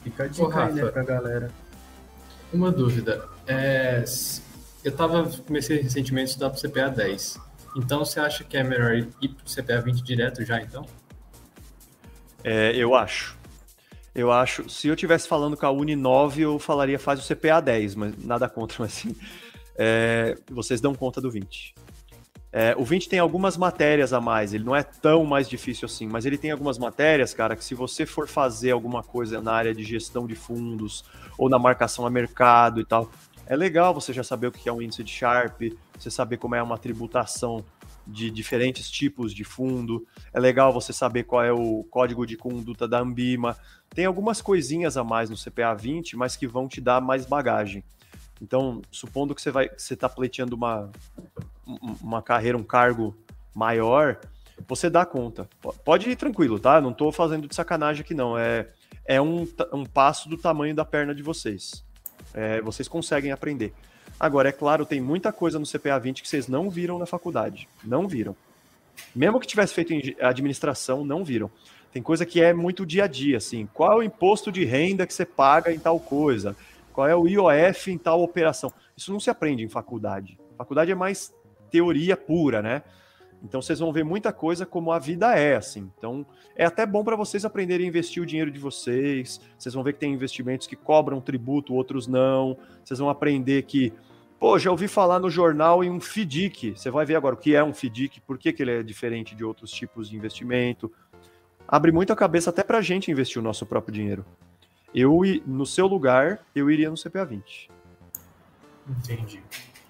Fica 0.02 0.24
a 0.24 0.28
dica 0.28 0.46
Ô, 0.46 0.48
Rafa, 0.48 0.68
aí, 0.68 0.74
né, 0.74 0.86
pra 0.86 1.04
galera. 1.04 1.52
Uma 2.54 2.72
dúvida. 2.72 3.28
É, 3.46 4.02
eu 4.82 4.92
tava, 4.94 5.30
comecei 5.46 5.82
recentemente 5.82 6.28
a 6.28 6.32
estudar 6.32 6.50
pro 6.52 6.62
CPA 6.62 6.88
10. 6.88 7.38
Então 7.76 8.00
você 8.00 8.22
acha 8.22 8.46
que 8.46 8.56
é 8.56 8.64
melhor 8.64 8.96
ir 8.96 9.28
pro 9.28 9.44
CPA 9.46 9.82
20 9.82 10.02
direto 10.04 10.46
já, 10.46 10.62
então? 10.62 10.86
É, 12.44 12.74
eu 12.76 12.94
acho. 12.94 13.38
Eu 14.16 14.32
acho, 14.32 14.70
se 14.70 14.88
eu 14.88 14.96
tivesse 14.96 15.28
falando 15.28 15.58
com 15.58 15.66
a 15.66 15.72
Uni 15.72 15.96
9, 15.96 16.44
eu 16.44 16.60
falaria 16.60 17.00
faz 17.00 17.20
o 17.20 17.28
CPA 17.28 17.60
10, 17.60 17.96
mas 17.96 18.24
nada 18.24 18.48
contra, 18.48 18.78
mas 18.84 18.98
assim, 18.98 19.16
é, 19.76 20.38
vocês 20.52 20.80
dão 20.80 20.94
conta 20.94 21.20
do 21.20 21.32
20. 21.32 21.74
É, 22.56 22.76
o 22.78 22.86
20 22.86 23.10
tem 23.10 23.18
algumas 23.18 23.58
matérias 23.58 24.14
a 24.14 24.22
mais, 24.22 24.54
ele 24.54 24.64
não 24.64 24.76
é 24.76 24.84
tão 24.84 25.26
mais 25.26 25.50
difícil 25.50 25.88
assim, 25.88 26.06
mas 26.06 26.24
ele 26.24 26.38
tem 26.38 26.52
algumas 26.52 26.78
matérias, 26.78 27.34
cara, 27.34 27.56
que 27.56 27.66
se 27.66 27.74
você 27.74 28.06
for 28.06 28.28
fazer 28.28 28.70
alguma 28.70 29.02
coisa 29.02 29.42
na 29.42 29.52
área 29.52 29.74
de 29.74 29.84
gestão 29.84 30.28
de 30.28 30.36
fundos 30.36 31.04
ou 31.36 31.50
na 31.50 31.58
marcação 31.58 32.06
a 32.06 32.12
mercado 32.12 32.80
e 32.80 32.86
tal, 32.86 33.10
é 33.48 33.56
legal 33.56 33.92
você 33.92 34.14
já 34.14 34.24
saber 34.24 34.46
o 34.46 34.52
que 34.52 34.70
é 34.70 34.72
um 34.72 34.84
índice 34.84 35.04
de 35.04 35.12
Sharp, 35.12 35.60
você 35.98 36.12
saber 36.12 36.38
como 36.38 36.54
é 36.54 36.62
uma 36.62 36.78
tributação 36.78 37.66
de 38.06 38.30
diferentes 38.30 38.90
tipos 38.90 39.34
de 39.34 39.44
fundo, 39.44 40.06
é 40.34 40.40
legal 40.40 40.74
você 40.74 40.92
saber 40.92 41.24
qual 41.24 41.44
é 41.44 41.52
o 41.52 41.84
código 41.90 42.26
de 42.26 42.36
conduta 42.36 42.88
da 42.88 43.00
Ambima. 43.00 43.58
Tem 43.90 44.06
algumas 44.06 44.42
coisinhas 44.42 44.98
a 44.98 45.04
mais 45.04 45.30
no 45.30 45.38
CPA 45.38 45.74
20, 45.74 46.16
mas 46.18 46.36
que 46.36 46.48
vão 46.48 46.68
te 46.68 46.82
dar 46.82 47.02
mais 47.02 47.26
bagagem. 47.26 47.84
Então, 48.42 48.82
supondo 48.92 49.34
que 49.34 49.42
você 49.42 49.52
vai, 49.52 49.70
você 49.70 49.94
está 49.94 50.10
pleiteando 50.10 50.56
uma, 50.56 50.92
uma 52.02 52.22
carreira, 52.22 52.58
um 52.58 52.64
cargo 52.64 53.16
maior, 53.56 54.20
você 54.68 54.90
dá 54.90 55.06
conta. 55.06 55.48
Pode 55.86 56.10
ir 56.10 56.16
tranquilo, 56.16 56.60
tá? 56.60 56.82
Não 56.82 56.92
estou 56.92 57.12
fazendo 57.12 57.48
de 57.48 57.56
sacanagem 57.56 58.02
aqui, 58.02 58.14
não. 58.14 58.38
É, 58.38 58.68
é 59.06 59.22
um, 59.22 59.48
um 59.72 59.86
passo 59.86 60.28
do 60.28 60.38
tamanho 60.38 60.76
da 60.76 60.84
perna 60.84 61.14
de 61.14 61.24
vocês. 61.24 61.86
É, 62.34 62.62
vocês 62.62 62.88
conseguem 62.88 63.32
aprender. 63.32 63.74
Agora, 64.20 64.50
é 64.50 64.52
claro, 64.52 64.86
tem 64.86 65.02
muita 65.02 65.32
coisa 65.32 65.60
no 65.60 65.66
CPA 65.66 66.00
20 66.00 66.22
que 66.22 66.28
vocês 66.28 66.48
não 66.48 66.70
viram 66.70 66.98
na 66.98 67.06
faculdade. 67.06 67.68
Não 67.84 68.08
viram. 68.08 68.36
Mesmo 69.16 69.40
que 69.40 69.48
tivesse 69.48 69.74
feito 69.74 69.94
em 69.94 70.16
administração, 70.22 71.04
não 71.04 71.24
viram. 71.24 71.50
Tem 71.92 72.02
coisa 72.02 72.26
que 72.26 72.42
é 72.42 72.54
muito 72.54 72.86
dia 72.86 73.04
a 73.04 73.08
dia, 73.08 73.38
assim. 73.38 73.68
Qual 73.74 73.92
é 73.92 73.96
o 73.96 74.04
imposto 74.04 74.52
de 74.52 74.66
renda 74.66 75.06
que 75.06 75.14
você 75.14 75.26
paga 75.26 75.72
em 75.72 75.80
tal 75.80 76.00
coisa? 76.00 76.56
Qual 76.92 77.08
é 77.08 77.16
o 77.16 77.28
IOF 77.28 77.92
em 77.92 77.98
tal 77.98 78.22
operação? 78.22 78.72
Isso 78.96 79.12
não 79.12 79.20
se 79.20 79.30
aprende 79.30 79.64
em 79.64 79.70
faculdade. 79.70 80.40
Faculdade 80.58 80.92
é 80.92 80.96
mais 80.96 81.34
teoria 81.70 82.16
pura, 82.16 82.62
né? 82.62 82.84
Então 83.44 83.62
vocês 83.62 83.80
vão 83.80 83.92
ver 83.92 84.06
muita 84.06 84.32
coisa 84.32 84.66
como 84.66 84.92
a 84.92 84.98
vida 84.98 85.36
é, 85.38 85.56
assim. 85.56 85.92
Então 85.98 86.26
é 86.56 86.66
até 86.66 86.86
bom 86.86 87.04
para 87.04 87.16
vocês 87.16 87.44
aprenderem 87.44 87.86
a 87.86 87.90
investir 87.90 88.24
o 88.24 88.26
dinheiro 88.26 88.50
de 88.50 88.60
vocês. 88.60 89.42
Vocês 89.58 89.76
vão 89.76 89.84
ver 89.84 89.94
que 89.94 90.00
tem 90.00 90.14
investimentos 90.14 90.66
que 90.66 90.78
cobram 90.78 91.20
tributo, 91.20 91.74
outros 91.74 92.08
não. 92.08 92.58
Vocês 92.84 93.00
vão 93.00 93.10
aprender 93.10 93.64
que, 93.64 93.92
pô, 94.40 94.58
já 94.58 94.72
ouvi 94.72 94.88
falar 94.88 95.20
no 95.20 95.30
jornal 95.30 95.84
em 95.84 95.90
um 95.90 96.00
FDIC. 96.00 96.72
Você 96.78 96.90
vai 96.90 97.06
ver 97.06 97.16
agora 97.16 97.36
o 97.36 97.38
que 97.38 97.54
é 97.54 97.64
um 97.64 97.74
FDIC, 97.74 98.22
por 98.22 98.38
que, 98.38 98.54
que 98.54 98.64
ele 98.64 98.72
é 98.72 98.84
diferente 98.84 99.36
de 99.36 99.44
outros 99.44 99.72
tipos 99.72 100.10
de 100.10 100.16
investimento. 100.16 100.90
Abre 101.68 101.92
muito 101.92 102.14
a 102.14 102.16
cabeça 102.16 102.50
até 102.50 102.64
para 102.64 102.78
a 102.78 102.82
gente 102.82 103.12
investir 103.12 103.42
o 103.42 103.44
nosso 103.44 103.66
próprio 103.66 103.94
dinheiro. 103.94 104.26
Eu, 104.96 105.22
no 105.46 105.66
seu 105.66 105.88
lugar, 105.88 106.40
eu 106.56 106.70
iria 106.70 106.90
no 106.90 106.96
CPA 106.96 107.26
20. 107.26 107.70
Entendi. 108.88 109.42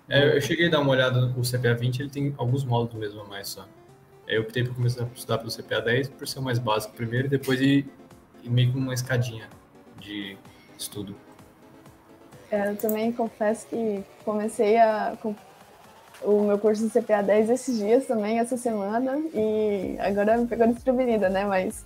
É, 0.10 0.36
eu 0.36 0.42
cheguei 0.42 0.68
a 0.68 0.70
dar 0.70 0.80
uma 0.82 0.92
olhada 0.92 1.22
no 1.22 1.42
CPA 1.42 1.74
20, 1.74 2.00
ele 2.02 2.10
tem 2.10 2.34
alguns 2.38 2.64
módulos 2.66 2.96
mesmo 2.96 3.22
a 3.22 3.26
mais 3.26 3.48
só. 3.48 3.66
Eu 4.28 4.42
optei 4.42 4.64
por 4.64 4.76
começar 4.76 5.04
a 5.04 5.08
estudar 5.16 5.38
pelo 5.38 5.52
CPA 5.52 5.82
10 5.82 6.10
por 6.10 6.28
ser 6.28 6.40
o 6.40 6.42
mais 6.42 6.60
básico 6.60 6.94
primeiro 6.94 7.28
e 7.28 7.30
depois 7.30 7.60
ir, 7.60 7.86
ir 8.44 8.50
meio 8.50 8.72
com 8.72 8.80
uma 8.80 8.94
escadinha 8.94 9.48
de 10.00 10.38
estudo. 10.78 11.16
É, 12.52 12.70
eu 12.70 12.76
também 12.76 13.12
confesso 13.12 13.68
que 13.68 14.04
comecei 14.24 14.78
a, 14.78 15.18
o 16.22 16.44
meu 16.44 16.58
curso 16.60 16.88
de 16.88 16.92
CPA 16.92 17.22
10 17.22 17.50
esses 17.50 17.78
dias 17.78 18.06
também, 18.06 18.40
essa 18.40 18.58
semana, 18.58 19.18
e 19.34 19.98
agora 20.00 20.38
me 20.38 20.48
pegou 20.48 20.68
desprevenida, 20.68 21.30
né? 21.30 21.46
Mas 21.46 21.86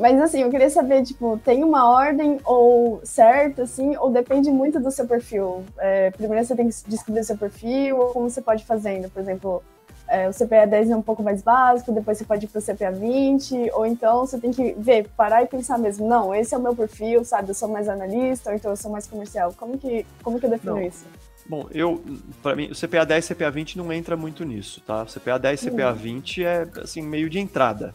mas 0.00 0.20
assim, 0.20 0.42
eu 0.42 0.50
queria 0.50 0.70
saber, 0.70 1.02
tipo, 1.02 1.38
tem 1.44 1.64
uma 1.64 1.90
ordem 1.90 2.38
ou 2.44 3.00
certo, 3.02 3.62
assim, 3.62 3.96
ou 3.96 4.10
depende 4.10 4.50
muito 4.50 4.78
do 4.78 4.90
seu 4.90 5.06
perfil? 5.06 5.64
É, 5.78 6.10
primeiro 6.12 6.44
você 6.44 6.54
tem 6.54 6.68
que 6.68 6.74
descobrir 6.86 7.20
o 7.20 7.24
seu 7.24 7.36
perfil, 7.36 7.98
ou 7.98 8.12
como 8.12 8.30
você 8.30 8.40
pode 8.40 8.64
fazendo, 8.64 9.10
por 9.10 9.20
exemplo, 9.20 9.62
é, 10.06 10.28
o 10.28 10.32
CPA 10.32 10.66
10 10.66 10.90
é 10.90 10.96
um 10.96 11.02
pouco 11.02 11.22
mais 11.22 11.42
básico, 11.42 11.90
depois 11.90 12.18
você 12.18 12.24
pode 12.24 12.44
ir 12.44 12.48
para 12.48 12.58
o 12.58 12.62
CPA 12.62 12.92
20, 12.92 13.70
ou 13.72 13.84
então 13.84 14.20
você 14.20 14.38
tem 14.38 14.52
que 14.52 14.74
ver, 14.78 15.08
parar 15.16 15.42
e 15.42 15.46
pensar 15.46 15.78
mesmo, 15.78 16.06
não, 16.06 16.34
esse 16.34 16.54
é 16.54 16.58
o 16.58 16.62
meu 16.62 16.76
perfil, 16.76 17.24
sabe, 17.24 17.50
eu 17.50 17.54
sou 17.54 17.68
mais 17.68 17.88
analista, 17.88 18.50
ou 18.50 18.56
então 18.56 18.70
eu 18.70 18.76
sou 18.76 18.90
mais 18.90 19.06
comercial. 19.06 19.52
Como 19.56 19.76
que, 19.78 20.06
como 20.22 20.38
que 20.38 20.46
eu 20.46 20.50
defino 20.50 20.74
não. 20.74 20.82
isso? 20.82 21.04
Bom, 21.46 21.66
eu, 21.72 22.02
para 22.42 22.56
mim, 22.56 22.70
o 22.70 22.74
CPA 22.74 23.04
10 23.04 23.24
e 23.24 23.34
CPA 23.34 23.50
20 23.50 23.76
não 23.76 23.92
entra 23.92 24.16
muito 24.16 24.44
nisso, 24.44 24.80
tá? 24.80 25.04
CPA 25.04 25.38
10 25.38 25.62
e 25.62 25.70
CPA 25.70 25.92
20 25.92 26.44
é, 26.44 26.66
assim, 26.82 27.02
meio 27.02 27.28
de 27.28 27.38
entrada. 27.38 27.92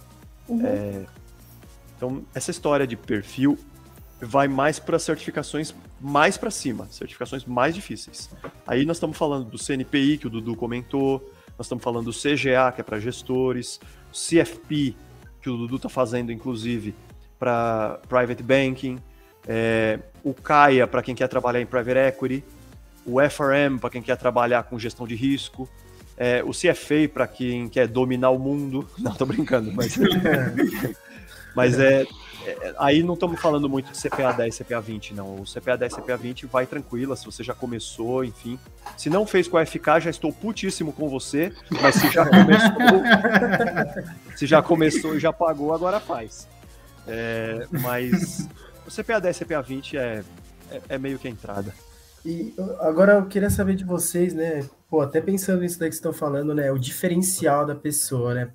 Uhum. 0.48 0.62
É, 0.66 1.06
então, 2.00 2.24
essa 2.34 2.50
história 2.50 2.88
de 2.88 2.96
perfil 2.96 3.60
vai 4.22 4.48
mais 4.48 4.80
para 4.80 4.98
certificações 4.98 5.76
mais 6.00 6.38
para 6.38 6.50
cima, 6.50 6.88
certificações 6.90 7.44
mais 7.44 7.76
difíceis. 7.76 8.30
Aí 8.66 8.86
nós 8.86 8.96
estamos 8.96 9.18
falando 9.18 9.50
do 9.50 9.58
CNPI, 9.58 10.18
que 10.18 10.28
o 10.28 10.30
Dudu 10.30 10.56
comentou, 10.56 11.30
nós 11.58 11.66
estamos 11.66 11.84
falando 11.84 12.06
do 12.06 12.14
CGA, 12.14 12.72
que 12.74 12.80
é 12.80 12.84
para 12.86 13.02
gestores, 13.02 13.82
CFP, 14.14 14.96
que 15.42 15.50
o 15.50 15.58
Dudu 15.58 15.76
está 15.76 15.90
fazendo, 15.90 16.32
inclusive, 16.32 16.96
para 17.38 18.00
private 18.08 18.44
banking, 18.44 18.98
é, 19.46 20.00
o 20.24 20.34
CAIA, 20.34 20.88
para 20.88 21.04
quem 21.04 21.14
quer 21.14 21.28
trabalhar 21.28 21.60
em 21.60 21.66
private 21.66 22.00
equity, 22.00 22.44
o 23.06 23.18
FRM, 23.30 23.78
para 23.78 23.90
quem 23.90 24.02
quer 24.02 24.16
trabalhar 24.16 24.64
com 24.64 24.80
gestão 24.80 25.06
de 25.06 25.16
risco, 25.16 25.68
é, 26.16 26.42
o 26.46 26.52
CFA, 26.52 27.10
para 27.14 27.28
quem 27.28 27.68
quer 27.68 27.90
dominar 27.90 28.30
o 28.30 28.40
mundo. 28.40 28.88
Não, 28.98 29.14
tô 29.14 29.26
brincando, 29.26 29.70
mas. 29.74 29.98
Mas 31.56 31.80
é. 31.80 32.06
é, 32.46 32.74
aí 32.78 33.04
não 33.04 33.16
estamos 33.16 33.40
falando 33.40 33.68
muito 33.68 33.92
de 33.92 33.98
CPA 34.02 34.32
10, 34.32 34.58
CPA 34.58 34.80
20, 34.80 35.14
não. 35.14 35.42
O 35.42 35.44
CPA 35.44 35.78
10, 35.78 35.94
CPA 35.96 36.18
20 36.18 36.46
vai 36.46 36.66
tranquila, 36.66 37.16
se 37.16 37.26
você 37.26 37.44
já 37.44 37.54
começou, 37.54 38.24
enfim. 38.24 38.60
Se 38.98 39.10
não 39.10 39.26
fez 39.26 39.48
com 39.48 39.58
a 39.58 39.66
FK, 39.66 40.02
já 40.02 40.10
estou 40.10 40.32
putíssimo 40.32 40.94
com 40.94 41.10
você, 41.10 41.54
mas 41.82 41.96
se 41.96 42.10
já 42.12 42.26
começou, 42.26 43.02
se 44.38 44.46
já 44.46 44.62
começou 44.62 45.16
e 45.16 45.20
já 45.20 45.34
pagou, 45.34 45.74
agora 45.74 46.00
faz. 46.00 46.48
É, 47.08 47.68
mas 47.72 48.48
o 48.86 48.92
CPA 48.92 49.20
10, 49.20 49.40
CPA 49.40 49.62
20 49.62 49.98
é, 49.98 50.24
é, 50.72 50.82
é 50.90 50.98
meio 50.98 51.18
que 51.18 51.28
a 51.28 51.32
entrada. 51.32 51.74
E 52.26 52.54
agora 52.82 53.14
eu 53.14 53.26
queria 53.26 53.50
saber 53.50 53.76
de 53.76 53.84
vocês, 53.84 54.34
né? 54.34 54.66
Pô, 54.90 55.02
até 55.02 55.22
pensando 55.22 55.62
nisso 55.62 55.80
daí 55.80 55.90
que 55.90 55.96
estão 55.96 56.12
falando, 56.12 56.54
né? 56.54 56.72
O 56.72 56.78
diferencial 56.78 57.66
da 57.66 57.76
pessoa, 57.76 58.34
né? 58.34 58.50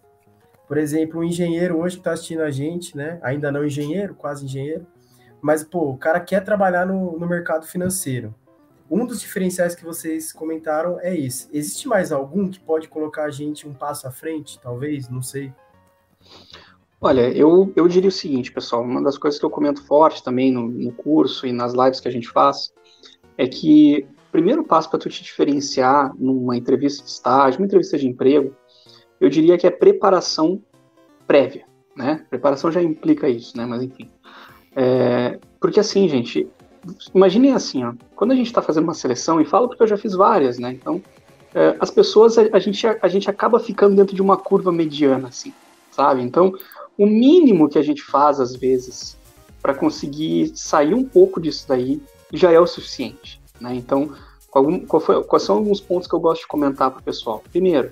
Por 0.67 0.79
exemplo, 0.79 1.21
um 1.21 1.25
engenheiro 1.25 1.79
hoje 1.79 1.97
que 1.97 2.01
está 2.01 2.13
assistindo 2.13 2.43
a 2.43 2.51
gente, 2.51 2.97
né? 2.97 3.19
Ainda 3.23 3.53
não 3.53 3.65
engenheiro, 3.65 4.15
quase 4.15 4.45
engenheiro, 4.45 4.87
mas, 5.41 5.63
pô, 5.63 5.91
o 5.91 5.99
cara 5.99 6.21
quer 6.21 6.43
trabalhar 6.43 6.87
no, 6.87 7.19
no 7.19 7.29
mercado 7.29 7.67
financeiro. 7.67 8.35
Um 8.91 9.07
dos 9.07 9.21
diferenciais 9.21 9.75
que 9.75 9.85
vocês 9.85 10.33
comentaram 10.33 10.99
é 11.01 11.15
esse. 11.15 11.49
Existe 11.53 11.89
mais 11.89 12.13
algum 12.13 12.49
que 12.49 12.61
pode 12.61 12.89
colocar 12.89 13.25
a 13.25 13.31
gente 13.31 13.69
um 13.69 13.75
passo 13.75 14.07
à 14.07 14.11
frente, 14.11 14.59
talvez? 14.59 15.09
Não 15.09 15.21
sei. 15.21 15.53
Olha, 17.01 17.29
eu, 17.37 17.71
eu 17.77 17.87
diria 17.87 18.09
o 18.09 18.13
seguinte, 18.13 18.51
pessoal, 18.51 18.83
uma 18.83 19.03
das 19.03 19.19
coisas 19.19 19.39
que 19.39 19.45
eu 19.45 19.51
comento 19.51 19.85
forte 19.85 20.25
também 20.25 20.51
no, 20.51 20.67
no 20.67 20.93
curso 20.93 21.47
e 21.47 21.53
nas 21.53 21.75
lives 21.75 22.01
que 22.01 22.09
a 22.09 22.11
gente 22.11 22.31
faz, 22.31 22.73
é 23.37 23.47
que 23.47 24.07
o 24.29 24.33
primeiro 24.33 24.65
passo 24.65 24.89
para 24.89 24.99
tu 24.99 25.11
te 25.11 25.23
diferenciar 25.23 26.15
numa 26.19 26.57
entrevista 26.57 27.05
de 27.05 27.11
estágio, 27.11 27.61
uma 27.61 27.67
entrevista 27.67 27.99
de 27.99 28.09
emprego, 28.09 28.57
eu 29.21 29.29
diria 29.29 29.59
que 29.59 29.67
é 29.67 29.71
preparação 29.71 30.61
prévia, 31.27 31.65
né? 31.97 32.25
Preparação 32.29 32.71
já 32.71 32.83
implica 32.83 33.29
isso, 33.29 33.57
né? 33.57 33.65
Mas 33.65 33.83
enfim. 33.83 34.11
É, 34.77 35.39
porque 35.61 35.81
assim, 35.81 36.09
gente, 36.09 36.49
imaginem 37.15 37.53
assim, 37.53 37.85
ó, 37.85 37.93
quando 38.15 38.33
a 38.33 38.35
gente 38.35 38.47
está 38.47 38.61
fazendo 38.61 38.85
uma 38.85 38.95
seleção, 38.95 39.41
e 39.41 39.45
falo 39.45 39.69
porque 39.69 39.83
eu 39.83 39.89
já 39.89 39.97
fiz 39.97 40.15
várias, 40.15 40.59
né? 40.59 40.73
Então, 40.73 41.03
é, 41.55 41.77
as 41.79 41.91
pessoas, 41.91 42.37
a, 42.37 42.43
a, 42.53 42.59
gente, 42.59 42.87
a, 42.87 42.99
a 43.01 43.09
gente 43.09 43.31
acaba 43.31 43.59
ficando 43.61 43.97
dentro 43.97 44.15
de 44.15 44.23
uma 44.23 44.37
curva 44.37 44.73
mediana, 44.73 45.29
assim, 45.29 45.53
sabe? 45.91 46.23
Então, 46.23 46.53
o 46.99 47.07
mínimo 47.07 47.69
que 47.69 47.79
a 47.79 47.83
gente 47.83 48.03
faz, 48.03 48.41
às 48.41 48.55
vezes, 48.55 49.17
para 49.63 49.75
conseguir 49.75 50.53
sair 50.55 50.95
um 50.95 51.05
pouco 51.05 51.41
disso 51.41 51.67
daí, 51.69 52.03
já 52.33 52.51
é 52.51 52.59
o 52.59 52.67
suficiente, 52.67 53.41
né? 53.61 53.75
Então, 53.75 54.13
qual, 54.51 55.01
foi, 55.01 55.23
quais 55.25 55.43
são 55.43 55.57
alguns 55.57 55.81
pontos 55.81 56.07
que 56.07 56.15
eu 56.15 56.21
gosto 56.21 56.43
de 56.43 56.49
comentar 56.49 56.91
para 56.91 57.01
o 57.01 57.03
pessoal? 57.03 57.43
Primeiro, 57.51 57.91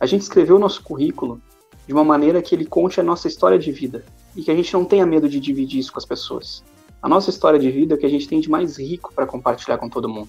a 0.00 0.06
gente 0.06 0.22
escreveu 0.22 0.56
o 0.56 0.58
nosso 0.58 0.82
currículo 0.82 1.40
de 1.86 1.92
uma 1.92 2.02
maneira 2.02 2.40
que 2.40 2.54
ele 2.54 2.64
conte 2.64 2.98
a 2.98 3.02
nossa 3.02 3.28
história 3.28 3.58
de 3.58 3.70
vida 3.70 4.04
e 4.34 4.42
que 4.42 4.50
a 4.50 4.54
gente 4.54 4.72
não 4.72 4.84
tenha 4.84 5.04
medo 5.04 5.28
de 5.28 5.38
dividir 5.38 5.78
isso 5.78 5.92
com 5.92 5.98
as 5.98 6.06
pessoas. 6.06 6.64
A 7.02 7.08
nossa 7.08 7.28
história 7.28 7.58
de 7.58 7.70
vida 7.70 7.94
é 7.94 7.96
o 7.96 7.98
que 7.98 8.06
a 8.06 8.10
gente 8.10 8.26
tem 8.26 8.40
de 8.40 8.48
mais 8.48 8.78
rico 8.78 9.12
para 9.14 9.26
compartilhar 9.26 9.76
com 9.76 9.88
todo 9.88 10.08
mundo. 10.08 10.28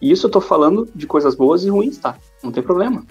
E 0.00 0.10
isso 0.10 0.26
eu 0.26 0.28
estou 0.28 0.40
falando 0.42 0.88
de 0.94 1.06
coisas 1.06 1.34
boas 1.34 1.64
e 1.64 1.68
ruins, 1.68 1.98
tá? 1.98 2.16
Não 2.42 2.52
tem 2.52 2.62
problema. 2.62 3.04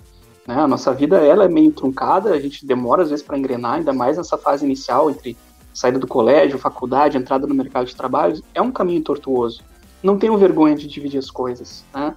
Né? 0.47 0.55
A 0.55 0.67
nossa 0.67 0.93
vida 0.93 1.17
ela 1.17 1.43
é 1.43 1.49
meio 1.49 1.71
truncada, 1.71 2.31
a 2.31 2.39
gente 2.39 2.65
demora 2.65 3.03
às 3.03 3.09
vezes 3.09 3.25
para 3.25 3.37
engrenar, 3.37 3.73
ainda 3.73 3.91
mais 3.91 4.15
nessa 4.15 4.37
fase 4.37 4.65
inicial 4.65 5.09
entre 5.09 5.37
saída 5.73 5.99
do 5.99 6.07
colégio, 6.07 6.57
faculdade, 6.57 7.17
entrada 7.17 7.45
no 7.45 7.53
mercado 7.53 7.85
de 7.85 7.95
trabalho. 7.95 8.41
É 8.53 8.61
um 8.61 8.71
caminho 8.71 9.01
tortuoso. 9.01 9.61
Não 10.01 10.17
tenham 10.17 10.37
vergonha 10.37 10.75
de 10.75 10.87
dividir 10.87 11.17
as 11.17 11.29
coisas. 11.29 11.83
Né? 11.93 12.15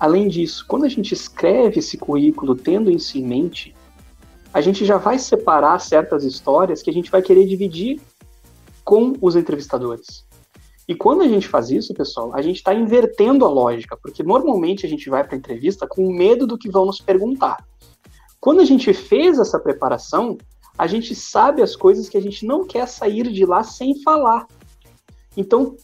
Além 0.00 0.28
disso, 0.28 0.64
quando 0.66 0.86
a 0.86 0.88
gente 0.88 1.12
escreve 1.12 1.80
esse 1.80 1.98
currículo 1.98 2.54
tendo 2.54 2.90
isso 2.90 3.18
em 3.18 3.22
mente, 3.22 3.76
a 4.52 4.62
gente 4.62 4.86
já 4.86 4.96
vai 4.96 5.18
separar 5.18 5.78
certas 5.78 6.24
histórias 6.24 6.80
que 6.80 6.88
a 6.88 6.92
gente 6.92 7.10
vai 7.10 7.20
querer 7.20 7.46
dividir 7.46 8.00
com 8.82 9.12
os 9.20 9.36
entrevistadores. 9.36 10.24
E 10.88 10.94
quando 10.94 11.20
a 11.20 11.28
gente 11.28 11.46
faz 11.46 11.70
isso, 11.70 11.92
pessoal, 11.92 12.34
a 12.34 12.40
gente 12.40 12.56
está 12.56 12.74
invertendo 12.74 13.44
a 13.44 13.48
lógica, 13.48 13.94
porque 13.94 14.22
normalmente 14.22 14.86
a 14.86 14.88
gente 14.88 15.08
vai 15.10 15.22
para 15.22 15.36
a 15.36 15.38
entrevista 15.38 15.86
com 15.86 16.10
medo 16.10 16.46
do 16.46 16.56
que 16.56 16.70
vão 16.70 16.86
nos 16.86 17.00
perguntar. 17.00 17.62
Quando 18.40 18.60
a 18.60 18.64
gente 18.64 18.94
fez 18.94 19.38
essa 19.38 19.60
preparação, 19.60 20.38
a 20.78 20.86
gente 20.86 21.14
sabe 21.14 21.60
as 21.60 21.76
coisas 21.76 22.08
que 22.08 22.16
a 22.16 22.22
gente 22.22 22.46
não 22.46 22.66
quer 22.66 22.88
sair 22.88 23.30
de 23.30 23.44
lá 23.44 23.62
sem 23.62 24.02
falar. 24.02 24.46
Então, 25.36 25.76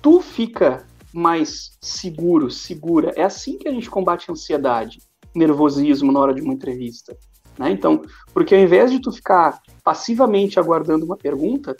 tu 0.00 0.20
fica 0.20 0.86
mais 1.18 1.76
seguro, 1.80 2.50
segura. 2.50 3.12
É 3.16 3.24
assim 3.24 3.58
que 3.58 3.66
a 3.66 3.72
gente 3.72 3.90
combate 3.90 4.30
a 4.30 4.32
ansiedade, 4.32 5.00
nervosismo 5.34 6.12
na 6.12 6.20
hora 6.20 6.34
de 6.34 6.40
uma 6.40 6.54
entrevista. 6.54 7.16
Né? 7.58 7.70
Então, 7.72 8.02
porque 8.32 8.54
ao 8.54 8.60
invés 8.60 8.90
de 8.90 9.00
tu 9.00 9.10
ficar 9.10 9.60
passivamente 9.82 10.60
aguardando 10.60 11.04
uma 11.04 11.16
pergunta, 11.16 11.76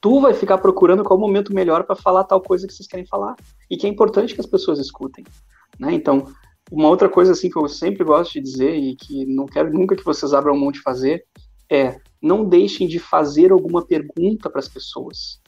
tu 0.00 0.20
vai 0.20 0.32
ficar 0.32 0.58
procurando 0.58 1.04
qual 1.04 1.18
o 1.18 1.20
momento 1.20 1.54
melhor 1.54 1.84
para 1.84 1.94
falar 1.94 2.24
tal 2.24 2.40
coisa 2.40 2.66
que 2.66 2.72
vocês 2.72 2.88
querem 2.88 3.06
falar 3.06 3.36
e 3.70 3.76
que 3.76 3.86
é 3.86 3.90
importante 3.90 4.34
que 4.34 4.40
as 4.40 4.46
pessoas 4.46 4.78
escutem. 4.78 5.24
Né? 5.78 5.92
Então, 5.92 6.26
uma 6.72 6.88
outra 6.88 7.08
coisa 7.08 7.32
assim 7.32 7.50
que 7.50 7.58
eu 7.58 7.68
sempre 7.68 8.04
gosto 8.04 8.32
de 8.32 8.40
dizer 8.40 8.74
e 8.74 8.96
que 8.96 9.26
não 9.26 9.46
quero 9.46 9.70
nunca 9.70 9.94
que 9.94 10.04
vocês 10.04 10.32
abram 10.32 10.56
mão 10.56 10.72
de 10.72 10.80
fazer 10.80 11.24
é 11.70 11.98
não 12.22 12.44
deixem 12.48 12.88
de 12.88 12.98
fazer 12.98 13.52
alguma 13.52 13.84
pergunta 13.84 14.48
para 14.48 14.60
as 14.60 14.68
pessoas. 14.68 15.40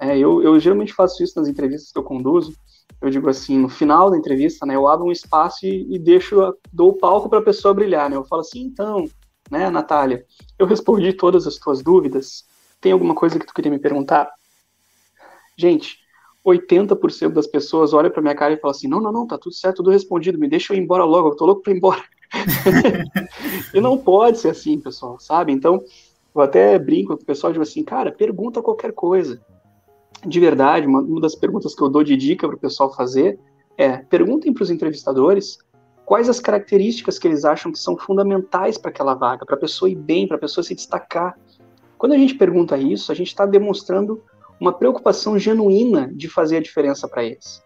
É, 0.00 0.16
eu, 0.16 0.42
eu 0.42 0.58
geralmente 0.58 0.94
faço 0.94 1.22
isso 1.22 1.38
nas 1.38 1.46
entrevistas 1.46 1.92
que 1.92 1.98
eu 1.98 2.02
conduzo. 2.02 2.56
Eu 3.02 3.10
digo 3.10 3.28
assim, 3.28 3.58
no 3.58 3.68
final 3.68 4.10
da 4.10 4.16
entrevista, 4.16 4.64
né, 4.64 4.74
eu 4.74 4.88
abro 4.88 5.06
um 5.06 5.12
espaço 5.12 5.66
e, 5.66 5.94
e 5.94 5.98
deixo, 5.98 6.56
dou 6.72 6.90
o 6.90 6.96
palco 6.96 7.28
para 7.28 7.38
a 7.38 7.42
pessoa 7.42 7.74
brilhar, 7.74 8.08
né? 8.08 8.16
Eu 8.16 8.24
falo 8.24 8.40
assim, 8.40 8.62
então, 8.62 9.04
né, 9.50 9.68
Natália, 9.68 10.24
eu 10.58 10.66
respondi 10.66 11.12
todas 11.12 11.46
as 11.46 11.56
tuas 11.56 11.82
dúvidas. 11.82 12.46
Tem 12.80 12.92
alguma 12.92 13.14
coisa 13.14 13.38
que 13.38 13.46
tu 13.46 13.52
queria 13.52 13.70
me 13.70 13.78
perguntar? 13.78 14.32
Gente, 15.54 15.98
80% 16.44 17.32
das 17.32 17.46
pessoas 17.46 17.92
olham 17.92 18.10
para 18.10 18.22
minha 18.22 18.34
cara 18.34 18.54
e 18.54 18.58
falam 18.58 18.74
assim: 18.74 18.88
não, 18.88 19.00
não, 19.00 19.12
não, 19.12 19.26
tá 19.26 19.36
tudo 19.36 19.54
certo, 19.54 19.76
tudo 19.76 19.90
respondido, 19.90 20.38
me 20.38 20.48
deixa 20.48 20.72
eu 20.72 20.78
ir 20.78 20.80
embora 20.80 21.04
logo, 21.04 21.28
eu 21.28 21.36
tô 21.36 21.44
louco 21.44 21.62
para 21.62 21.72
ir 21.74 21.76
embora. 21.76 22.02
e 23.74 23.80
não 23.80 23.98
pode 23.98 24.38
ser 24.38 24.48
assim, 24.48 24.80
pessoal, 24.80 25.20
sabe? 25.20 25.52
Então, 25.52 25.84
eu 26.34 26.40
até 26.40 26.78
brinco 26.78 27.14
com 27.16 27.22
o 27.22 27.26
pessoal 27.26 27.52
digo 27.52 27.62
assim: 27.62 27.84
cara, 27.84 28.10
pergunta 28.10 28.62
qualquer 28.62 28.92
coisa 28.92 29.38
de 30.26 30.40
verdade, 30.40 30.86
uma, 30.86 31.00
uma 31.00 31.20
das 31.20 31.34
perguntas 31.34 31.74
que 31.74 31.82
eu 31.82 31.88
dou 31.88 32.04
de 32.04 32.16
dica 32.16 32.46
para 32.46 32.56
o 32.56 32.60
pessoal 32.60 32.94
fazer 32.94 33.38
é: 33.76 33.98
perguntem 33.98 34.52
para 34.52 34.62
os 34.62 34.70
entrevistadores 34.70 35.58
quais 36.04 36.28
as 36.28 36.40
características 36.40 37.18
que 37.18 37.28
eles 37.28 37.44
acham 37.44 37.70
que 37.70 37.78
são 37.78 37.96
fundamentais 37.96 38.76
para 38.76 38.90
aquela 38.90 39.14
vaga, 39.14 39.46
para 39.46 39.54
a 39.54 39.60
pessoa 39.60 39.88
ir 39.88 39.96
bem, 39.96 40.26
para 40.26 40.36
a 40.36 40.40
pessoa 40.40 40.64
se 40.64 40.74
destacar. 40.74 41.38
Quando 41.96 42.12
a 42.12 42.18
gente 42.18 42.34
pergunta 42.34 42.76
isso, 42.76 43.12
a 43.12 43.14
gente 43.14 43.28
está 43.28 43.46
demonstrando 43.46 44.22
uma 44.60 44.72
preocupação 44.72 45.38
genuína 45.38 46.10
de 46.12 46.28
fazer 46.28 46.58
a 46.58 46.60
diferença 46.60 47.08
para 47.08 47.24
eles. 47.24 47.62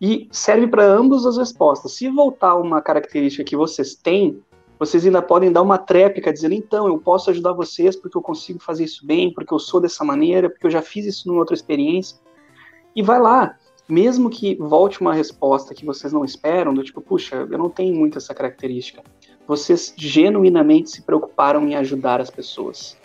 E 0.00 0.28
serve 0.30 0.66
para 0.66 0.84
ambas 0.84 1.24
as 1.24 1.38
respostas. 1.38 1.92
Se 1.92 2.08
voltar 2.10 2.56
uma 2.56 2.82
característica 2.82 3.44
que 3.44 3.56
vocês 3.56 3.94
têm, 3.94 4.42
vocês 4.84 5.06
ainda 5.06 5.22
podem 5.22 5.50
dar 5.50 5.62
uma 5.62 5.78
tréplica 5.78 6.32
dizendo, 6.32 6.54
então, 6.54 6.86
eu 6.86 6.98
posso 6.98 7.30
ajudar 7.30 7.52
vocês 7.52 7.96
porque 7.96 8.16
eu 8.16 8.22
consigo 8.22 8.58
fazer 8.60 8.84
isso 8.84 9.06
bem, 9.06 9.32
porque 9.32 9.52
eu 9.52 9.58
sou 9.58 9.80
dessa 9.80 10.04
maneira, 10.04 10.50
porque 10.50 10.66
eu 10.66 10.70
já 10.70 10.82
fiz 10.82 11.06
isso 11.06 11.26
numa 11.26 11.40
outra 11.40 11.54
experiência. 11.54 12.18
E 12.94 13.02
vai 13.02 13.18
lá, 13.18 13.56
mesmo 13.88 14.28
que 14.28 14.56
volte 14.56 15.00
uma 15.00 15.14
resposta 15.14 15.74
que 15.74 15.86
vocês 15.86 16.12
não 16.12 16.24
esperam, 16.24 16.74
do 16.74 16.84
tipo, 16.84 17.00
puxa, 17.00 17.48
eu 17.50 17.58
não 17.58 17.70
tenho 17.70 17.94
muito 17.94 18.18
essa 18.18 18.34
característica. 18.34 19.02
Vocês 19.48 19.94
genuinamente 19.96 20.90
se 20.90 21.02
preocuparam 21.02 21.66
em 21.66 21.74
ajudar 21.76 22.20
as 22.20 22.30
pessoas. 22.30 22.96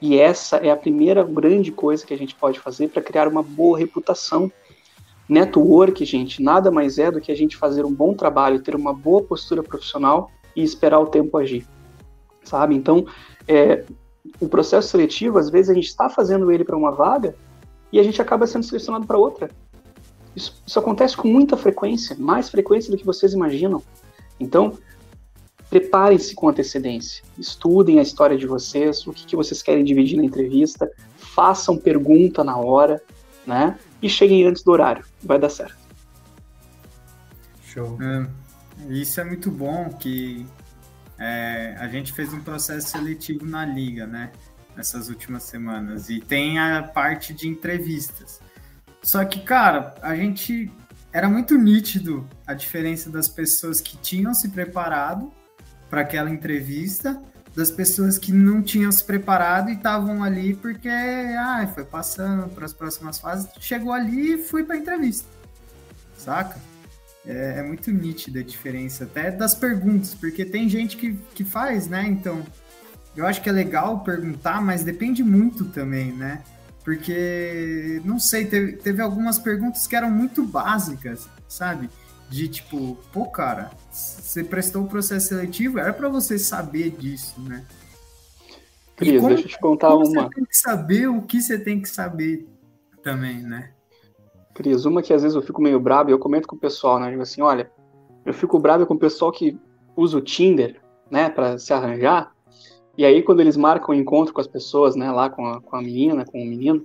E 0.00 0.18
essa 0.18 0.56
é 0.56 0.70
a 0.70 0.76
primeira 0.76 1.22
grande 1.22 1.70
coisa 1.70 2.04
que 2.04 2.14
a 2.14 2.18
gente 2.18 2.34
pode 2.34 2.58
fazer 2.58 2.88
para 2.88 3.02
criar 3.02 3.28
uma 3.28 3.42
boa 3.42 3.78
reputação. 3.78 4.50
Network, 5.28 6.04
gente, 6.04 6.42
nada 6.42 6.70
mais 6.70 6.98
é 6.98 7.10
do 7.10 7.20
que 7.20 7.30
a 7.30 7.36
gente 7.36 7.56
fazer 7.56 7.84
um 7.84 7.92
bom 7.92 8.14
trabalho, 8.14 8.62
ter 8.62 8.74
uma 8.74 8.92
boa 8.94 9.22
postura 9.22 9.62
profissional 9.62 10.30
e 10.58 10.64
esperar 10.64 10.98
o 10.98 11.06
tempo 11.06 11.38
agir, 11.38 11.64
sabe? 12.42 12.74
Então, 12.74 13.06
é, 13.46 13.84
o 14.40 14.48
processo 14.48 14.88
seletivo, 14.88 15.38
às 15.38 15.48
vezes 15.48 15.70
a 15.70 15.74
gente 15.74 15.86
está 15.86 16.08
fazendo 16.08 16.50
ele 16.50 16.64
para 16.64 16.76
uma 16.76 16.90
vaga 16.90 17.36
e 17.92 18.00
a 18.00 18.02
gente 18.02 18.20
acaba 18.20 18.44
sendo 18.44 18.64
selecionado 18.64 19.06
para 19.06 19.16
outra. 19.16 19.48
Isso, 20.34 20.60
isso, 20.66 20.76
acontece 20.76 21.16
com 21.16 21.28
muita 21.28 21.56
frequência, 21.56 22.16
mais 22.18 22.50
frequência 22.50 22.90
do 22.90 22.96
que 22.96 23.06
vocês 23.06 23.32
imaginam. 23.32 23.80
Então, 24.40 24.76
preparem-se 25.70 26.34
com 26.34 26.48
antecedência, 26.48 27.22
estudem 27.38 28.00
a 28.00 28.02
história 28.02 28.36
de 28.36 28.46
vocês, 28.46 29.06
o 29.06 29.12
que, 29.12 29.26
que 29.26 29.36
vocês 29.36 29.62
querem 29.62 29.84
dividir 29.84 30.16
na 30.16 30.24
entrevista, 30.24 30.90
façam 31.16 31.76
pergunta 31.78 32.42
na 32.42 32.56
hora, 32.56 33.00
né? 33.46 33.78
E 34.02 34.08
cheguem 34.08 34.44
antes 34.44 34.64
do 34.64 34.72
horário, 34.72 35.04
vai 35.22 35.38
dar 35.38 35.50
certo. 35.50 35.78
Show. 37.62 37.96
É. 38.02 38.47
Isso 38.88 39.20
é 39.20 39.24
muito 39.24 39.50
bom 39.50 39.90
que 39.90 40.46
é, 41.18 41.76
a 41.78 41.88
gente 41.88 42.12
fez 42.12 42.32
um 42.32 42.40
processo 42.40 42.88
seletivo 42.88 43.44
na 43.44 43.64
liga, 43.64 44.06
né? 44.06 44.30
Nessas 44.76 45.08
últimas 45.08 45.42
semanas. 45.42 46.08
E 46.08 46.20
tem 46.20 46.58
a 46.58 46.82
parte 46.82 47.34
de 47.34 47.48
entrevistas. 47.48 48.40
Só 49.02 49.24
que, 49.24 49.40
cara, 49.40 49.94
a 50.02 50.14
gente. 50.14 50.70
Era 51.10 51.28
muito 51.28 51.56
nítido 51.56 52.28
a 52.46 52.52
diferença 52.52 53.08
das 53.08 53.28
pessoas 53.28 53.80
que 53.80 53.96
tinham 53.96 54.34
se 54.34 54.50
preparado 54.50 55.32
para 55.88 56.02
aquela 56.02 56.30
entrevista 56.30 57.20
das 57.56 57.70
pessoas 57.70 58.18
que 58.18 58.30
não 58.30 58.62
tinham 58.62 58.92
se 58.92 59.02
preparado 59.02 59.70
e 59.70 59.72
estavam 59.72 60.22
ali 60.22 60.54
porque 60.54 60.88
ah, 60.88 61.68
foi 61.74 61.84
passando 61.84 62.48
para 62.50 62.66
as 62.66 62.72
próximas 62.72 63.18
fases, 63.18 63.50
chegou 63.58 63.92
ali 63.92 64.34
e 64.34 64.38
fui 64.38 64.62
para 64.62 64.76
a 64.76 64.78
entrevista, 64.78 65.26
saca? 66.16 66.56
É, 67.26 67.58
é, 67.58 67.62
muito 67.62 67.90
nítida 67.90 68.40
a 68.40 68.42
diferença, 68.42 69.04
até 69.04 69.30
das 69.30 69.54
perguntas, 69.54 70.14
porque 70.14 70.44
tem 70.44 70.68
gente 70.68 70.96
que, 70.96 71.14
que 71.34 71.44
faz, 71.44 71.86
né? 71.86 72.06
Então, 72.06 72.42
eu 73.16 73.26
acho 73.26 73.42
que 73.42 73.48
é 73.48 73.52
legal 73.52 74.00
perguntar, 74.00 74.62
mas 74.62 74.84
depende 74.84 75.22
muito 75.22 75.66
também, 75.66 76.12
né? 76.12 76.42
Porque, 76.84 78.00
não 78.04 78.18
sei, 78.18 78.46
teve, 78.46 78.72
teve 78.74 79.02
algumas 79.02 79.38
perguntas 79.38 79.86
que 79.86 79.94
eram 79.94 80.10
muito 80.10 80.42
básicas, 80.44 81.28
sabe? 81.46 81.90
De 82.30 82.48
tipo, 82.48 82.94
pô, 83.12 83.26
cara, 83.26 83.70
você 83.90 84.42
prestou 84.44 84.84
o 84.84 84.88
processo 84.88 85.28
seletivo, 85.28 85.78
era 85.78 85.92
para 85.92 86.08
você 86.08 86.38
saber 86.38 86.90
disso, 86.90 87.40
né? 87.40 87.64
Cris, 88.96 89.22
deixa 89.22 89.42
eu 89.44 89.48
te 89.48 89.60
contar 89.60 89.94
uma. 89.94 90.04
Você 90.04 90.34
tem 90.34 90.44
que 90.44 90.56
saber 90.56 91.08
o 91.08 91.22
que 91.22 91.40
você 91.40 91.58
tem 91.58 91.80
que 91.80 91.88
saber 91.88 92.48
também, 93.02 93.42
né? 93.42 93.70
Cris, 94.58 94.84
uma 94.84 95.00
que 95.00 95.14
às 95.14 95.22
vezes 95.22 95.36
eu 95.36 95.42
fico 95.42 95.62
meio 95.62 95.78
brabo 95.78 96.10
e 96.10 96.12
eu 96.12 96.18
comento 96.18 96.48
com 96.48 96.56
o 96.56 96.58
pessoal, 96.58 96.98
né? 96.98 97.06
Eu 97.06 97.10
digo 97.12 97.22
assim, 97.22 97.40
olha, 97.40 97.70
eu 98.26 98.34
fico 98.34 98.58
brabo 98.58 98.84
com 98.84 98.94
o 98.94 98.98
pessoal 98.98 99.30
que 99.30 99.56
usa 99.96 100.18
o 100.18 100.20
Tinder, 100.20 100.80
né, 101.10 101.30
para 101.30 101.58
se 101.58 101.72
arranjar, 101.72 102.32
e 102.98 103.04
aí, 103.04 103.22
quando 103.22 103.38
eles 103.38 103.56
marcam 103.56 103.94
o 103.94 103.96
um 103.96 104.00
encontro 104.00 104.34
com 104.34 104.40
as 104.40 104.48
pessoas, 104.48 104.96
né, 104.96 105.08
lá 105.12 105.30
com 105.30 105.46
a, 105.46 105.60
com 105.60 105.76
a 105.76 105.80
menina, 105.80 106.24
com 106.24 106.42
o 106.42 106.44
menino, 106.44 106.84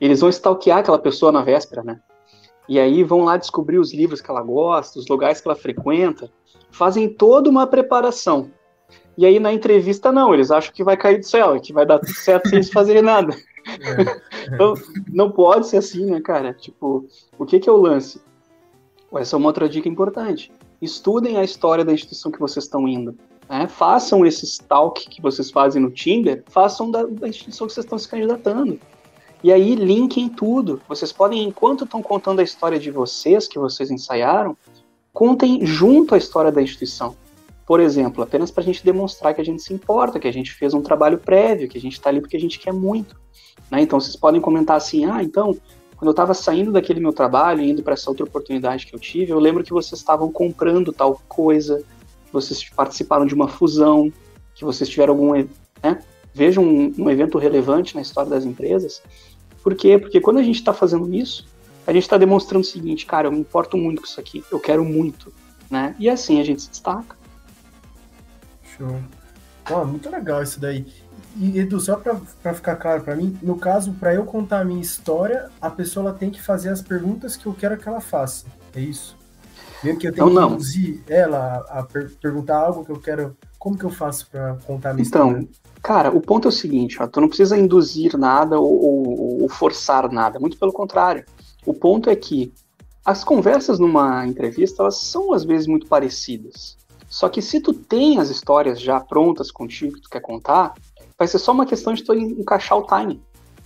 eles 0.00 0.20
vão 0.20 0.30
stalkear 0.30 0.78
aquela 0.78 0.98
pessoa 0.98 1.32
na 1.32 1.42
véspera, 1.42 1.82
né? 1.82 1.98
E 2.68 2.78
aí 2.78 3.02
vão 3.02 3.24
lá 3.24 3.36
descobrir 3.36 3.78
os 3.78 3.92
livros 3.92 4.20
que 4.20 4.30
ela 4.30 4.42
gosta, 4.42 4.96
os 4.96 5.08
lugares 5.08 5.40
que 5.40 5.48
ela 5.48 5.56
frequenta, 5.56 6.30
fazem 6.70 7.08
toda 7.08 7.50
uma 7.50 7.66
preparação. 7.66 8.48
E 9.18 9.26
aí 9.26 9.40
na 9.40 9.52
entrevista 9.52 10.12
não, 10.12 10.32
eles 10.32 10.52
acham 10.52 10.72
que 10.72 10.84
vai 10.84 10.96
cair 10.96 11.18
do 11.18 11.26
céu, 11.26 11.60
que 11.60 11.72
vai 11.72 11.84
dar 11.84 11.98
tudo 11.98 12.14
certo 12.14 12.48
sem 12.48 12.58
eles 12.58 12.70
fazerem 12.70 13.02
nada. 13.02 13.36
Então, 14.46 14.74
não 15.10 15.30
pode 15.30 15.68
ser 15.68 15.78
assim, 15.78 16.04
né, 16.04 16.20
cara? 16.20 16.52
Tipo, 16.52 17.06
o 17.38 17.46
que 17.46 17.58
que 17.58 17.66
é 17.66 17.72
o 17.72 17.78
lance? 17.78 18.20
Essa 19.14 19.36
é 19.36 19.38
uma 19.38 19.46
outra 19.46 19.66
dica 19.66 19.88
importante. 19.88 20.52
Estudem 20.82 21.38
a 21.38 21.44
história 21.44 21.82
da 21.82 21.94
instituição 21.94 22.30
que 22.30 22.38
vocês 22.38 22.66
estão 22.66 22.86
indo. 22.86 23.16
Né? 23.48 23.66
Façam 23.66 24.26
esse 24.26 24.44
stalk 24.44 25.08
que 25.08 25.22
vocês 25.22 25.50
fazem 25.50 25.80
no 25.80 25.90
Tinder, 25.90 26.42
façam 26.46 26.90
da, 26.90 27.04
da 27.04 27.28
instituição 27.28 27.66
que 27.66 27.72
vocês 27.72 27.84
estão 27.84 27.98
se 27.98 28.08
candidatando. 28.08 28.78
E 29.42 29.52
aí 29.52 29.74
linkem 29.74 30.28
tudo. 30.28 30.80
Vocês 30.88 31.12
podem, 31.12 31.44
enquanto 31.44 31.84
estão 31.84 32.02
contando 32.02 32.40
a 32.40 32.42
história 32.42 32.78
de 32.78 32.90
vocês, 32.90 33.46
que 33.46 33.58
vocês 33.58 33.90
ensaiaram, 33.90 34.56
contem 35.12 35.64
junto 35.64 36.14
a 36.14 36.18
história 36.18 36.50
da 36.50 36.62
instituição. 36.62 37.14
Por 37.66 37.80
exemplo, 37.80 38.22
apenas 38.22 38.50
para 38.50 38.62
a 38.62 38.66
gente 38.66 38.84
demonstrar 38.84 39.34
que 39.34 39.40
a 39.40 39.44
gente 39.44 39.62
se 39.62 39.72
importa, 39.72 40.18
que 40.18 40.28
a 40.28 40.32
gente 40.32 40.52
fez 40.52 40.74
um 40.74 40.82
trabalho 40.82 41.18
prévio, 41.18 41.68
que 41.68 41.78
a 41.78 41.80
gente 41.80 41.94
está 41.94 42.10
ali 42.10 42.20
porque 42.20 42.36
a 42.36 42.40
gente 42.40 42.58
quer 42.58 42.72
muito. 42.72 43.18
Né? 43.70 43.82
Então 43.82 44.00
vocês 44.00 44.16
podem 44.16 44.40
comentar 44.40 44.76
assim, 44.76 45.04
ah, 45.04 45.22
então, 45.22 45.56
quando 45.96 46.08
eu 46.08 46.12
estava 46.12 46.34
saindo 46.34 46.72
daquele 46.72 47.00
meu 47.00 47.12
trabalho, 47.12 47.62
indo 47.62 47.82
para 47.82 47.94
essa 47.94 48.10
outra 48.10 48.24
oportunidade 48.24 48.86
que 48.86 48.94
eu 48.94 49.00
tive, 49.00 49.32
eu 49.32 49.38
lembro 49.38 49.64
que 49.64 49.72
vocês 49.72 50.00
estavam 50.00 50.30
comprando 50.30 50.92
tal 50.92 51.20
coisa, 51.28 51.82
vocês 52.32 52.68
participaram 52.68 53.26
de 53.26 53.34
uma 53.34 53.48
fusão, 53.48 54.12
que 54.54 54.64
vocês 54.64 54.88
tiveram 54.88 55.14
algum. 55.14 55.32
Né? 55.32 56.02
Um, 56.58 57.04
um 57.04 57.10
evento 57.10 57.38
relevante 57.38 57.94
na 57.94 58.02
história 58.02 58.28
das 58.28 58.44
empresas. 58.44 59.00
Por 59.62 59.74
quê? 59.74 59.98
Porque 59.98 60.20
quando 60.20 60.38
a 60.38 60.42
gente 60.42 60.56
está 60.56 60.74
fazendo 60.74 61.12
isso, 61.14 61.46
a 61.86 61.92
gente 61.92 62.02
está 62.02 62.18
demonstrando 62.18 62.64
o 62.64 62.68
seguinte, 62.68 63.06
cara, 63.06 63.28
eu 63.28 63.32
me 63.32 63.38
importo 63.38 63.76
muito 63.76 64.02
com 64.02 64.06
isso 64.08 64.18
aqui, 64.18 64.44
eu 64.50 64.58
quero 64.58 64.84
muito, 64.84 65.32
né? 65.70 65.94
E 65.98 66.08
assim 66.08 66.40
a 66.40 66.44
gente 66.44 66.62
se 66.62 66.70
destaca. 66.70 67.16
Show. 68.76 69.00
Oh, 69.70 69.84
muito 69.84 70.10
legal 70.10 70.42
isso 70.42 70.60
daí. 70.60 70.86
E, 71.36 71.58
Edu, 71.58 71.80
só 71.80 71.96
para 71.96 72.54
ficar 72.54 72.76
claro 72.76 73.02
para 73.02 73.16
mim, 73.16 73.36
no 73.42 73.56
caso, 73.56 73.92
para 73.94 74.14
eu 74.14 74.24
contar 74.24 74.60
a 74.60 74.64
minha 74.64 74.80
história, 74.80 75.50
a 75.60 75.68
pessoa 75.68 76.12
tem 76.12 76.30
que 76.30 76.40
fazer 76.40 76.68
as 76.68 76.80
perguntas 76.80 77.36
que 77.36 77.46
eu 77.46 77.54
quero 77.54 77.76
que 77.76 77.88
ela 77.88 78.00
faça. 78.00 78.46
É 78.74 78.80
isso? 78.80 79.16
Meio 79.82 79.98
que 79.98 80.08
eu 80.08 80.12
tenho 80.12 80.30
então, 80.30 80.48
que 80.48 80.54
induzir 80.54 81.02
ela 81.08 81.64
a 81.68 81.82
per 81.82 82.10
perguntar 82.20 82.58
algo 82.58 82.84
que 82.84 82.92
eu 82.92 83.00
quero. 83.00 83.36
Como 83.58 83.76
que 83.76 83.84
eu 83.84 83.90
faço 83.90 84.28
para 84.30 84.56
contar 84.66 84.90
a 84.90 84.94
minha 84.94 85.06
então, 85.06 85.28
história? 85.28 85.48
Cara, 85.82 86.10
o 86.10 86.20
ponto 86.20 86.46
é 86.46 86.50
o 86.50 86.52
seguinte, 86.52 86.96
ó, 87.00 87.06
tu 87.06 87.20
não 87.20 87.28
precisa 87.28 87.58
induzir 87.58 88.16
nada 88.16 88.58
ou, 88.58 88.84
ou, 88.84 89.42
ou 89.42 89.48
forçar 89.48 90.10
nada, 90.10 90.38
muito 90.38 90.58
pelo 90.58 90.72
contrário. 90.72 91.24
O 91.66 91.74
ponto 91.74 92.08
é 92.08 92.16
que 92.16 92.52
as 93.04 93.22
conversas 93.22 93.78
numa 93.78 94.26
entrevista, 94.26 94.82
elas 94.82 95.00
são 95.00 95.32
às 95.32 95.44
vezes 95.44 95.66
muito 95.66 95.86
parecidas. 95.86 96.78
Só 97.08 97.28
que 97.28 97.42
se 97.42 97.60
tu 97.60 97.72
tem 97.72 98.18
as 98.18 98.30
histórias 98.30 98.80
já 98.80 98.98
prontas 98.98 99.50
contigo 99.50 99.94
que 99.94 100.00
tu 100.00 100.08
quer 100.08 100.20
contar, 100.20 100.74
vai 101.18 101.28
ser 101.28 101.38
só 101.38 101.52
uma 101.52 101.66
questão 101.66 101.92
de 101.92 102.04
tu 102.04 102.14
encaixar 102.14 102.78
o 102.78 102.82
timing, 102.82 103.22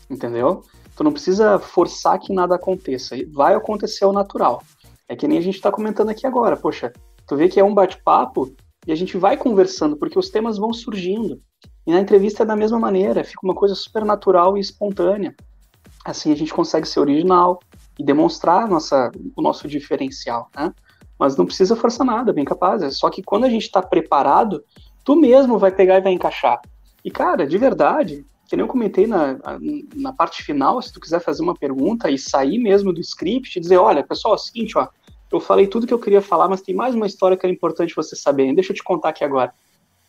entendeu? 0.09 0.63
Tu 0.97 1.05
não 1.05 1.13
precisa 1.13 1.59
forçar 1.59 2.19
que 2.19 2.33
nada 2.33 2.57
aconteça, 2.57 3.17
vai 3.33 3.55
acontecer 3.55 4.05
o 4.05 4.13
natural. 4.13 4.63
É 5.09 5.17
que 5.17 5.29
nem 5.29 5.39
a 5.39 5.41
gente 5.41 5.57
está 5.57 5.71
comentando 5.71 6.11
aqui 6.11 6.27
agora. 6.27 6.57
Poxa, 6.57 6.93
tu 7.27 7.37
vê 7.37 7.49
que 7.49 7.59
é 7.59 7.65
um 7.65 7.75
bate-papo 7.75 8.53
e 8.87 8.93
a 8.93 8.95
gente 8.95 9.17
vai 9.17 9.37
conversando, 9.37 9.97
porque 9.97 10.19
os 10.19 10.29
temas 10.29 10.59
vão 10.59 10.73
surgindo. 10.73 11.41
E 11.87 11.93
na 11.93 12.01
entrevista 12.01 12.43
é 12.43 12.47
da 12.47 12.57
mesma 12.57 12.79
maneira, 12.79 13.25
fica 13.25 13.41
uma 13.43 13.55
coisa 13.55 13.75
super 13.75 14.05
natural 14.05 14.57
e 14.59 14.61
espontânea. 14.61 15.35
Assim 16.05 16.33
a 16.33 16.37
gente 16.37 16.53
consegue 16.53 16.87
ser 16.87 17.01
original 17.01 17.59
e 17.99 18.05
demonstrar 18.05 18.69
nossa, 18.69 19.11
o 19.37 19.43
nosso 19.43 19.67
diferencial, 19.67 20.51
né? 20.55 20.73
Mas 21.19 21.37
não 21.37 21.47
precisa 21.47 21.75
forçar 21.75 22.07
nada, 22.07 22.33
bem 22.33 22.45
capaz. 22.45 22.83
É 22.83 22.91
só 22.91 23.11
que 23.11 23.23
quando 23.23 23.45
a 23.45 23.51
gente 23.51 23.65
está 23.65 23.83
preparado, 23.83 24.63
tu 25.05 25.17
mesmo 25.17 25.59
vai 25.59 25.73
pegar 25.73 25.97
e 25.99 26.01
vai 26.01 26.13
encaixar. 26.13 26.61
E, 27.05 27.11
cara, 27.11 27.47
de 27.47 27.57
verdade, 27.57 28.27
que 28.49 28.57
nem 28.57 28.65
eu 28.65 28.69
comentei 28.69 29.07
na, 29.07 29.39
na 29.95 30.13
parte 30.13 30.43
final, 30.43 30.81
se 30.81 30.93
tu 30.93 31.01
quiser 31.01 31.21
fazer 31.21 31.43
uma 31.43 31.55
pergunta 31.55 32.11
e 32.11 32.19
sair 32.19 32.59
mesmo 32.59 32.93
do 32.93 33.01
script 33.01 33.57
e 33.57 33.61
dizer, 33.61 33.77
olha, 33.77 34.03
pessoal, 34.03 34.35
é 34.35 34.37
o 34.37 34.41
seguinte, 34.41 34.77
ó, 34.77 34.89
eu 35.31 35.41
falei 35.41 35.67
tudo 35.67 35.87
que 35.87 35.93
eu 35.93 35.99
queria 35.99 36.23
falar, 36.23 36.49
mas 36.49 36.63
tem 36.63 36.75
mais 36.75 36.95
uma 36.95 37.07
história 37.07 37.37
que 37.37 37.47
é 37.47 37.51
importante 37.51 37.95
você 37.95 38.17
saber. 38.17 38.53
Deixa 38.55 38.73
eu 38.73 38.77
te 38.77 38.83
contar 38.83 39.11
aqui 39.11 39.23
agora. 39.23 39.53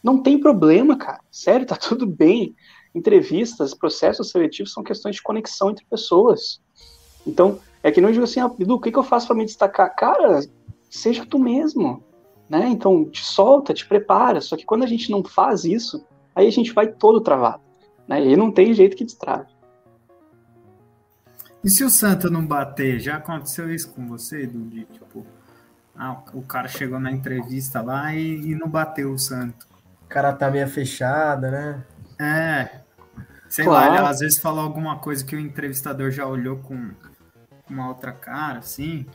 Não 0.02 0.24
tem 0.24 0.40
problema, 0.40 0.98
cara. 0.98 1.20
Sério, 1.30 1.66
tá 1.66 1.76
tudo 1.76 2.08
bem. 2.08 2.56
Entrevistas, 2.96 3.74
processos 3.74 4.30
seletivos 4.30 4.72
são 4.72 4.84
questões 4.84 5.18
de 5.18 5.22
conexão 5.22 5.70
entre 5.70 5.86
pessoas. 5.86 6.62
Então, 7.28 7.60
é 7.84 7.92
que 7.92 8.02
não 8.02 8.12
digo 8.12 8.24
assim, 8.24 8.40
ah, 8.40 8.52
Edu, 8.58 8.76
o 8.76 8.80
que, 8.80 8.92
que 8.92 8.98
eu 8.98 9.04
faço 9.04 9.28
para 9.28 9.36
me 9.36 9.46
destacar? 9.46 9.94
Cara, 9.96 10.42
seja 10.90 11.26
tu 11.26 11.38
mesmo. 11.38 12.02
Né? 12.50 12.68
Então, 12.70 13.06
te 13.06 13.24
solta, 13.24 13.74
te 13.74 13.86
prepara. 13.86 14.40
Só 14.40 14.56
que 14.56 14.66
quando 14.66 14.84
a 14.84 14.88
gente 14.88 15.12
não 15.12 15.24
faz 15.24 15.66
isso, 15.66 16.04
aí 16.40 16.48
a 16.48 16.52
gente 16.52 16.74
vai 16.74 16.88
todo 16.88 17.22
travado. 17.22 17.62
Né? 18.08 18.26
E 18.26 18.36
não 18.36 18.52
tem 18.52 18.74
jeito 18.74 18.96
que 18.96 19.06
destrave. 19.06 19.48
E 21.64 21.70
se 21.70 21.84
o 21.84 21.90
Santa 21.90 22.30
não 22.30 22.46
bater? 22.46 23.00
Já 23.00 23.18
aconteceu 23.18 23.74
isso 23.74 23.94
com 23.94 24.08
você, 24.08 24.44
Edu? 24.44 24.62
De, 24.70 24.86
tipo, 24.86 25.26
ah, 25.96 26.24
o 26.34 26.42
cara 26.42 26.68
chegou 26.68 27.00
na 27.00 27.12
entrevista 27.12 27.82
lá 27.82 28.16
e, 28.16 28.52
e 28.52 28.56
não 28.56 28.70
bateu 28.70 29.12
o 29.12 29.20
Santo. 29.20 29.68
O 30.06 30.08
cara 30.08 30.32
tá 30.34 30.50
meio 30.50 30.68
fechada, 30.68 31.52
né? 31.52 31.84
É. 32.20 32.80
Sei 33.50 33.66
claro. 33.66 34.04
lá, 34.04 34.10
às 34.10 34.20
vezes 34.20 34.40
falou 34.40 34.64
alguma 34.64 35.00
coisa 35.00 35.26
que 35.26 35.36
o 35.36 35.40
entrevistador 35.40 36.12
já 36.12 36.26
olhou 36.26 36.58
com 36.58 36.92
uma 37.70 37.90
outra 37.90 38.12
cara, 38.12 38.60
assim. 38.60 39.06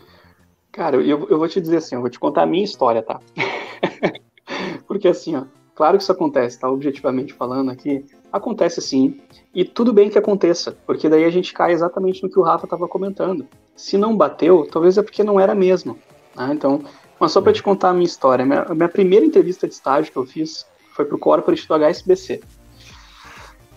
Cara, 0.70 0.96
eu, 0.96 1.28
eu 1.28 1.38
vou 1.38 1.48
te 1.48 1.60
dizer 1.60 1.78
assim, 1.78 1.94
eu 1.94 2.00
vou 2.00 2.10
te 2.10 2.18
contar 2.18 2.42
a 2.42 2.46
minha 2.46 2.64
história, 2.64 3.02
tá? 3.02 3.20
Porque 4.86 5.08
assim, 5.08 5.36
ó, 5.36 5.44
claro 5.74 5.96
que 5.96 6.02
isso 6.02 6.12
acontece, 6.12 6.58
tá? 6.58 6.70
Objetivamente 6.70 7.32
falando 7.32 7.70
aqui, 7.70 8.04
acontece 8.32 8.80
sim. 8.80 9.20
E 9.54 9.64
tudo 9.64 9.92
bem 9.92 10.10
que 10.10 10.18
aconteça, 10.18 10.76
porque 10.86 11.08
daí 11.08 11.24
a 11.24 11.30
gente 11.30 11.52
cai 11.52 11.72
exatamente 11.72 12.22
no 12.22 12.28
que 12.28 12.38
o 12.38 12.42
Rafa 12.42 12.66
estava 12.66 12.88
comentando. 12.88 13.46
Se 13.76 13.96
não 13.96 14.16
bateu, 14.16 14.66
talvez 14.70 14.98
é 14.98 15.02
porque 15.02 15.22
não 15.22 15.38
era 15.38 15.54
mesmo. 15.54 15.98
Né? 16.36 16.50
Então, 16.52 16.82
mas 17.18 17.32
só 17.32 17.40
para 17.40 17.52
te 17.52 17.62
contar 17.62 17.90
a 17.90 17.94
minha 17.94 18.06
história, 18.06 18.44
minha, 18.44 18.64
minha 18.74 18.88
primeira 18.88 19.24
entrevista 19.24 19.66
de 19.66 19.74
estágio 19.74 20.12
que 20.12 20.18
eu 20.18 20.26
fiz 20.26 20.66
foi 20.94 21.04
para 21.04 21.16
o 21.16 21.18
corporate 21.18 21.66
do 21.66 21.74
HSBC. 21.74 22.40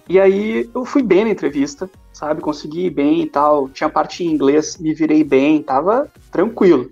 E 0.09 0.19
aí 0.19 0.69
eu 0.73 0.85
fui 0.85 1.03
bem 1.03 1.25
na 1.25 1.31
entrevista, 1.31 1.89
sabe? 2.13 2.41
Consegui 2.41 2.85
ir 2.85 2.89
bem 2.89 3.23
e 3.23 3.27
tal. 3.27 3.67
Tinha 3.69 3.89
parte 3.89 4.23
em 4.23 4.31
inglês, 4.31 4.77
me 4.77 4.93
virei 4.93 5.23
bem, 5.23 5.61
tava 5.61 6.09
tranquilo. 6.31 6.89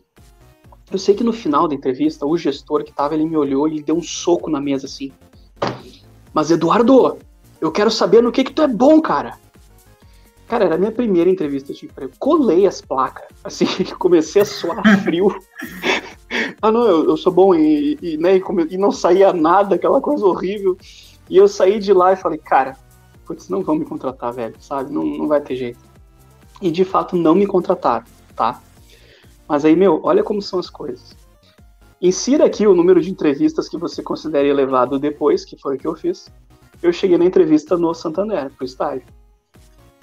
Eu 0.92 0.98
sei 0.98 1.16
que 1.16 1.24
no 1.24 1.34
final 1.34 1.68
da 1.68 1.76
entrevista, 1.76 2.26
o 2.26 2.38
gestor 2.38 2.84
que 2.84 2.92
tava, 2.92 3.16
ele 3.16 3.26
me 3.26 3.36
olhou 3.36 3.68
e 3.68 3.82
deu 3.82 3.96
um 3.96 4.04
soco 4.04 4.50
na 4.50 4.62
mesa 4.62 4.86
assim. 4.86 5.12
Mas 6.34 6.52
Eduardo, 6.52 7.18
eu 7.60 7.72
quero 7.72 7.90
saber 7.90 8.22
no 8.22 8.32
que 8.32 8.44
que 8.44 8.54
tu 8.54 8.62
é 8.62 8.68
bom, 8.68 9.02
cara. 9.02 9.38
Cara, 10.48 10.66
era 10.66 10.76
a 10.76 10.78
minha 10.78 10.92
primeira 10.92 11.30
entrevista 11.30 11.74
de 11.74 11.86
emprego. 11.86 12.14
Colei 12.20 12.68
as 12.68 12.82
placas, 12.82 13.26
assim, 13.44 13.66
comecei 13.98 14.44
a 14.44 14.46
suar 14.46 14.84
frio. 15.04 15.36
ah, 16.62 16.72
não, 16.72 16.86
eu, 16.86 17.10
eu 17.10 17.18
sou 17.18 17.32
bom 17.32 17.56
e, 17.56 17.98
e, 18.02 18.18
né, 18.18 18.40
e 18.70 18.78
não 18.78 18.92
saía 18.92 19.34
nada, 19.34 19.76
aquela 19.76 20.00
coisa 20.00 20.26
horrível. 20.26 20.78
E 21.28 21.38
eu 21.38 21.48
saí 21.48 21.80
de 21.80 21.92
lá 21.92 22.14
e 22.14 22.16
falei, 22.16 22.38
cara, 22.38 22.78
putz, 23.26 23.50
não 23.50 23.64
vão 23.64 23.76
me 23.76 23.86
contratar, 23.86 24.32
velho, 24.32 24.56
sabe? 24.60 24.94
Não, 24.94 25.04
não 25.04 25.28
vai 25.28 25.42
ter 25.42 25.56
jeito. 25.56 25.80
E 26.62 26.70
de 26.70 26.86
fato 26.86 27.16
não 27.16 27.34
me 27.34 27.48
contrataram, 27.48 28.06
tá? 28.36 28.62
Mas 29.48 29.66
aí, 29.66 29.76
meu, 29.76 30.00
olha 30.04 30.24
como 30.24 30.42
são 30.42 30.60
as 30.60 30.70
coisas. 30.70 31.16
insira 32.02 32.46
aqui 32.46 32.66
o 32.68 32.76
número 32.76 33.02
de 33.02 33.12
entrevistas 33.12 33.70
que 33.70 33.78
você 33.78 34.02
considere 34.02 34.50
elevado 34.50 35.00
depois, 35.00 35.46
que 35.46 35.58
foi 35.58 35.76
o 35.76 35.80
que 35.80 35.88
eu 35.88 35.96
fiz. 35.96 36.30
Eu 36.82 36.92
cheguei 36.92 37.18
na 37.18 37.26
entrevista 37.26 37.78
no 37.78 37.94
Santander, 37.94 38.52
pro 38.52 38.66
estágio. 38.66 39.08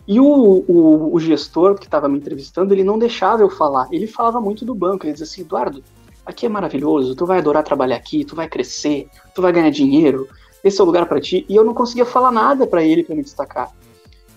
E 0.06 0.18
o, 0.18 0.24
o, 0.26 1.14
o 1.14 1.20
gestor 1.20 1.76
que 1.76 1.84
estava 1.84 2.08
me 2.08 2.18
entrevistando, 2.18 2.74
ele 2.74 2.82
não 2.82 2.98
deixava 2.98 3.42
eu 3.42 3.50
falar. 3.50 3.88
Ele 3.92 4.06
falava 4.06 4.40
muito 4.40 4.64
do 4.64 4.74
banco. 4.74 5.04
Ele 5.04 5.12
dizia 5.12 5.26
assim, 5.26 5.42
Eduardo, 5.42 5.82
aqui 6.24 6.46
é 6.46 6.48
maravilhoso, 6.48 7.14
tu 7.14 7.26
vai 7.26 7.38
adorar 7.38 7.62
trabalhar 7.62 7.96
aqui, 7.96 8.24
tu 8.24 8.34
vai 8.34 8.48
crescer, 8.48 9.08
tu 9.34 9.42
vai 9.42 9.52
ganhar 9.52 9.70
dinheiro, 9.70 10.28
esse 10.62 10.80
é 10.80 10.82
o 10.82 10.86
lugar 10.86 11.06
para 11.06 11.20
ti. 11.20 11.44
E 11.48 11.54
eu 11.54 11.64
não 11.64 11.74
conseguia 11.74 12.04
falar 12.04 12.30
nada 12.30 12.66
para 12.66 12.82
ele 12.82 13.04
para 13.04 13.14
me 13.14 13.22
destacar. 13.22 13.70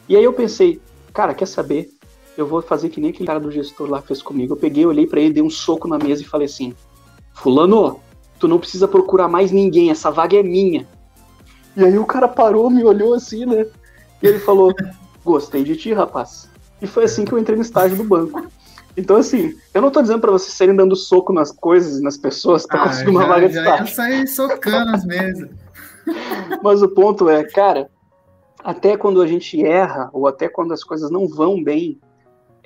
E 0.09 0.15
aí 0.15 0.23
eu 0.23 0.33
pensei, 0.33 0.79
cara, 1.13 1.33
quer 1.33 1.47
saber? 1.47 1.89
Eu 2.37 2.45
vou 2.45 2.61
fazer 2.61 2.89
que 2.89 2.99
nem 2.99 3.11
aquele 3.11 3.27
cara 3.27 3.39
do 3.39 3.51
gestor 3.51 3.89
lá 3.89 4.01
fez 4.01 4.21
comigo. 4.21 4.53
Eu 4.53 4.57
peguei, 4.57 4.85
olhei 4.85 5.07
para 5.07 5.21
ele, 5.21 5.33
dei 5.33 5.43
um 5.43 5.49
soco 5.49 5.87
na 5.87 5.97
mesa 5.97 6.21
e 6.21 6.25
falei 6.25 6.45
assim: 6.45 6.73
Fulano, 7.33 7.99
tu 8.39 8.47
não 8.47 8.59
precisa 8.59 8.87
procurar 8.87 9.27
mais 9.27 9.51
ninguém, 9.51 9.89
essa 9.89 10.11
vaga 10.11 10.37
é 10.37 10.43
minha. 10.43 10.85
E 11.77 11.83
aí 11.83 11.97
o 11.97 12.05
cara 12.05 12.27
parou, 12.27 12.69
me 12.69 12.83
olhou 12.83 13.13
assim, 13.13 13.45
né? 13.45 13.65
E 14.21 14.27
ele 14.27 14.39
falou: 14.39 14.73
Gostei 15.23 15.63
de 15.63 15.75
ti, 15.75 15.93
rapaz. 15.93 16.49
E 16.81 16.87
foi 16.87 17.05
assim 17.05 17.25
que 17.25 17.31
eu 17.31 17.39
entrei 17.39 17.55
no 17.55 17.61
estágio 17.61 17.97
do 17.97 18.03
banco. 18.03 18.47
Então, 18.97 19.17
assim, 19.17 19.53
eu 19.73 19.81
não 19.81 19.91
tô 19.91 20.01
dizendo 20.01 20.21
para 20.21 20.31
vocês 20.31 20.53
serem 20.53 20.75
dando 20.75 20.95
soco 20.95 21.33
nas 21.33 21.51
coisas, 21.51 22.01
nas 22.01 22.17
pessoas, 22.17 22.65
pra 22.65 22.83
ah, 22.83 22.87
conseguir 22.87 23.09
uma 23.09 23.25
vaga 23.25 23.49
de 23.49 23.57
estágio. 23.57 23.83
Eu 23.83 23.87
saí 23.87 24.27
socando 24.27 24.91
as 24.91 25.05
mesas. 25.05 25.49
Mas 26.63 26.81
o 26.81 26.87
ponto 26.87 27.29
é, 27.29 27.43
cara, 27.43 27.89
até 28.63 28.95
quando 28.95 29.21
a 29.21 29.27
gente 29.27 29.63
erra, 29.63 30.09
ou 30.13 30.27
até 30.27 30.47
quando 30.47 30.73
as 30.73 30.83
coisas 30.83 31.11
não 31.11 31.27
vão 31.27 31.61
bem, 31.61 31.99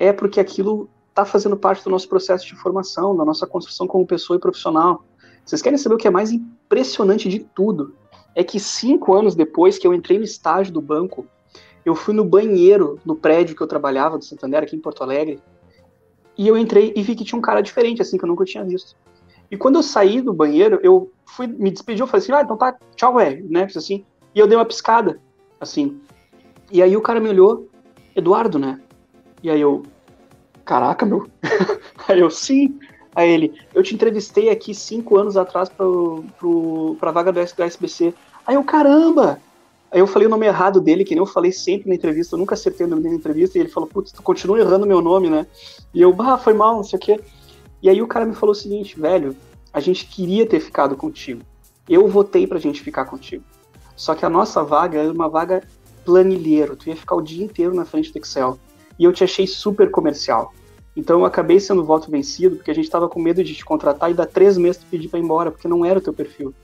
é 0.00 0.14
porque 0.14 0.40
aquilo 0.40 0.88
está 1.10 1.26
fazendo 1.26 1.56
parte 1.56 1.84
do 1.84 1.90
nosso 1.90 2.08
processo 2.08 2.46
de 2.46 2.56
formação, 2.56 3.14
da 3.14 3.22
nossa 3.22 3.46
construção 3.46 3.86
como 3.86 4.06
pessoa 4.06 4.38
e 4.38 4.40
profissional. 4.40 5.04
Vocês 5.44 5.60
querem 5.60 5.76
saber 5.76 5.96
o 5.96 5.98
que 5.98 6.08
é 6.08 6.10
mais 6.10 6.32
impressionante 6.32 7.28
de 7.28 7.40
tudo? 7.40 7.94
É 8.34 8.42
que 8.42 8.58
cinco 8.58 9.12
anos 9.12 9.34
depois 9.34 9.76
que 9.78 9.86
eu 9.86 9.92
entrei 9.92 10.16
no 10.16 10.24
estágio 10.24 10.72
do 10.72 10.80
banco, 10.80 11.26
eu 11.84 11.94
fui 11.94 12.14
no 12.14 12.24
banheiro 12.24 12.98
no 13.04 13.14
prédio 13.14 13.54
que 13.54 13.62
eu 13.62 13.66
trabalhava 13.66 14.16
do 14.16 14.24
Santander, 14.24 14.62
aqui 14.62 14.74
em 14.74 14.80
Porto 14.80 15.02
Alegre, 15.02 15.38
e 16.38 16.48
eu 16.48 16.56
entrei 16.56 16.94
e 16.96 17.02
vi 17.02 17.14
que 17.14 17.24
tinha 17.24 17.38
um 17.38 17.42
cara 17.42 17.60
diferente, 17.60 18.00
assim, 18.00 18.16
que 18.16 18.24
eu 18.24 18.28
nunca 18.28 18.46
tinha 18.46 18.64
visto. 18.64 18.96
E 19.50 19.56
quando 19.56 19.76
eu 19.76 19.82
saí 19.82 20.22
do 20.22 20.32
banheiro, 20.32 20.80
eu 20.82 21.12
fui 21.26 21.46
me 21.46 21.70
despedir, 21.70 22.00
eu 22.00 22.06
falei 22.06 22.22
assim, 22.22 22.32
ah, 22.32 22.40
então 22.40 22.56
tá, 22.56 22.78
tchau, 22.96 23.16
velho, 23.16 23.46
né, 23.50 23.68
assim, 23.76 24.04
e 24.34 24.38
eu 24.38 24.46
dei 24.46 24.56
uma 24.56 24.64
piscada, 24.64 25.20
assim. 25.60 26.00
E 26.72 26.82
aí 26.82 26.96
o 26.96 27.02
cara 27.02 27.20
me 27.20 27.28
olhou, 27.28 27.68
Eduardo, 28.16 28.58
né? 28.58 28.80
E 29.42 29.50
aí 29.50 29.60
eu, 29.60 29.82
caraca, 30.64 31.04
meu. 31.06 31.28
aí 32.08 32.20
eu, 32.20 32.30
sim. 32.30 32.78
Aí 33.14 33.28
ele, 33.30 33.54
eu 33.74 33.82
te 33.82 33.94
entrevistei 33.94 34.50
aqui 34.50 34.74
cinco 34.74 35.16
anos 35.16 35.36
atrás 35.36 35.68
pro, 35.68 36.24
pro, 36.38 36.96
pra 37.00 37.10
vaga 37.10 37.32
do 37.32 37.40
SBC. 37.40 38.14
Aí 38.46 38.54
eu, 38.54 38.64
caramba! 38.64 39.40
Aí 39.90 39.98
eu 39.98 40.06
falei 40.06 40.28
o 40.28 40.30
nome 40.30 40.46
errado 40.46 40.80
dele, 40.80 41.04
que 41.04 41.14
nem 41.14 41.22
eu 41.22 41.26
falei 41.26 41.50
sempre 41.50 41.88
na 41.88 41.96
entrevista, 41.96 42.36
eu 42.36 42.38
nunca 42.38 42.54
acertei 42.54 42.86
o 42.86 42.88
nome 42.88 43.02
dele 43.02 43.14
na 43.14 43.18
entrevista, 43.18 43.58
e 43.58 43.60
ele 43.60 43.68
falou, 43.68 43.88
putz, 43.88 44.12
tu 44.12 44.22
continua 44.22 44.60
errando 44.60 44.86
meu 44.86 45.02
nome, 45.02 45.28
né? 45.28 45.46
E 45.92 46.00
eu, 46.00 46.12
bah, 46.12 46.38
foi 46.38 46.54
mal, 46.54 46.76
não 46.76 46.84
sei 46.84 46.96
o 46.96 47.02
quê. 47.02 47.20
E 47.82 47.88
aí 47.88 48.00
o 48.00 48.06
cara 48.06 48.24
me 48.24 48.34
falou 48.34 48.52
o 48.52 48.54
seguinte, 48.54 48.98
velho, 49.00 49.34
a 49.72 49.80
gente 49.80 50.06
queria 50.06 50.46
ter 50.46 50.60
ficado 50.60 50.96
contigo. 50.96 51.42
Eu 51.88 52.06
votei 52.06 52.46
pra 52.46 52.60
gente 52.60 52.82
ficar 52.82 53.04
contigo. 53.06 53.42
Só 53.96 54.14
que 54.14 54.24
a 54.24 54.30
nossa 54.30 54.62
vaga 54.62 55.00
era 55.00 55.12
uma 55.12 55.28
vaga 55.28 55.64
planilheiro, 56.04 56.76
tu 56.76 56.88
ia 56.88 56.96
ficar 56.96 57.16
o 57.16 57.22
dia 57.22 57.44
inteiro 57.44 57.74
na 57.74 57.84
frente 57.84 58.12
do 58.12 58.18
Excel. 58.18 58.58
E 59.00 59.04
eu 59.04 59.12
te 59.12 59.24
achei 59.24 59.48
super 59.48 59.90
comercial. 59.90 60.54
Então 60.94 61.18
eu 61.18 61.24
acabei 61.24 61.58
sendo 61.58 61.84
voto 61.84 62.08
vencido, 62.08 62.54
porque 62.56 62.70
a 62.70 62.74
gente 62.74 62.84
estava 62.84 63.08
com 63.08 63.20
medo 63.20 63.42
de 63.42 63.54
te 63.54 63.64
contratar 63.64 64.12
e 64.12 64.14
dar 64.14 64.26
três 64.26 64.56
meses 64.56 64.82
tu 64.82 64.86
pedir 64.88 65.08
para 65.08 65.18
ir 65.18 65.22
embora, 65.22 65.50
porque 65.50 65.66
não 65.66 65.84
era 65.84 65.98
o 65.98 66.02
teu 66.02 66.12
perfil. 66.12 66.54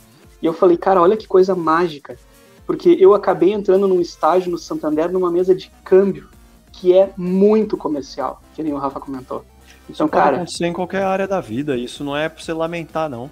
E 0.41 0.47
eu 0.47 0.53
falei, 0.53 0.77
cara, 0.77 1.01
olha 1.01 1.17
que 1.17 1.27
coisa 1.27 1.55
mágica 1.55 2.17
porque 2.67 2.97
eu 3.01 3.15
acabei 3.15 3.53
entrando 3.53 3.87
num 3.87 4.01
estágio 4.01 4.51
no 4.51 4.59
Santander 4.59 5.11
numa 5.11 5.31
mesa 5.31 5.55
de 5.55 5.71
câmbio 5.85 6.29
que 6.73 6.93
é 6.93 7.11
muito 7.17 7.77
comercial, 7.77 8.43
que 8.55 8.63
nem 8.63 8.73
o 8.73 8.77
Rafa 8.77 9.01
comentou. 9.01 9.45
Então, 9.89 10.07
isso 10.07 10.09
cara, 10.09 10.39
pode 10.39 10.65
em 10.65 10.73
qualquer 10.73 11.05
área 11.05 11.29
da 11.29 11.41
vida, 11.41 11.77
isso 11.77 12.03
não 12.03 12.15
é 12.15 12.29
para 12.29 12.43
você 12.43 12.53
lamentar 12.53 13.09
não. 13.09 13.31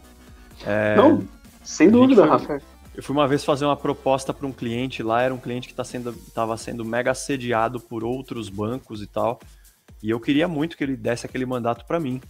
É... 0.64 0.96
Não, 0.96 1.22
sem 1.62 1.90
dúvida, 1.90 2.22
foi, 2.22 2.30
Rafa. 2.30 2.62
Eu 2.94 3.02
fui 3.02 3.14
uma 3.14 3.26
vez 3.26 3.44
fazer 3.44 3.64
uma 3.64 3.76
proposta 3.76 4.32
para 4.32 4.46
um 4.46 4.52
cliente 4.52 5.02
lá, 5.02 5.22
era 5.22 5.34
um 5.34 5.38
cliente 5.38 5.66
que 5.66 5.74
tá 5.74 5.82
sendo, 5.82 6.10
estava 6.10 6.56
sendo 6.56 6.84
mega 6.84 7.10
assediado 7.10 7.80
por 7.80 8.04
outros 8.04 8.48
bancos 8.48 9.02
e 9.02 9.06
tal, 9.06 9.40
e 10.00 10.10
eu 10.10 10.20
queria 10.20 10.46
muito 10.46 10.76
que 10.76 10.84
ele 10.84 10.96
desse 10.96 11.26
aquele 11.26 11.44
mandato 11.44 11.84
para 11.86 11.98
mim. 11.98 12.20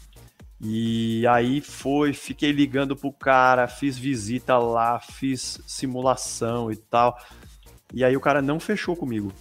E 0.61 1.27
aí 1.27 1.61
foi, 1.61 2.15
fiquei 2.15 2.51
ligando 2.51 2.97
pro 2.97 3.13
cara, 3.13 3.69
fiz 3.69 3.99
visita 3.99 4.57
lá, 4.57 4.99
fiz 4.99 5.61
simulação 5.67 6.73
e 6.73 6.77
tal. 6.77 7.19
E 7.93 8.03
aí 8.03 8.17
o 8.17 8.21
cara 8.21 8.41
não 8.41 8.59
fechou 8.59 8.97
comigo. 8.97 9.33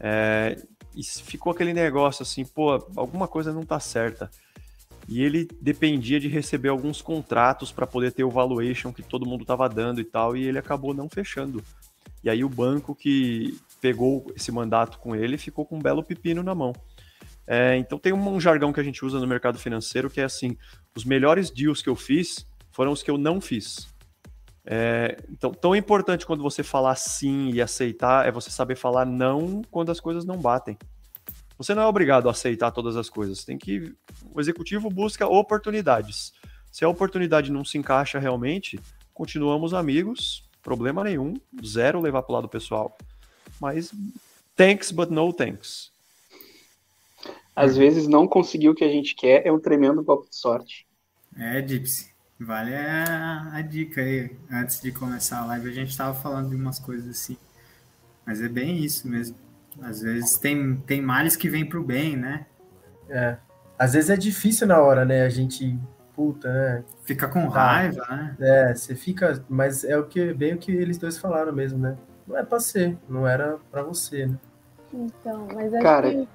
É, 0.00 0.60
e 0.96 1.02
ficou 1.04 1.52
aquele 1.52 1.72
negócio 1.72 2.22
assim, 2.22 2.44
pô, 2.44 2.72
alguma 2.96 3.28
coisa 3.28 3.52
não 3.52 3.64
tá 3.64 3.78
certa. 3.78 4.30
E 5.08 5.22
ele 5.22 5.46
dependia 5.60 6.18
de 6.18 6.28
receber 6.28 6.68
alguns 6.68 7.02
contratos 7.02 7.70
para 7.70 7.86
poder 7.86 8.12
ter 8.12 8.24
o 8.24 8.30
valuation 8.30 8.92
que 8.92 9.02
todo 9.02 9.26
mundo 9.26 9.44
tava 9.44 9.68
dando 9.68 10.00
e 10.00 10.04
tal, 10.04 10.36
e 10.36 10.46
ele 10.46 10.58
acabou 10.58 10.94
não 10.94 11.08
fechando. 11.08 11.62
E 12.22 12.30
aí 12.30 12.42
o 12.42 12.48
banco 12.48 12.94
que 12.94 13.58
pegou 13.80 14.26
esse 14.34 14.50
mandato 14.50 14.98
com 14.98 15.14
ele 15.14 15.36
ficou 15.36 15.66
com 15.66 15.76
um 15.76 15.82
belo 15.82 16.02
pepino 16.02 16.42
na 16.42 16.54
mão. 16.54 16.72
É, 17.46 17.76
então 17.76 17.98
tem 17.98 18.14
um, 18.14 18.28
um, 18.28 18.40
jargão 18.40 18.72
que 18.72 18.80
a 18.80 18.82
gente 18.82 19.04
usa 19.04 19.20
no 19.20 19.26
mercado 19.26 19.58
financeiro 19.58 20.08
que 20.08 20.20
é 20.20 20.24
assim: 20.24 20.56
os 20.96 21.04
melhores 21.04 21.50
deals 21.50 21.82
que 21.82 21.88
eu 21.90 21.94
fiz 21.94 22.46
foram 22.72 22.92
os 22.92 23.02
que 23.02 23.10
eu 23.10 23.18
não 23.18 23.42
fiz. 23.42 23.86
É, 24.66 25.18
então, 25.30 25.52
tão 25.52 25.76
importante 25.76 26.24
quando 26.24 26.42
você 26.42 26.62
falar 26.62 26.94
sim 26.94 27.50
e 27.50 27.60
aceitar 27.60 28.26
é 28.26 28.30
você 28.30 28.50
saber 28.50 28.76
falar 28.76 29.04
não 29.04 29.60
quando 29.70 29.92
as 29.92 30.00
coisas 30.00 30.24
não 30.24 30.38
batem. 30.38 30.78
Você 31.56 31.74
não 31.74 31.82
é 31.82 31.86
obrigado 31.86 32.28
a 32.28 32.32
aceitar 32.32 32.70
todas 32.70 32.96
as 32.96 33.08
coisas. 33.08 33.44
Tem 33.44 33.56
que 33.56 33.94
o 34.32 34.40
executivo 34.40 34.90
busca 34.90 35.26
oportunidades. 35.26 36.32
Se 36.72 36.84
a 36.84 36.88
oportunidade 36.88 37.52
não 37.52 37.64
se 37.64 37.78
encaixa 37.78 38.18
realmente, 38.18 38.80
continuamos 39.12 39.72
amigos, 39.72 40.48
problema 40.62 41.04
nenhum, 41.04 41.34
zero 41.64 42.00
levar 42.00 42.22
para 42.22 42.32
o 42.32 42.34
lado 42.34 42.48
pessoal. 42.48 42.96
Mas 43.60 43.92
thanks 44.56 44.90
but 44.90 45.10
no 45.10 45.32
thanks 45.32 45.94
às 47.54 47.76
vezes 47.76 48.08
não 48.08 48.26
conseguir 48.26 48.68
o 48.68 48.74
que 48.74 48.84
a 48.84 48.88
gente 48.88 49.14
quer 49.14 49.46
é 49.46 49.52
um 49.52 49.60
tremendo 49.60 50.02
golpe 50.02 50.28
de 50.28 50.36
sorte. 50.36 50.86
É, 51.36 51.60
Dipsy. 51.60 52.12
Vale 52.38 52.74
a, 52.74 53.54
a, 53.54 53.62
dica 53.62 54.00
aí. 54.00 54.36
Antes 54.50 54.80
de 54.80 54.90
começar 54.90 55.38
a 55.38 55.46
live, 55.46 55.68
a 55.68 55.72
gente 55.72 55.90
estava 55.90 56.18
falando 56.18 56.50
de 56.50 56.56
umas 56.56 56.78
coisas 56.78 57.08
assim. 57.08 57.36
Mas 58.26 58.40
é 58.40 58.48
bem 58.48 58.78
isso 58.78 59.06
mesmo. 59.06 59.36
Às 59.82 60.02
vezes 60.02 60.38
tem, 60.38 60.76
tem 60.86 61.00
males 61.00 61.36
que 61.36 61.48
vêm 61.48 61.68
pro 61.68 61.82
bem, 61.82 62.16
né? 62.16 62.46
É. 63.08 63.36
Às 63.78 63.92
vezes 63.94 64.10
é 64.10 64.16
difícil 64.16 64.66
na 64.66 64.80
hora, 64.80 65.04
né? 65.04 65.22
A 65.22 65.28
gente. 65.28 65.78
Puta, 66.14 66.52
né? 66.52 66.84
Fica 67.02 67.26
com 67.26 67.50
tá. 67.50 67.58
raiva, 67.60 68.06
né? 68.08 68.36
É, 68.40 68.74
você 68.74 68.94
fica. 68.94 69.44
Mas 69.48 69.84
é 69.84 69.98
o 69.98 70.04
que 70.04 70.32
bem 70.32 70.54
o 70.54 70.58
que 70.58 70.70
eles 70.70 70.96
dois 70.96 71.18
falaram 71.18 71.52
mesmo, 71.52 71.78
né? 71.78 71.96
Não 72.26 72.38
é 72.38 72.42
pra 72.44 72.60
ser, 72.60 72.96
não 73.08 73.26
era 73.26 73.58
pra 73.70 73.82
você, 73.82 74.26
né? 74.26 74.38
Então, 74.92 75.48
mas 75.52 75.74
acho 75.74 75.82
Cara, 75.82 76.10
que 76.10 76.28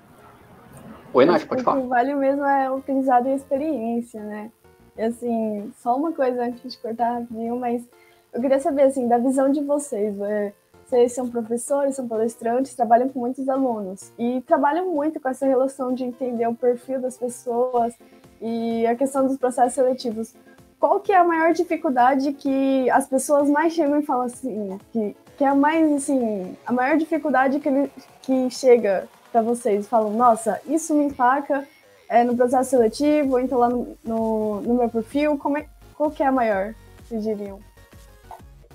Oi, 1.12 1.26
Nath, 1.26 1.46
pode 1.46 1.64
falar. 1.64 1.80
O 1.80 1.82
que 1.82 1.88
vale 1.88 2.14
mesmo 2.14 2.46
é 2.46 2.72
utilizado 2.72 3.28
em 3.28 3.36
experiência, 3.36 4.24
né? 4.24 4.52
E, 4.96 5.02
assim, 5.02 5.72
só 5.78 5.96
uma 5.96 6.12
coisa 6.12 6.44
antes 6.44 6.72
de 6.72 6.78
cortar 6.78 7.14
rapidinho, 7.14 7.60
mas 7.60 7.84
eu 8.32 8.40
queria 8.42 8.60
saber, 8.60 8.84
assim, 8.84 9.08
da 9.08 9.18
visão 9.18 9.52
de 9.52 9.64
vocês. 9.64 10.20
É, 10.22 10.54
vocês 10.90 11.14
são 11.14 11.30
professores, 11.30 11.96
são 11.96 12.08
palestrantes, 12.08 12.74
trabalham 12.74 13.10
com 13.10 13.20
muitos 13.20 13.48
alunos 13.48 14.12
e 14.18 14.42
trabalham 14.42 14.90
muito 14.90 15.20
com 15.20 15.30
essa 15.30 15.46
relação 15.46 15.94
de 15.94 16.04
entender 16.04 16.48
o 16.48 16.56
perfil 16.56 17.00
das 17.00 17.16
pessoas 17.16 17.94
e 18.42 18.88
a 18.88 18.96
questão 18.96 19.28
dos 19.28 19.38
processos 19.38 19.74
seletivos. 19.74 20.34
Qual 20.80 21.00
que 21.00 21.12
é 21.12 21.18
a 21.18 21.24
maior 21.24 21.54
dificuldade 21.54 22.34
que 22.34 22.90
as 22.90 23.06
pessoas 23.06 23.48
mais 23.48 23.74
chegam 23.74 24.00
e 24.00 24.06
falam 24.06 24.26
assim, 24.26 24.80
que, 24.92 25.16
que 25.38 25.44
é 25.44 25.48
a 25.48 25.54
mais, 25.54 25.94
assim, 25.94 26.58
a 26.66 26.74
maior 26.74 26.98
dificuldade 26.98 27.60
que, 27.60 27.70
ele, 27.70 27.92
que 28.24 28.50
chega 28.50 29.08
para 29.32 29.44
vocês 29.44 29.88
falam, 29.88 30.12
nossa, 30.14 30.60
isso 30.66 30.96
me 30.96 31.06
empaca 31.06 31.68
é, 32.10 32.24
no 32.24 32.36
processo 32.36 32.72
seletivo, 32.72 33.34
ou 33.34 33.40
então 33.40 33.60
lá 33.60 33.70
no, 33.70 33.96
no, 34.04 34.62
no, 34.62 34.74
meu 34.74 34.90
perfil, 34.90 35.38
como 35.38 35.60
é, 35.60 35.68
qual 35.96 36.10
que 36.10 36.24
é 36.24 36.26
a 36.26 36.32
maior, 36.32 36.74
vocês 37.04 37.24
diriam? 37.24 37.60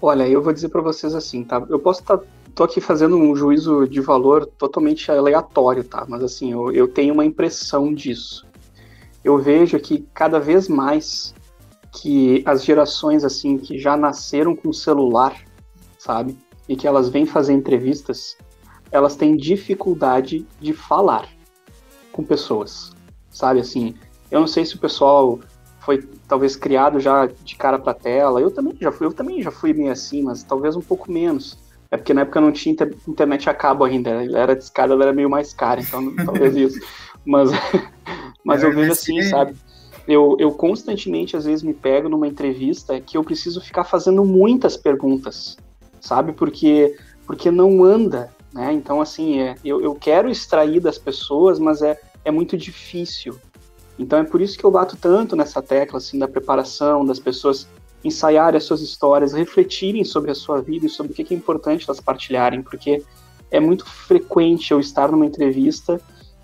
Olha, 0.00 0.28
eu 0.28 0.42
vou 0.42 0.52
dizer 0.52 0.68
para 0.68 0.82
vocês 0.82 1.14
assim, 1.14 1.44
tá? 1.44 1.64
Eu 1.68 1.78
posso 1.78 2.00
estar 2.00 2.18
tá, 2.18 2.24
tô 2.54 2.64
aqui 2.64 2.80
fazendo 2.80 3.16
um 3.16 3.34
juízo 3.34 3.86
de 3.86 4.00
valor 4.00 4.46
totalmente 4.46 5.10
aleatório, 5.10 5.84
tá? 5.84 6.04
Mas 6.08 6.22
assim, 6.22 6.52
eu, 6.52 6.72
eu 6.72 6.88
tenho 6.88 7.14
uma 7.14 7.24
impressão 7.24 7.92
disso. 7.94 8.46
Eu 9.22 9.38
vejo 9.38 9.78
que 9.78 10.06
cada 10.12 10.38
vez 10.38 10.68
mais 10.68 11.34
que 11.92 12.42
as 12.44 12.64
gerações 12.64 13.24
assim 13.24 13.56
que 13.56 13.78
já 13.78 13.96
nasceram 13.96 14.54
com 14.54 14.72
celular, 14.72 15.40
sabe? 15.98 16.36
E 16.68 16.76
que 16.76 16.86
elas 16.86 17.08
vêm 17.08 17.24
fazer 17.24 17.52
entrevistas, 17.52 18.36
elas 18.90 19.16
têm 19.16 19.36
dificuldade 19.36 20.46
de 20.60 20.72
falar 20.72 21.28
com 22.12 22.24
pessoas, 22.24 22.92
sabe? 23.30 23.60
Assim, 23.60 23.94
eu 24.30 24.40
não 24.40 24.46
sei 24.46 24.64
se 24.64 24.74
o 24.74 24.78
pessoal 24.78 25.38
foi 25.80 26.02
talvez 26.34 26.56
criado 26.56 26.98
já 26.98 27.26
de 27.44 27.54
cara 27.54 27.78
para 27.78 27.94
tela. 27.94 28.40
Eu 28.40 28.50
também 28.50 28.76
já 28.80 28.90
fui, 28.90 29.06
eu 29.06 29.12
também 29.12 29.40
já 29.40 29.52
fui 29.52 29.72
meio 29.72 29.92
assim, 29.92 30.20
mas 30.20 30.42
talvez 30.42 30.74
um 30.74 30.80
pouco 30.80 31.10
menos. 31.10 31.56
É 31.92 31.96
porque 31.96 32.12
na 32.12 32.22
época 32.22 32.40
não 32.40 32.50
tinha 32.50 32.74
internet 33.06 33.48
a 33.48 33.54
cabo 33.54 33.84
ainda, 33.84 34.10
ela 34.10 34.38
era 34.40 34.56
discada, 34.56 34.94
ela 34.94 35.04
era 35.04 35.12
meio 35.12 35.30
mais 35.30 35.54
cara, 35.54 35.80
então 35.80 36.12
talvez 36.26 36.56
isso. 36.56 36.80
Mas, 37.24 37.50
mas 38.44 38.64
eu 38.64 38.74
vejo 38.74 38.90
assim, 38.90 39.22
sabe? 39.22 39.54
Eu, 40.08 40.36
eu 40.40 40.50
constantemente, 40.50 41.36
às 41.36 41.44
vezes, 41.44 41.62
me 41.62 41.72
pego 41.72 42.08
numa 42.08 42.26
entrevista 42.26 43.00
que 43.00 43.16
eu 43.16 43.22
preciso 43.22 43.60
ficar 43.60 43.84
fazendo 43.84 44.24
muitas 44.24 44.76
perguntas, 44.76 45.56
sabe? 46.00 46.32
Porque, 46.32 46.96
porque 47.24 47.48
não 47.48 47.84
anda, 47.84 48.28
né? 48.52 48.72
Então, 48.72 49.00
assim, 49.00 49.40
é, 49.40 49.54
eu, 49.64 49.80
eu 49.80 49.94
quero 49.94 50.28
extrair 50.28 50.80
das 50.80 50.98
pessoas, 50.98 51.60
mas 51.60 51.80
é, 51.80 51.96
é 52.24 52.30
muito 52.32 52.56
difícil. 52.56 53.38
Então 53.98 54.18
é 54.18 54.24
por 54.24 54.40
isso 54.40 54.58
que 54.58 54.64
eu 54.64 54.70
bato 54.70 54.96
tanto 54.96 55.36
nessa 55.36 55.62
tecla 55.62 55.98
assim 55.98 56.18
da 56.18 56.26
preparação, 56.26 57.04
das 57.04 57.18
pessoas 57.18 57.68
ensaiarem 58.04 58.58
as 58.58 58.64
suas 58.64 58.82
histórias, 58.82 59.32
refletirem 59.32 60.04
sobre 60.04 60.30
a 60.30 60.34
sua 60.34 60.60
vida 60.60 60.86
e 60.86 60.90
sobre 60.90 61.12
o 61.12 61.14
que 61.14 61.32
é 61.32 61.36
importante 61.36 61.84
elas 61.88 62.00
partilharem, 62.00 62.62
porque 62.62 63.02
é 63.50 63.60
muito 63.60 63.86
frequente 63.86 64.72
eu 64.72 64.80
estar 64.80 65.10
numa 65.10 65.24
entrevista 65.24 66.00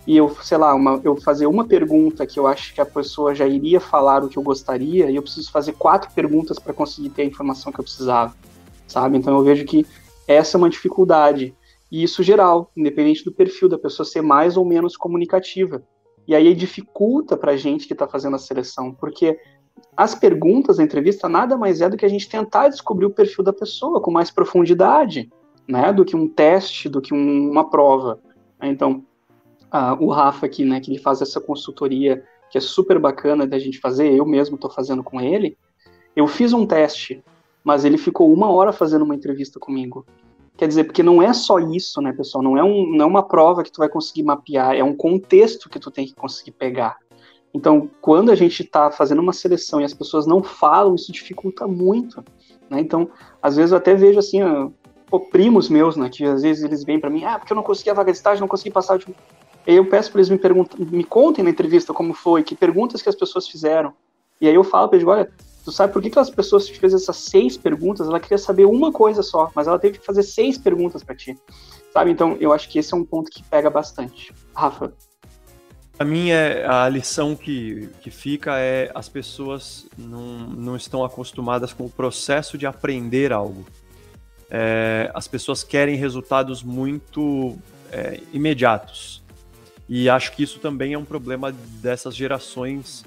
e 0.06 0.16
eu, 0.16 0.34
sei 0.42 0.56
lá, 0.56 0.74
uma, 0.74 1.00
eu 1.04 1.16
fazer 1.16 1.46
uma 1.46 1.66
pergunta 1.66 2.26
que 2.26 2.38
eu 2.38 2.46
acho 2.46 2.74
que 2.74 2.80
a 2.80 2.86
pessoa 2.86 3.34
já 3.34 3.46
iria 3.46 3.78
falar 3.78 4.24
o 4.24 4.28
que 4.28 4.38
eu 4.38 4.42
gostaria 4.42 5.10
e 5.10 5.16
eu 5.16 5.22
preciso 5.22 5.50
fazer 5.50 5.72
quatro 5.72 6.10
perguntas 6.12 6.58
para 6.58 6.72
conseguir 6.72 7.10
ter 7.10 7.22
a 7.22 7.26
informação 7.26 7.70
que 7.70 7.80
eu 7.80 7.84
precisava, 7.84 8.34
sabe? 8.86 9.18
Então 9.18 9.36
eu 9.36 9.44
vejo 9.44 9.64
que 9.66 9.84
essa 10.26 10.56
é 10.56 10.58
uma 10.58 10.70
dificuldade 10.70 11.54
e 11.90 12.02
isso 12.02 12.22
geral, 12.22 12.70
independente 12.76 13.24
do 13.24 13.32
perfil 13.32 13.68
da 13.68 13.78
pessoa 13.78 14.06
ser 14.06 14.22
mais 14.22 14.56
ou 14.56 14.64
menos 14.64 14.96
comunicativa. 14.96 15.82
E 16.30 16.34
aí 16.36 16.54
dificulta 16.54 17.36
para 17.36 17.50
a 17.50 17.56
gente 17.56 17.88
que 17.88 17.92
está 17.92 18.06
fazendo 18.06 18.36
a 18.36 18.38
seleção, 18.38 18.94
porque 18.94 19.36
as 19.96 20.14
perguntas 20.14 20.76
da 20.76 20.84
entrevista 20.84 21.28
nada 21.28 21.56
mais 21.56 21.80
é 21.80 21.88
do 21.88 21.96
que 21.96 22.06
a 22.06 22.08
gente 22.08 22.28
tentar 22.28 22.68
descobrir 22.68 23.04
o 23.04 23.10
perfil 23.10 23.42
da 23.42 23.52
pessoa 23.52 24.00
com 24.00 24.12
mais 24.12 24.30
profundidade, 24.30 25.28
né, 25.66 25.92
do 25.92 26.04
que 26.04 26.14
um 26.14 26.28
teste, 26.28 26.88
do 26.88 27.00
que 27.00 27.12
um, 27.12 27.50
uma 27.50 27.68
prova. 27.68 28.20
Então, 28.62 29.04
o 29.98 30.08
Rafa 30.12 30.46
aqui, 30.46 30.64
né, 30.64 30.78
que 30.78 30.92
ele 30.92 31.00
faz 31.00 31.20
essa 31.20 31.40
consultoria 31.40 32.22
que 32.48 32.56
é 32.56 32.60
super 32.60 33.00
bacana 33.00 33.44
da 33.44 33.58
gente 33.58 33.80
fazer, 33.80 34.12
eu 34.12 34.24
mesmo 34.24 34.54
estou 34.54 34.70
fazendo 34.70 35.02
com 35.02 35.20
ele. 35.20 35.58
Eu 36.14 36.28
fiz 36.28 36.52
um 36.52 36.64
teste, 36.64 37.24
mas 37.64 37.84
ele 37.84 37.98
ficou 37.98 38.32
uma 38.32 38.52
hora 38.52 38.72
fazendo 38.72 39.04
uma 39.04 39.16
entrevista 39.16 39.58
comigo. 39.58 40.06
Quer 40.60 40.68
dizer, 40.68 40.84
porque 40.84 41.02
não 41.02 41.22
é 41.22 41.32
só 41.32 41.58
isso, 41.58 42.02
né, 42.02 42.12
pessoal? 42.12 42.44
Não 42.44 42.54
é, 42.54 42.62
um, 42.62 42.94
não 42.94 43.06
é 43.06 43.08
uma 43.08 43.22
prova 43.22 43.62
que 43.62 43.72
tu 43.72 43.78
vai 43.78 43.88
conseguir 43.88 44.24
mapear, 44.24 44.76
é 44.76 44.84
um 44.84 44.94
contexto 44.94 45.70
que 45.70 45.80
tu 45.80 45.90
tem 45.90 46.06
que 46.06 46.14
conseguir 46.14 46.50
pegar. 46.50 46.98
Então, 47.54 47.88
quando 48.02 48.30
a 48.30 48.34
gente 48.34 48.62
está 48.62 48.90
fazendo 48.90 49.22
uma 49.22 49.32
seleção 49.32 49.80
e 49.80 49.84
as 49.84 49.94
pessoas 49.94 50.26
não 50.26 50.42
falam, 50.42 50.94
isso 50.94 51.10
dificulta 51.10 51.66
muito. 51.66 52.22
Né? 52.68 52.78
Então, 52.78 53.08
às 53.40 53.56
vezes 53.56 53.72
eu 53.72 53.78
até 53.78 53.94
vejo 53.94 54.18
assim, 54.18 54.42
ó, 54.42 55.18
primos 55.30 55.70
meus, 55.70 55.96
né, 55.96 56.10
que 56.10 56.26
às 56.26 56.42
vezes 56.42 56.62
eles 56.62 56.84
vêm 56.84 57.00
para 57.00 57.08
mim, 57.08 57.24
ah, 57.24 57.38
porque 57.38 57.54
eu 57.54 57.56
não 57.56 57.62
consegui 57.62 57.88
a 57.88 57.94
vaga 57.94 58.12
de 58.12 58.18
estágio, 58.18 58.42
não 58.42 58.46
consegui 58.46 58.70
passar. 58.70 58.98
De... 58.98 59.06
Eu 59.66 59.88
peço 59.88 60.12
para 60.12 60.20
eles 60.20 60.28
me 60.28 60.38
me 60.90 61.04
contem 61.04 61.42
na 61.42 61.48
entrevista 61.48 61.94
como 61.94 62.12
foi, 62.12 62.42
que 62.42 62.54
perguntas 62.54 63.00
que 63.00 63.08
as 63.08 63.16
pessoas 63.16 63.48
fizeram. 63.48 63.94
E 64.38 64.46
aí 64.46 64.54
eu 64.54 64.62
falo 64.62 64.88
para 64.88 64.98
eles, 64.98 65.08
olha, 65.08 65.32
Tu 65.64 65.72
sabe 65.72 65.92
por 65.92 66.02
que, 66.02 66.18
as 66.18 66.30
pessoas 66.30 66.66
te 66.66 66.78
fez 66.78 66.94
essas 66.94 67.16
seis 67.16 67.56
perguntas? 67.56 68.06
Ela 68.06 68.20
queria 68.20 68.38
saber 68.38 68.64
uma 68.64 68.90
coisa 68.90 69.22
só, 69.22 69.50
mas 69.54 69.66
ela 69.66 69.78
teve 69.78 69.98
que 69.98 70.04
fazer 70.04 70.22
seis 70.22 70.56
perguntas 70.56 71.04
para 71.04 71.14
ti. 71.14 71.36
Sabe? 71.92 72.10
Então, 72.10 72.36
eu 72.40 72.52
acho 72.52 72.68
que 72.68 72.78
esse 72.78 72.94
é 72.94 72.96
um 72.96 73.04
ponto 73.04 73.30
que 73.30 73.42
pega 73.42 73.68
bastante. 73.68 74.32
Rafa. 74.54 74.92
A 75.98 76.04
mim, 76.04 76.30
é, 76.30 76.64
a 76.66 76.88
lição 76.88 77.36
que, 77.36 77.90
que 78.00 78.10
fica 78.10 78.58
é 78.58 78.90
as 78.94 79.06
pessoas 79.08 79.86
não, 79.98 80.38
não 80.38 80.76
estão 80.76 81.04
acostumadas 81.04 81.74
com 81.74 81.84
o 81.84 81.90
processo 81.90 82.56
de 82.56 82.64
aprender 82.66 83.32
algo. 83.32 83.66
É, 84.50 85.10
as 85.14 85.28
pessoas 85.28 85.62
querem 85.62 85.96
resultados 85.96 86.62
muito 86.62 87.58
é, 87.92 88.18
imediatos. 88.32 89.22
E 89.86 90.08
acho 90.08 90.32
que 90.32 90.42
isso 90.42 90.58
também 90.58 90.94
é 90.94 90.98
um 90.98 91.04
problema 91.04 91.52
dessas 91.52 92.16
gerações 92.16 93.04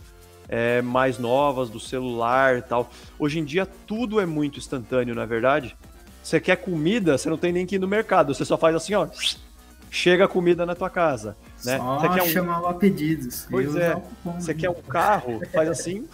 é, 0.48 0.82
mais 0.82 1.18
novas, 1.18 1.70
do 1.70 1.80
celular 1.80 2.58
e 2.58 2.62
tal. 2.62 2.89
Hoje 3.18 3.39
em 3.39 3.46
dia 3.46 3.66
tudo 3.66 4.20
é 4.20 4.26
muito 4.26 4.60
instantâneo, 4.60 5.16
na 5.16 5.24
é 5.24 5.26
verdade. 5.26 5.76
Você 6.24 6.39
quer 6.39 6.56
comida, 6.56 7.18
você 7.18 7.30
não 7.30 7.38
tem 7.38 7.52
nem 7.52 7.66
que 7.66 7.76
ir 7.76 7.80
no 7.80 7.88
mercado, 7.88 8.34
você 8.34 8.46
só 8.46 8.58
faz 8.58 8.76
assim, 8.76 8.94
ó, 8.94 9.08
chega 9.91 10.26
a 10.26 10.28
comida 10.28 10.66
na 10.66 10.74
tua 10.74 10.89
casa. 10.89 11.36
Né? 11.66 11.78
Só 11.78 12.00
você 12.00 12.10
quer 12.10 12.24
um... 12.24 12.28
chamar 12.28 12.60
lá 12.60 12.74
pedidos. 12.74 13.46
Pois 13.50 13.76
é, 13.76 14.02
você 14.24 14.54
quer 14.54 14.70
um 14.70 14.82
carro, 14.82 15.41
faz 15.52 15.70
assim, 15.70 16.08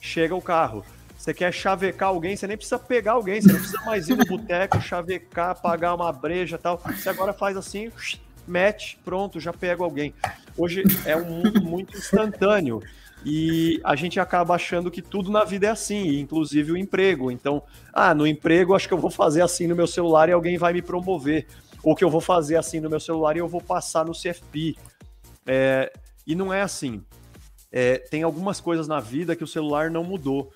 chega 0.00 0.34
o 0.34 0.42
carro. 0.42 0.84
Você 1.16 1.32
quer 1.32 1.52
chavecar 1.54 2.10
alguém, 2.10 2.36
você 2.36 2.46
nem 2.46 2.54
precisa 2.54 2.78
pegar 2.78 3.12
alguém, 3.12 3.40
você 3.40 3.50
não 3.50 3.58
precisa 3.58 3.80
mais 3.80 4.08
ir 4.10 4.14
no 4.14 4.26
boteco, 4.26 4.78
chavecar, 4.82 5.58
pagar 5.58 5.94
uma 5.94 6.12
breja 6.12 6.58
tal. 6.58 6.76
Você 6.76 7.08
agora 7.08 7.32
faz 7.32 7.56
assim, 7.56 7.90
mete, 8.46 8.98
pronto, 9.02 9.40
já 9.40 9.50
pega 9.50 9.82
alguém. 9.82 10.12
Hoje 10.54 10.82
é 11.06 11.16
um 11.16 11.24
mundo 11.24 11.62
muito 11.62 11.96
instantâneo. 11.96 12.82
E 13.24 13.80
a 13.82 13.96
gente 13.96 14.20
acaba 14.20 14.54
achando 14.54 14.90
que 14.90 15.00
tudo 15.00 15.30
na 15.30 15.44
vida 15.44 15.66
é 15.66 15.70
assim, 15.70 16.18
inclusive 16.18 16.72
o 16.72 16.76
emprego. 16.76 17.30
Então, 17.30 17.62
ah, 17.92 18.14
no 18.14 18.26
emprego 18.26 18.74
acho 18.74 18.86
que 18.86 18.92
eu 18.92 18.98
vou 18.98 19.10
fazer 19.10 19.40
assim 19.40 19.66
no 19.66 19.74
meu 19.74 19.86
celular 19.86 20.28
e 20.28 20.32
alguém 20.32 20.58
vai 20.58 20.72
me 20.72 20.82
promover. 20.82 21.46
Ou 21.82 21.94
que 21.96 22.04
eu 22.04 22.10
vou 22.10 22.20
fazer 22.20 22.56
assim 22.56 22.80
no 22.80 22.90
meu 22.90 23.00
celular 23.00 23.36
e 23.36 23.40
eu 23.40 23.48
vou 23.48 23.60
passar 23.60 24.04
no 24.04 24.12
CFP. 24.12 24.76
É, 25.46 25.90
e 26.26 26.34
não 26.34 26.52
é 26.52 26.62
assim. 26.62 27.02
É, 27.72 27.98
tem 27.98 28.22
algumas 28.22 28.60
coisas 28.60 28.86
na 28.86 29.00
vida 29.00 29.34
que 29.34 29.44
o 29.44 29.48
celular 29.48 29.90
não 29.90 30.04
mudou. 30.04 30.50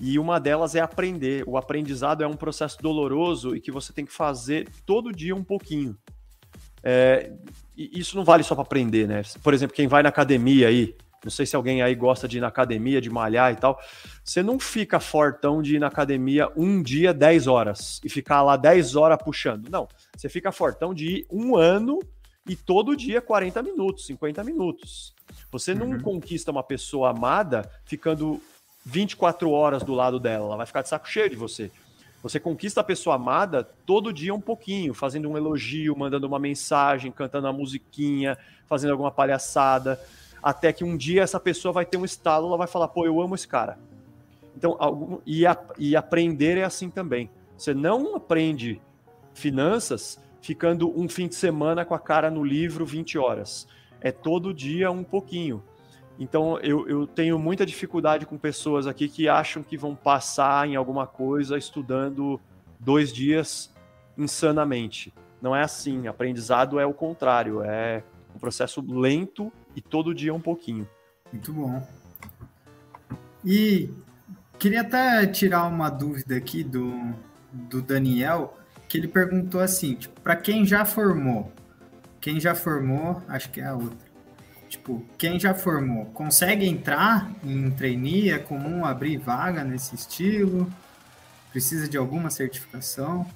E 0.00 0.18
uma 0.18 0.38
delas 0.38 0.74
é 0.74 0.80
aprender. 0.80 1.44
O 1.46 1.56
aprendizado 1.56 2.22
é 2.22 2.26
um 2.26 2.36
processo 2.36 2.76
doloroso 2.82 3.56
e 3.56 3.60
que 3.60 3.70
você 3.70 3.92
tem 3.92 4.04
que 4.04 4.12
fazer 4.12 4.68
todo 4.84 5.12
dia 5.12 5.34
um 5.34 5.44
pouquinho. 5.44 5.96
É, 6.82 7.32
isso 7.76 8.16
não 8.16 8.24
vale 8.24 8.42
só 8.42 8.54
para 8.54 8.62
aprender, 8.62 9.06
né? 9.06 9.22
Por 9.42 9.54
exemplo, 9.54 9.74
quem 9.74 9.86
vai 9.86 10.02
na 10.02 10.08
academia 10.08 10.68
aí, 10.68 10.94
não 11.24 11.30
sei 11.30 11.46
se 11.46 11.54
alguém 11.54 11.82
aí 11.82 11.94
gosta 11.94 12.26
de 12.26 12.38
ir 12.38 12.40
na 12.40 12.48
academia, 12.48 13.00
de 13.00 13.08
malhar 13.08 13.52
e 13.52 13.56
tal. 13.56 13.78
Você 14.24 14.42
não 14.42 14.58
fica 14.58 14.98
fortão 14.98 15.62
de 15.62 15.76
ir 15.76 15.78
na 15.78 15.86
academia 15.86 16.50
um 16.56 16.82
dia 16.82 17.14
10 17.14 17.46
horas 17.46 18.00
e 18.04 18.08
ficar 18.08 18.42
lá 18.42 18.56
10 18.56 18.96
horas 18.96 19.18
puxando. 19.22 19.68
Não. 19.68 19.88
Você 20.16 20.28
fica 20.28 20.50
fortão 20.50 20.92
de 20.92 21.06
ir 21.06 21.26
um 21.30 21.56
ano 21.56 22.00
e 22.48 22.56
todo 22.56 22.96
dia 22.96 23.20
40 23.20 23.62
minutos, 23.62 24.06
50 24.06 24.42
minutos. 24.42 25.14
Você 25.50 25.74
não 25.74 25.90
uhum. 25.90 26.00
conquista 26.00 26.50
uma 26.50 26.62
pessoa 26.62 27.10
amada 27.10 27.70
ficando 27.84 28.42
24 28.84 29.48
horas 29.50 29.84
do 29.84 29.94
lado 29.94 30.18
dela. 30.18 30.46
Ela 30.46 30.56
vai 30.56 30.66
ficar 30.66 30.82
de 30.82 30.88
saco 30.88 31.08
cheio 31.08 31.30
de 31.30 31.36
você. 31.36 31.70
Você 32.20 32.38
conquista 32.38 32.80
a 32.80 32.84
pessoa 32.84 33.16
amada 33.16 33.64
todo 33.84 34.12
dia 34.12 34.34
um 34.34 34.40
pouquinho, 34.40 34.94
fazendo 34.94 35.28
um 35.28 35.36
elogio, 35.36 35.96
mandando 35.96 36.26
uma 36.26 36.38
mensagem, 36.38 37.10
cantando 37.10 37.46
uma 37.46 37.52
musiquinha, 37.52 38.38
fazendo 38.68 38.90
alguma 38.90 39.10
palhaçada 39.10 40.00
até 40.42 40.72
que 40.72 40.82
um 40.82 40.96
dia 40.96 41.22
essa 41.22 41.38
pessoa 41.38 41.72
vai 41.72 41.86
ter 41.86 41.96
um 41.96 42.04
estalo, 42.04 42.48
ela 42.48 42.56
vai 42.56 42.66
falar, 42.66 42.88
pô, 42.88 43.06
eu 43.06 43.20
amo 43.20 43.34
esse 43.34 43.46
cara. 43.46 43.78
Então, 44.56 44.76
algum, 44.78 45.18
e, 45.24 45.46
a, 45.46 45.56
e 45.78 45.94
aprender 45.94 46.58
é 46.58 46.64
assim 46.64 46.90
também. 46.90 47.30
Você 47.56 47.72
não 47.72 48.16
aprende 48.16 48.80
finanças 49.32 50.20
ficando 50.40 50.92
um 50.98 51.08
fim 51.08 51.28
de 51.28 51.36
semana 51.36 51.84
com 51.84 51.94
a 51.94 51.98
cara 51.98 52.30
no 52.30 52.44
livro 52.44 52.84
20 52.84 53.16
horas. 53.18 53.68
É 54.00 54.10
todo 54.10 54.52
dia 54.52 54.90
um 54.90 55.04
pouquinho. 55.04 55.62
Então, 56.18 56.58
eu, 56.58 56.86
eu 56.88 57.06
tenho 57.06 57.38
muita 57.38 57.64
dificuldade 57.64 58.26
com 58.26 58.36
pessoas 58.36 58.86
aqui 58.86 59.08
que 59.08 59.28
acham 59.28 59.62
que 59.62 59.76
vão 59.76 59.94
passar 59.94 60.68
em 60.68 60.76
alguma 60.76 61.06
coisa 61.06 61.56
estudando 61.56 62.40
dois 62.78 63.12
dias 63.12 63.72
insanamente. 64.18 65.14
Não 65.40 65.54
é 65.56 65.62
assim. 65.62 66.06
Aprendizado 66.06 66.78
é 66.78 66.84
o 66.84 66.92
contrário. 66.92 67.62
É 67.62 68.02
processo 68.42 68.84
lento 68.86 69.52
e 69.76 69.80
todo 69.80 70.12
dia 70.12 70.34
um 70.34 70.40
pouquinho. 70.40 70.86
Muito 71.32 71.52
bom. 71.52 71.80
E 73.44 73.88
queria 74.58 74.80
até 74.80 75.24
tirar 75.28 75.68
uma 75.68 75.88
dúvida 75.88 76.36
aqui 76.36 76.64
do, 76.64 76.92
do 77.52 77.80
Daniel, 77.80 78.58
que 78.88 78.98
ele 78.98 79.06
perguntou 79.06 79.60
assim, 79.60 79.94
tipo, 79.94 80.20
para 80.20 80.34
quem 80.34 80.66
já 80.66 80.84
formou, 80.84 81.52
quem 82.20 82.40
já 82.40 82.52
formou, 82.52 83.22
acho 83.28 83.48
que 83.50 83.60
é 83.60 83.66
a 83.66 83.74
outra. 83.74 84.12
Tipo, 84.68 85.04
quem 85.16 85.38
já 85.38 85.54
formou, 85.54 86.06
consegue 86.06 86.66
entrar 86.66 87.30
em 87.44 87.70
trainee? 87.70 88.30
É 88.30 88.38
comum 88.38 88.84
abrir 88.84 89.18
vaga 89.18 89.62
nesse 89.62 89.94
estilo? 89.94 90.68
Precisa 91.52 91.88
de 91.88 91.96
alguma 91.96 92.30
certificação? 92.30 93.26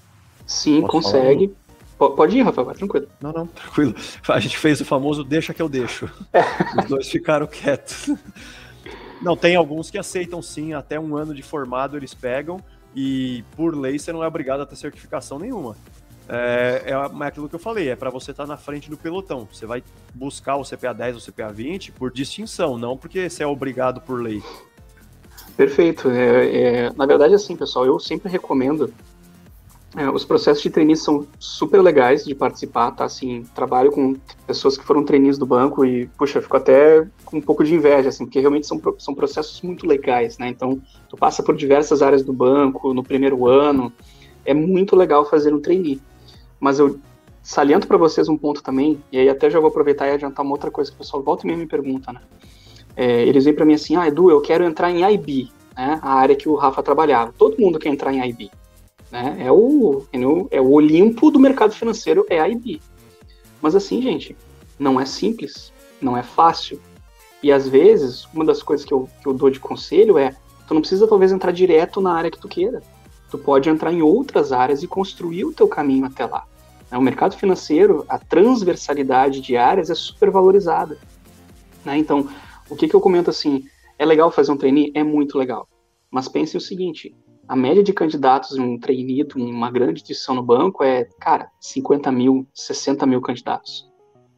Sim, 0.47 0.81
Posso 0.81 0.93
consegue. 0.93 1.49
Falar? 1.49 1.66
Pode 1.99 2.37
ir, 2.37 2.43
Rafael, 2.43 2.67
tranquilo. 2.75 3.09
Não, 3.21 3.33
não, 3.33 3.47
tranquilo. 3.47 3.95
A 4.29 4.39
gente 4.39 4.59
fez 4.59 4.81
o 4.81 4.85
famoso 4.85 5.25
deixa 5.25 5.55
que 5.55 5.63
eu 5.63 5.69
deixo. 5.69 6.11
É. 6.33 6.43
Os 6.81 6.89
dois 6.89 7.09
ficaram 7.09 7.47
quietos. 7.47 8.11
Não, 9.23 9.37
tem 9.37 9.57
alguns 9.57 9.91
que 9.91 9.97
aceitam 9.97 10.43
sim, 10.43 10.75
até 10.75 11.01
um 11.01 11.17
ano 11.17 11.35
de 11.35 11.43
formado 11.43 11.97
eles 11.97 12.13
pegam, 12.13 12.61
e 12.95 13.43
por 13.57 13.75
lei 13.75 13.99
você 13.99 14.13
não 14.13 14.23
é 14.23 14.27
obrigado 14.27 14.61
a 14.61 14.67
ter 14.67 14.77
certificação 14.77 15.39
nenhuma. 15.39 15.75
É, 16.29 16.83
é, 16.87 16.91
é 16.93 17.27
aquilo 17.27 17.49
que 17.49 17.55
eu 17.55 17.59
falei, 17.59 17.89
é 17.89 17.97
para 17.97 18.11
você 18.11 18.33
estar 18.33 18.45
tá 18.45 18.49
na 18.49 18.57
frente 18.57 18.91
do 18.91 18.97
pelotão. 18.97 19.49
Você 19.51 19.65
vai 19.65 19.83
buscar 20.15 20.57
o 20.57 20.65
CPA 20.65 20.93
10 20.93 21.15
ou 21.15 21.21
o 21.21 21.25
CPA 21.25 21.53
20 21.53 21.93
por 21.93 22.13
distinção, 22.13 22.77
não 22.77 22.97
porque 22.97 23.31
você 23.31 23.43
é 23.43 23.47
obrigado 23.47 24.01
por 24.01 24.21
lei. 24.21 24.43
Perfeito. 25.57 26.11
É, 26.11 26.57
é, 26.57 26.93
na 26.95 27.07
verdade, 27.07 27.35
assim, 27.35 27.57
pessoal, 27.57 27.87
eu 27.87 27.99
sempre 27.99 28.31
recomendo. 28.31 28.93
É, 29.97 30.11
os 30.11 30.27
processos 30.27 30.63
de 30.63 30.69
trainee 30.69 30.95
são 30.95 31.27
super 31.39 31.81
legais 31.81 32.23
de 32.23 32.35
participar, 32.35 32.91
tá? 32.91 33.07
Assim, 33.07 33.45
trabalho 33.55 33.91
com 33.91 34.15
pessoas 34.47 34.77
que 34.77 34.85
foram 34.85 35.03
trainees 35.03 35.39
do 35.39 35.47
banco 35.47 35.87
e, 35.87 36.07
puxa, 36.19 36.43
fico 36.43 36.55
até 36.55 37.09
com 37.25 37.39
um 37.39 37.41
pouco 37.41 37.65
de 37.65 37.75
inveja, 37.75 38.11
assim, 38.11 38.27
porque 38.27 38.39
realmente 38.39 38.67
são, 38.67 38.79
são 38.99 39.15
processos 39.15 39.63
muito 39.63 39.87
legais, 39.87 40.37
né? 40.37 40.49
Então, 40.49 40.83
tu 41.09 41.17
passa 41.17 41.43
por 41.43 41.57
diversas 41.57 42.03
áreas 42.03 42.23
do 42.23 42.31
banco 42.31 42.93
no 42.93 43.03
primeiro 43.03 43.47
ano, 43.47 43.91
é 44.45 44.53
muito 44.53 44.95
legal 44.95 45.25
fazer 45.25 45.55
um 45.55 45.61
trainee. 45.61 45.99
Mas 46.61 46.79
eu 46.79 47.01
saliento 47.43 47.89
para 47.89 47.97
vocês 47.97 48.29
um 48.29 48.37
ponto 48.37 48.63
também, 48.63 49.03
e 49.11 49.19
aí 49.19 49.31
até 49.31 49.49
já 49.49 49.59
vou 49.59 49.71
aproveitar 49.71 50.09
e 50.09 50.11
adiantar 50.11 50.45
uma 50.45 50.53
outra 50.53 50.71
coisa 50.71 50.91
que 50.91 50.97
o 50.97 50.99
pessoal 50.99 51.23
volta 51.23 51.49
e 51.49 51.57
me 51.57 51.67
pergunta, 51.67 52.13
né? 52.13 52.21
É, 52.95 53.23
eles 53.23 53.47
vêm 53.47 53.55
para 53.55 53.65
mim 53.65 53.75
assim, 53.75 53.97
ah, 53.97 54.07
Edu, 54.07 54.31
eu 54.31 54.43
quero 54.43 54.63
entrar 54.63 54.91
em 54.91 55.11
IB, 55.11 55.49
né? 55.75 55.99
A 56.03 56.13
área 56.13 56.37
que 56.37 56.51
o 56.51 56.55
Rafa 56.55 56.83
trabalhava. 56.83 57.33
Todo 57.39 57.59
mundo 57.59 57.79
quer 57.79 57.89
entrar 57.89 58.13
em 58.13 58.29
IB. 58.29 58.51
Né? 59.17 59.47
É, 59.47 59.51
o, 59.51 60.05
é 60.51 60.61
o 60.61 60.73
Olimpo 60.73 61.31
do 61.31 61.41
mercado 61.41 61.73
financeiro, 61.73 62.27
é 62.29 62.47
IB. 62.51 62.83
Mas 63.63 63.75
assim, 63.75 64.03
gente, 64.03 64.37
não 64.79 65.01
é 65.01 65.07
simples, 65.07 65.73
não 66.03 66.15
é 66.15 66.23
fácil. 66.23 66.79
E 67.43 67.51
às 67.51 67.67
vezes, 67.67 68.27
uma 68.35 68.45
das 68.45 68.63
coisas 68.63 68.85
que 68.85 68.93
eu, 68.93 69.09
que 69.23 69.27
eu 69.27 69.33
dou 69.33 69.49
de 69.49 69.59
conselho 69.59 70.19
é, 70.19 70.37
tu 70.69 70.75
não 70.75 70.83
precisa 70.83 71.09
talvez 71.09 71.33
entrar 71.33 71.51
direto 71.51 71.99
na 71.99 72.13
área 72.13 72.31
que 72.31 72.39
tu 72.39 72.47
queira. 72.47 72.83
Tu 73.31 73.39
pode 73.39 73.71
entrar 73.71 73.91
em 73.91 74.03
outras 74.03 74.53
áreas 74.53 74.83
e 74.83 74.87
construir 74.87 75.47
o 75.47 75.53
teu 75.53 75.67
caminho 75.67 76.05
até 76.05 76.27
lá. 76.27 76.45
O 76.93 77.01
mercado 77.01 77.37
financeiro, 77.37 78.05
a 78.09 78.19
transversalidade 78.19 79.41
de 79.41 79.57
áreas 79.57 79.89
é 79.89 79.95
super 79.95 80.31
valorizada. 80.31 80.99
Né? 81.85 81.97
Então, 81.97 82.29
o 82.69 82.77
que, 82.77 82.87
que 82.87 82.95
eu 82.95 83.01
comento 83.01 83.31
assim? 83.31 83.65
É 83.99 84.05
legal 84.05 84.31
fazer 84.31 84.53
um 84.53 84.57
trainee? 84.59 84.93
É 84.95 85.03
muito 85.03 85.39
legal. 85.39 85.67
Mas 86.11 86.29
pense 86.29 86.57
o 86.57 86.61
seguinte: 86.61 87.15
a 87.49 87.55
média 87.55 87.83
de 87.83 87.93
candidatos 87.93 88.57
em 88.57 88.61
um 88.61 88.79
trainee, 88.79 89.27
em 89.37 89.51
uma 89.51 89.71
grande 89.71 90.01
instituição 90.01 90.35
no 90.35 90.43
banco, 90.43 90.83
é, 90.83 91.05
cara, 91.21 91.51
50 91.61 92.11
mil, 92.11 92.47
60 92.55 93.07
mil 93.07 93.21
candidatos. 93.21 93.89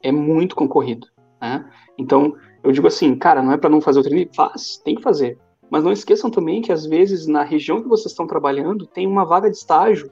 É 0.02 0.12
muito 0.12 0.54
concorrido. 0.54 1.06
Né? 1.40 1.64
Então, 1.96 2.34
eu 2.62 2.72
digo 2.72 2.86
assim, 2.86 3.14
cara, 3.16 3.42
não 3.42 3.52
é 3.52 3.56
para 3.56 3.70
não 3.70 3.80
fazer 3.80 4.00
o 4.00 4.02
trainee? 4.02 4.30
Faz, 4.34 4.78
tem 4.84 4.94
que 4.94 5.02
fazer. 5.02 5.38
Mas 5.70 5.84
não 5.84 5.92
esqueçam 5.92 6.30
também 6.30 6.62
que, 6.62 6.72
às 6.72 6.86
vezes, 6.86 7.26
na 7.26 7.42
região 7.42 7.82
que 7.82 7.88
vocês 7.88 8.12
estão 8.12 8.26
trabalhando, 8.26 8.86
tem 8.86 9.06
uma 9.06 9.24
vaga 9.24 9.50
de 9.50 9.56
estágio 9.56 10.10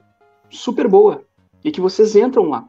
super 0.49 0.87
boa 0.87 1.23
e 1.63 1.71
que 1.71 1.81
vocês 1.81 2.15
entram 2.15 2.49
lá. 2.49 2.67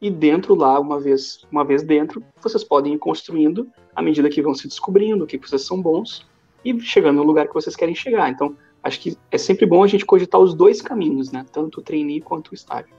E 0.00 0.10
dentro 0.10 0.54
lá, 0.54 0.78
uma 0.78 1.00
vez, 1.00 1.46
uma 1.50 1.64
vez 1.64 1.82
dentro, 1.82 2.22
vocês 2.42 2.62
podem 2.62 2.94
ir 2.94 2.98
construindo 2.98 3.68
à 3.94 4.02
medida 4.02 4.28
que 4.28 4.42
vão 4.42 4.54
se 4.54 4.68
descobrindo 4.68 5.26
que 5.26 5.38
vocês 5.38 5.62
são 5.62 5.80
bons 5.80 6.26
e 6.64 6.78
chegando 6.80 7.16
no 7.16 7.22
lugar 7.22 7.46
que 7.46 7.54
vocês 7.54 7.76
querem 7.76 7.94
chegar. 7.94 8.28
Então, 8.28 8.56
acho 8.84 9.00
que 9.00 9.18
é 9.30 9.38
sempre 9.38 9.66
bom 9.66 9.82
a 9.82 9.86
gente 9.86 10.04
cogitar 10.04 10.40
os 10.40 10.54
dois 10.54 10.80
caminhos, 10.80 11.32
né? 11.32 11.44
Tanto 11.52 11.80
o 11.80 11.82
trainee 11.82 12.20
quanto 12.20 12.52
o 12.52 12.54
estágio. 12.54 12.94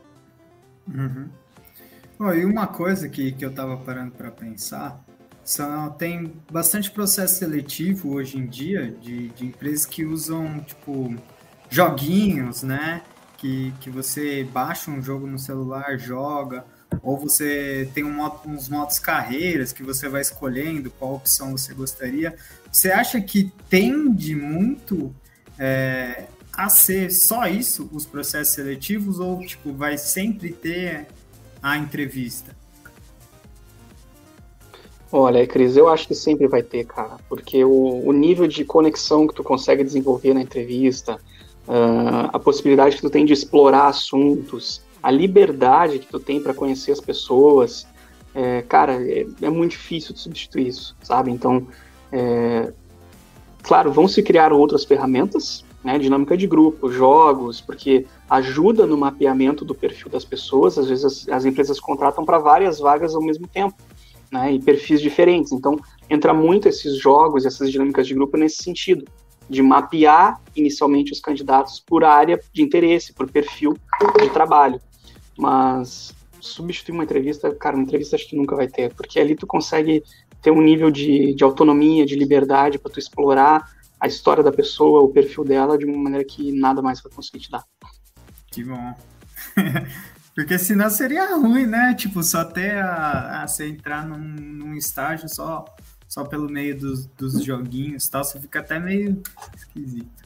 Uhum. 0.88 1.30
Oh, 2.20 2.34
e 2.34 2.44
uma 2.44 2.68
coisa 2.68 3.08
que, 3.08 3.32
que 3.32 3.46
eu 3.46 3.50
estava 3.50 3.78
parando 3.78 4.12
para 4.12 4.32
pensar, 4.32 5.04
são, 5.44 5.90
tem 5.92 6.34
bastante 6.52 6.90
processo 6.90 7.36
seletivo 7.36 8.14
hoje 8.14 8.38
em 8.38 8.48
dia 8.48 8.90
de, 8.90 9.30
de 9.30 9.46
empresas 9.46 9.86
que 9.86 10.04
usam, 10.06 10.60
tipo, 10.62 11.16
joguinhos, 11.70 12.64
né? 12.64 13.02
que, 13.46 13.74
que 13.80 13.90
você 13.90 14.44
baixa 14.44 14.90
um 14.90 15.02
jogo 15.02 15.28
no 15.28 15.38
celular, 15.38 15.98
joga, 16.00 16.66
ou 17.04 17.18
você 17.18 17.90
tem 17.94 18.04
um 18.04 18.20
uns 18.48 18.70
modos 18.70 18.98
carreiras 18.98 19.72
que 19.72 19.84
você 19.84 20.10
vai 20.10 20.22
escolhendo 20.22 20.90
qual 20.90 21.16
opção 21.16 21.52
você 21.52 21.74
gostaria. 21.74 22.36
Você 22.72 22.92
acha 22.92 23.22
que 23.22 23.52
tende 23.70 24.36
muito 24.36 25.14
é, 25.60 26.26
a 26.54 26.70
ser 26.70 27.12
só 27.12 27.48
isso, 27.48 27.90
os 27.92 28.06
processos 28.06 28.54
seletivos, 28.54 29.20
ou 29.20 29.40
tipo, 29.46 29.74
vai 29.74 29.98
sempre 29.98 30.52
ter 30.52 31.08
a 31.62 31.78
entrevista? 31.78 32.56
Olha, 35.12 35.46
Cris, 35.48 35.78
eu 35.78 35.88
acho 35.88 36.08
que 36.08 36.16
sempre 36.16 36.48
vai 36.48 36.62
ter, 36.62 36.86
cara, 36.86 37.18
porque 37.30 37.64
o, 37.64 38.06
o 38.06 38.12
nível 38.12 38.48
de 38.48 38.66
conexão 38.66 39.28
que 39.28 39.34
tu 39.34 39.44
consegue 39.44 39.84
desenvolver 39.84 40.34
na 40.34 40.42
entrevista, 40.42 41.16
uh, 41.68 42.30
a 42.34 42.40
possibilidade 42.40 42.96
que 42.98 43.02
tu 43.02 43.10
tem 43.10 43.26
de 43.26 43.32
explorar 43.32 43.88
assuntos, 43.88 44.82
a 45.02 45.12
liberdade 45.12 46.00
que 46.00 46.08
tu 46.08 46.20
tem 46.20 46.42
para 46.42 46.54
conhecer 46.54 46.92
as 46.92 47.00
pessoas, 47.00 47.88
é, 48.34 48.62
cara, 48.64 48.96
é, 48.96 49.26
é, 49.42 49.50
muito 49.50 49.72
difícil 49.72 50.14
de 50.14 50.20
substituir 50.20 50.68
isso, 50.68 50.98
sabe? 51.02 51.32
Então, 51.32 51.68
é, 52.12 52.74
claro, 53.66 53.92
vão 53.92 54.08
se 54.08 54.22
criar 54.22 54.54
outras 54.54 54.86
ferramentas, 54.86 55.66
né, 55.84 55.98
dinâmica 56.00 56.38
de 56.38 56.48
grupo, 56.48 56.92
jogos, 56.92 57.60
porque 57.60 58.06
ajuda 58.30 58.86
no 58.86 58.98
mapeamento 58.98 59.66
do 59.66 59.76
perfil 59.76 60.10
das 60.10 60.24
pessoas. 60.24 60.78
Às 60.78 60.88
vezes 60.88 61.06
as, 61.06 61.30
as 61.30 61.46
empresas 61.46 61.80
contratam 61.80 62.24
para 62.24 62.38
várias 62.38 62.80
vagas 62.80 63.16
ao 63.16 63.22
mesmo 63.22 63.48
tempo, 63.48 63.76
né, 64.32 64.54
e 64.54 64.60
perfis 64.60 65.02
diferentes. 65.02 65.52
Então, 65.52 65.78
entra 66.10 66.34
muito 66.34 66.68
esses 66.68 66.98
jogos, 66.98 67.46
essas 67.46 67.72
dinâmicas 67.72 68.08
de 68.08 68.14
grupo 68.14 68.38
nesse 68.38 68.64
sentido 68.64 69.06
de 69.50 69.62
mapear 69.62 70.42
inicialmente 70.56 71.12
os 71.12 71.20
candidatos 71.20 71.80
por 71.80 72.04
área 72.04 72.40
de 72.52 72.64
interesse, 72.64 73.14
por 73.14 73.30
perfil 73.30 73.76
de 74.20 74.30
trabalho. 74.30 74.80
Mas 75.38 76.16
substituir 76.40 76.94
uma 76.94 77.04
entrevista, 77.04 77.54
cara, 77.56 77.76
uma 77.76 77.84
entrevista 77.84 78.16
acho 78.16 78.28
que 78.28 78.36
nunca 78.36 78.56
vai 78.56 78.68
ter, 78.68 78.94
porque 78.94 79.20
ali 79.20 79.36
tu 79.36 79.48
consegue 79.48 80.04
ter 80.46 80.52
um 80.52 80.62
nível 80.62 80.92
de, 80.92 81.34
de 81.34 81.44
autonomia, 81.44 82.06
de 82.06 82.16
liberdade 82.16 82.78
para 82.78 82.92
tu 82.92 83.00
explorar 83.00 83.68
a 84.00 84.06
história 84.06 84.44
da 84.44 84.52
pessoa, 84.52 85.02
o 85.02 85.10
perfil 85.10 85.44
dela 85.44 85.76
de 85.76 85.86
uma 85.86 85.98
maneira 85.98 86.24
que 86.24 86.52
nada 86.52 86.84
mais 86.84 87.02
vai 87.02 87.12
conseguir 87.12 87.40
te 87.40 87.50
dar. 87.50 87.64
Que 88.52 88.64
bom. 88.64 88.94
Porque 90.36 90.60
senão 90.60 90.88
seria 90.92 91.36
ruim, 91.36 91.66
né? 91.66 91.96
Tipo, 91.96 92.22
só 92.22 92.44
ter 92.44 92.78
a, 92.78 93.42
a 93.42 93.48
você 93.48 93.68
entrar 93.68 94.06
num, 94.06 94.20
num 94.20 94.76
estágio 94.76 95.28
só 95.28 95.66
só 96.08 96.24
pelo 96.24 96.48
meio 96.48 96.78
dos, 96.78 97.08
dos 97.08 97.44
joguinhos 97.44 98.06
e 98.06 98.12
tal, 98.12 98.24
você 98.24 98.40
fica 98.40 98.60
até 98.60 98.80
meio 98.80 99.24
esquisito. 99.58 100.24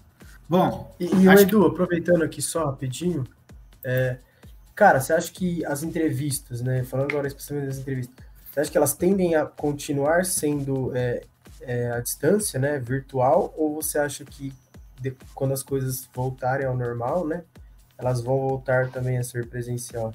Bom. 0.49 0.93
E, 0.99 1.05
e 1.05 1.27
Edu, 1.29 1.61
que... 1.61 1.67
aproveitando 1.67 2.23
aqui 2.23 2.41
só 2.41 2.65
rapidinho, 2.65 3.23
é, 3.81 4.17
cara, 4.75 4.99
você 4.99 5.13
acha 5.13 5.31
que 5.31 5.63
as 5.65 5.81
entrevistas, 5.81 6.61
né? 6.61 6.83
Falando 6.83 7.11
agora 7.11 7.27
especialmente 7.27 7.67
das 7.67 7.77
entrevistas, 7.77 8.28
você 8.59 8.61
acha 8.61 8.71
que 8.71 8.77
elas 8.77 8.93
tendem 8.93 9.35
a 9.35 9.45
continuar 9.45 10.25
sendo 10.25 10.95
é, 10.95 11.23
é, 11.61 11.91
à 11.91 11.99
distância, 11.99 12.59
né? 12.59 12.77
Virtual, 12.79 13.53
ou 13.57 13.75
você 13.75 13.97
acha 13.97 14.25
que 14.25 14.51
de, 14.99 15.15
quando 15.33 15.53
as 15.53 15.63
coisas 15.63 16.09
voltarem 16.13 16.65
ao 16.65 16.75
normal, 16.75 17.25
né? 17.25 17.43
Elas 17.97 18.21
vão 18.21 18.37
voltar 18.37 18.91
também 18.91 19.17
a 19.17 19.23
ser 19.23 19.47
presencial? 19.47 20.13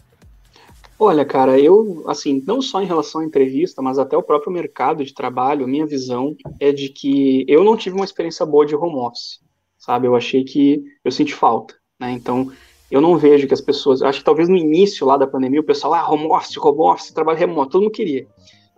Olha, 0.99 1.24
cara, 1.24 1.59
eu, 1.59 2.05
assim, 2.07 2.42
não 2.47 2.62
só 2.62 2.80
em 2.80 2.86
relação 2.86 3.20
à 3.20 3.24
entrevista, 3.24 3.82
mas 3.82 3.99
até 3.99 4.16
o 4.16 4.22
próprio 4.22 4.53
mercado 4.53 5.05
de 5.05 5.12
trabalho, 5.12 5.66
minha 5.66 5.86
visão 5.86 6.36
é 6.61 6.70
de 6.70 6.88
que 6.88 7.45
eu 7.49 7.64
não 7.64 7.76
tive 7.76 7.97
uma 7.97 8.05
experiência 8.05 8.47
boa 8.47 8.64
de 8.64 8.76
home 8.76 8.97
office, 8.97 9.40
sabe? 9.78 10.07
Eu 10.07 10.14
achei 10.14 10.45
que 10.45 10.84
eu 11.03 11.11
senti 11.11 11.34
falta, 11.34 11.74
né? 11.99 12.12
Então, 12.12 12.53
eu 12.95 13.01
não 13.01 13.18
vejo 13.18 13.49
que 13.49 13.55
as 13.55 13.61
pessoas, 13.61 14.03
acho 14.03 14.20
que 14.20 14.24
talvez 14.24 14.49
no 14.49 14.57
início 14.57 15.05
lá 15.05 15.16
da 15.16 15.26
pandemia 15.26 15.61
o 15.61 15.64
pessoal, 15.64 15.95
ah, 15.95 16.09
home 16.09 16.26
office, 16.26 16.57
home 16.57 16.78
office, 16.78 17.11
trabalho 17.11 17.36
remoto, 17.36 17.72
todo 17.72 17.82
mundo 17.82 17.92
queria. 17.92 18.24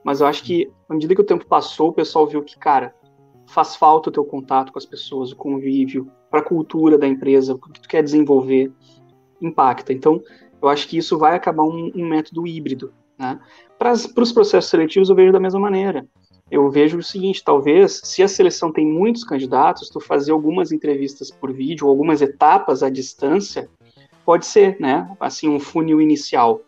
Mas 0.03 0.23
eu 0.23 0.27
acho 0.27 0.43
que, 0.43 0.71
à 0.89 0.95
medida 0.95 1.15
que 1.15 1.21
o 1.21 1.25
tempo 1.25 1.45
passou, 1.45 1.91
o 1.91 1.93
pessoal 1.93 2.27
viu 2.27 2.43
que, 2.43 2.59
cara, 2.59 2.95
faz 3.47 3.77
falta 3.77 4.09
o 4.09 4.13
teu 4.13 4.25
contato 4.25 4.73
com 4.73 4.79
as 4.79 4.87
pessoas, 4.87 5.33
o 5.33 5.37
convívio, 5.37 6.11
para 6.31 6.41
a 6.41 6.43
cultura 6.43 6.97
da 6.97 7.07
empresa, 7.07 7.53
o 7.53 7.59
que 7.59 7.79
tu 7.79 7.89
quer 7.89 8.03
desenvolver, 8.03 8.73
impacta. 9.39 9.93
Então, 9.93 10.23
eu 10.63 10.69
acho 10.71 10.89
que 10.89 10.97
isso 10.97 11.19
vai 11.19 11.35
acabar 11.35 11.65
um, 11.65 11.93
um 11.95 12.09
método 12.09 12.47
híbrido. 12.47 12.95
Né? 13.19 13.39
Para 13.79 13.93
os 13.93 14.33
processos 14.33 14.71
seletivos, 14.71 15.11
eu 15.11 15.15
vejo 15.15 15.33
da 15.33 15.41
mesma 15.41 15.61
maneira. 15.61 16.09
Eu 16.51 16.71
vejo 16.71 16.97
o 16.97 17.03
seguinte: 17.03 17.45
talvez, 17.45 18.01
se 18.03 18.23
a 18.23 18.29
seleção 18.29 18.73
tem 18.73 18.87
muitos 18.87 19.25
candidatos, 19.25 19.91
tu 19.91 20.01
fazer 20.01 20.33
algumas 20.33 20.73
entrevistas 20.73 21.31
por 21.31 21.53
vídeo, 21.53 21.87
algumas 21.87 22.23
etapas 22.23 22.83
à 22.83 22.89
distância, 22.89 23.69
pode 24.27 24.45
ser, 24.45 24.77
né? 24.81 25.09
Assim, 25.21 25.49
um 25.49 25.61
funil 25.61 26.03
inicial. 26.03 26.61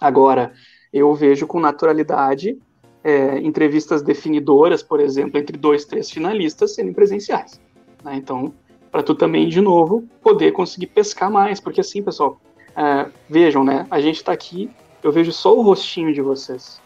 Agora, 0.00 0.54
eu 0.90 1.14
vejo 1.14 1.46
com 1.46 1.60
naturalidade 1.60 2.58
é, 3.04 3.38
entrevistas 3.40 4.00
definidoras, 4.00 4.82
por 4.82 4.98
exemplo, 4.98 5.38
entre 5.38 5.58
dois, 5.58 5.84
três 5.84 6.10
finalistas 6.10 6.74
serem 6.74 6.94
presenciais. 6.94 7.60
Né? 8.02 8.16
Então, 8.16 8.54
para 8.90 9.02
tu 9.02 9.14
também, 9.14 9.48
de 9.48 9.60
novo, 9.60 10.08
poder 10.22 10.52
conseguir 10.52 10.86
pescar 10.86 11.30
mais, 11.30 11.60
porque 11.60 11.80
assim, 11.80 12.02
pessoal, 12.02 12.40
é, 12.74 13.10
vejam, 13.28 13.62
né? 13.62 13.86
A 13.90 14.00
gente 14.00 14.16
está 14.16 14.32
aqui, 14.32 14.70
eu 15.02 15.12
vejo 15.12 15.30
só 15.30 15.54
o 15.54 15.60
rostinho 15.60 16.14
de 16.14 16.22
vocês. 16.22 16.80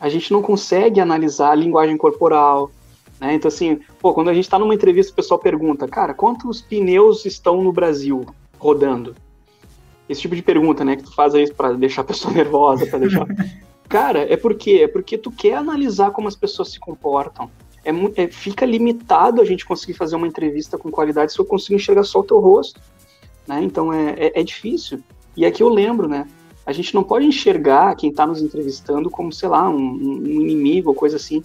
A 0.00 0.08
gente 0.08 0.32
não 0.32 0.42
consegue 0.42 0.98
analisar 0.98 1.52
a 1.52 1.54
linguagem 1.54 1.96
corporal, 1.96 2.68
né? 3.20 3.34
Então, 3.34 3.48
assim, 3.48 3.80
pô, 4.00 4.12
quando 4.12 4.28
a 4.28 4.34
gente 4.34 4.44
está 4.44 4.58
numa 4.58 4.74
entrevista, 4.74 5.12
o 5.12 5.16
pessoal 5.16 5.38
pergunta, 5.38 5.86
cara, 5.86 6.14
quantos 6.14 6.60
pneus 6.60 7.24
estão 7.24 7.62
no 7.62 7.72
Brasil 7.72 8.26
rodando? 8.60 9.16
Esse 10.08 10.20
tipo 10.20 10.36
de 10.36 10.42
pergunta, 10.42 10.84
né? 10.84 10.96
Que 10.96 11.04
tu 11.04 11.14
faz 11.14 11.34
aí 11.34 11.50
para 11.52 11.72
deixar 11.72 12.02
a 12.02 12.04
pessoa 12.04 12.32
nervosa, 12.34 12.86
para 12.86 12.98
deixar. 12.98 13.26
Cara, 13.88 14.20
é 14.32 14.36
porque 14.36 14.82
é 14.84 14.88
porque 14.88 15.18
tu 15.18 15.30
quer 15.32 15.54
analisar 15.54 16.10
como 16.12 16.28
as 16.28 16.36
pessoas 16.36 16.70
se 16.70 16.78
comportam. 16.78 17.50
é, 17.84 18.22
é, 18.22 18.28
fica 18.28 18.66
limitado 18.66 19.40
a 19.40 19.44
gente 19.44 19.64
conseguir 19.64 19.94
fazer 19.94 20.14
uma 20.14 20.28
entrevista 20.28 20.76
com 20.76 20.90
qualidade 20.90 21.32
se 21.32 21.38
eu 21.38 21.44
consigo 21.44 21.74
enxergar 21.74 22.04
só 22.04 22.20
o 22.20 22.24
teu 22.24 22.38
rosto. 22.38 22.80
Né? 23.48 23.62
Então 23.64 23.92
é, 23.92 24.14
é, 24.16 24.40
é 24.40 24.42
difícil. 24.44 25.00
E 25.36 25.46
aqui 25.46 25.62
eu 25.62 25.68
lembro, 25.68 26.06
né? 26.06 26.28
A 26.66 26.72
gente 26.72 26.94
não 26.94 27.02
pode 27.02 27.24
enxergar 27.24 27.96
quem 27.96 28.10
está 28.10 28.26
nos 28.26 28.42
entrevistando 28.42 29.10
como, 29.10 29.32
sei 29.32 29.48
lá, 29.48 29.68
um, 29.68 29.76
um 29.76 30.40
inimigo 30.40 30.90
ou 30.90 30.94
coisa 30.94 31.16
assim. 31.16 31.42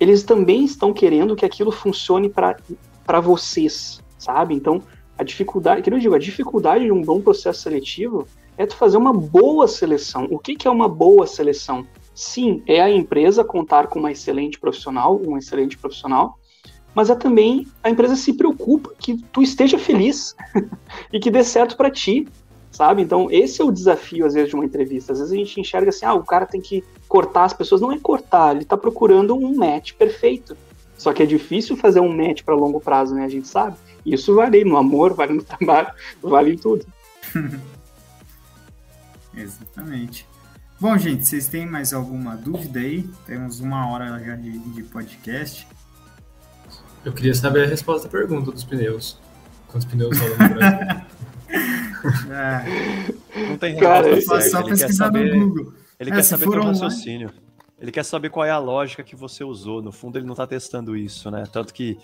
Eles 0.00 0.22
também 0.24 0.64
estão 0.64 0.92
querendo 0.92 1.36
que 1.36 1.44
aquilo 1.44 1.70
funcione 1.70 2.28
para 2.28 3.20
vocês, 3.20 4.02
sabe? 4.18 4.54
Então, 4.54 4.82
a 5.16 5.22
dificuldade, 5.22 5.82
que 5.82 5.90
eu 5.90 5.98
digo, 5.98 6.14
a 6.14 6.18
dificuldade 6.18 6.84
de 6.84 6.92
um 6.92 7.02
bom 7.02 7.20
processo 7.20 7.60
seletivo 7.60 8.26
é 8.56 8.66
tu 8.66 8.76
fazer 8.76 8.96
uma 8.96 9.12
boa 9.12 9.66
seleção. 9.66 10.26
O 10.30 10.38
que, 10.38 10.54
que 10.54 10.66
é 10.66 10.70
uma 10.70 10.88
boa 10.88 11.26
seleção? 11.26 11.86
Sim, 12.14 12.62
é 12.66 12.80
a 12.80 12.90
empresa 12.90 13.44
contar 13.44 13.88
com 13.88 13.98
uma 13.98 14.12
excelente 14.12 14.58
profissional, 14.58 15.20
um 15.24 15.36
excelente 15.36 15.76
profissional, 15.76 16.38
mas 16.94 17.10
é 17.10 17.14
também 17.14 17.66
a 17.82 17.90
empresa 17.90 18.14
se 18.14 18.32
preocupa 18.32 18.92
que 18.98 19.16
tu 19.32 19.42
esteja 19.42 19.78
feliz 19.78 20.34
e 21.12 21.18
que 21.18 21.30
dê 21.30 21.42
certo 21.42 21.76
para 21.76 21.90
ti, 21.90 22.28
sabe? 22.70 23.02
Então, 23.02 23.28
esse 23.30 23.60
é 23.60 23.64
o 23.64 23.72
desafio, 23.72 24.24
às 24.26 24.34
vezes, 24.34 24.50
de 24.50 24.54
uma 24.54 24.64
entrevista. 24.64 25.12
Às 25.12 25.18
vezes 25.18 25.32
a 25.32 25.36
gente 25.36 25.60
enxerga 25.60 25.88
assim, 25.88 26.06
ah, 26.06 26.14
o 26.14 26.24
cara 26.24 26.46
tem 26.46 26.60
que 26.60 26.84
cortar 27.08 27.44
as 27.44 27.52
pessoas. 27.52 27.80
Não 27.80 27.90
é 27.90 27.98
cortar, 27.98 28.52
ele 28.54 28.62
está 28.62 28.76
procurando 28.76 29.34
um 29.34 29.56
match 29.56 29.94
perfeito. 29.94 30.56
Só 30.96 31.12
que 31.12 31.22
é 31.22 31.26
difícil 31.26 31.76
fazer 31.76 31.98
um 31.98 32.14
match 32.14 32.42
para 32.44 32.54
longo 32.54 32.80
prazo, 32.80 33.14
né? 33.14 33.24
A 33.24 33.28
gente 33.28 33.48
sabe. 33.48 33.76
Isso 34.04 34.34
vale 34.34 34.64
no 34.64 34.76
amor, 34.76 35.14
vale 35.14 35.32
no 35.34 35.42
trabalho, 35.42 35.88
vale 36.22 36.52
em 36.52 36.58
tudo. 36.58 36.86
Exatamente. 39.36 40.26
Bom, 40.78 40.96
gente, 40.98 41.26
vocês 41.26 41.48
têm 41.48 41.66
mais 41.66 41.92
alguma 41.92 42.36
dúvida 42.36 42.80
aí? 42.80 43.08
Temos 43.26 43.60
uma 43.60 43.90
hora 43.90 44.22
já 44.22 44.36
de, 44.36 44.58
de 44.58 44.82
podcast. 44.82 45.66
Eu 47.04 47.12
queria 47.12 47.34
saber 47.34 47.64
a 47.64 47.66
resposta 47.66 48.08
da 48.08 48.12
pergunta 48.12 48.50
dos 48.50 48.64
pneus. 48.64 49.18
Quantos 49.68 49.86
pneus 49.86 50.18
rolam 50.18 50.36
no 50.38 50.54
Brasil? 50.54 50.88
é. 52.32 53.48
Não 53.48 53.56
tem 53.56 53.76
Cara, 53.76 54.14
resposta. 54.14 54.50
Só 54.50 54.60
ele 54.60 54.76
quer 54.76 54.92
saber, 54.92 55.36
no 55.36 55.48
Google. 55.48 55.74
Ele 55.98 56.10
é, 56.10 56.14
quer 56.14 56.22
saber 56.22 56.48
teu 56.48 56.62
raciocínio. 56.62 57.30
Ele 57.78 57.92
quer 57.92 58.04
saber 58.04 58.30
qual 58.30 58.44
é 58.44 58.50
a 58.50 58.58
lógica 58.58 59.02
que 59.02 59.16
você 59.16 59.44
usou. 59.44 59.82
No 59.82 59.92
fundo, 59.92 60.18
ele 60.18 60.26
não 60.26 60.32
está 60.32 60.46
testando 60.46 60.96
isso, 60.96 61.30
né? 61.30 61.44
Tanto 61.52 61.74
que 61.74 61.98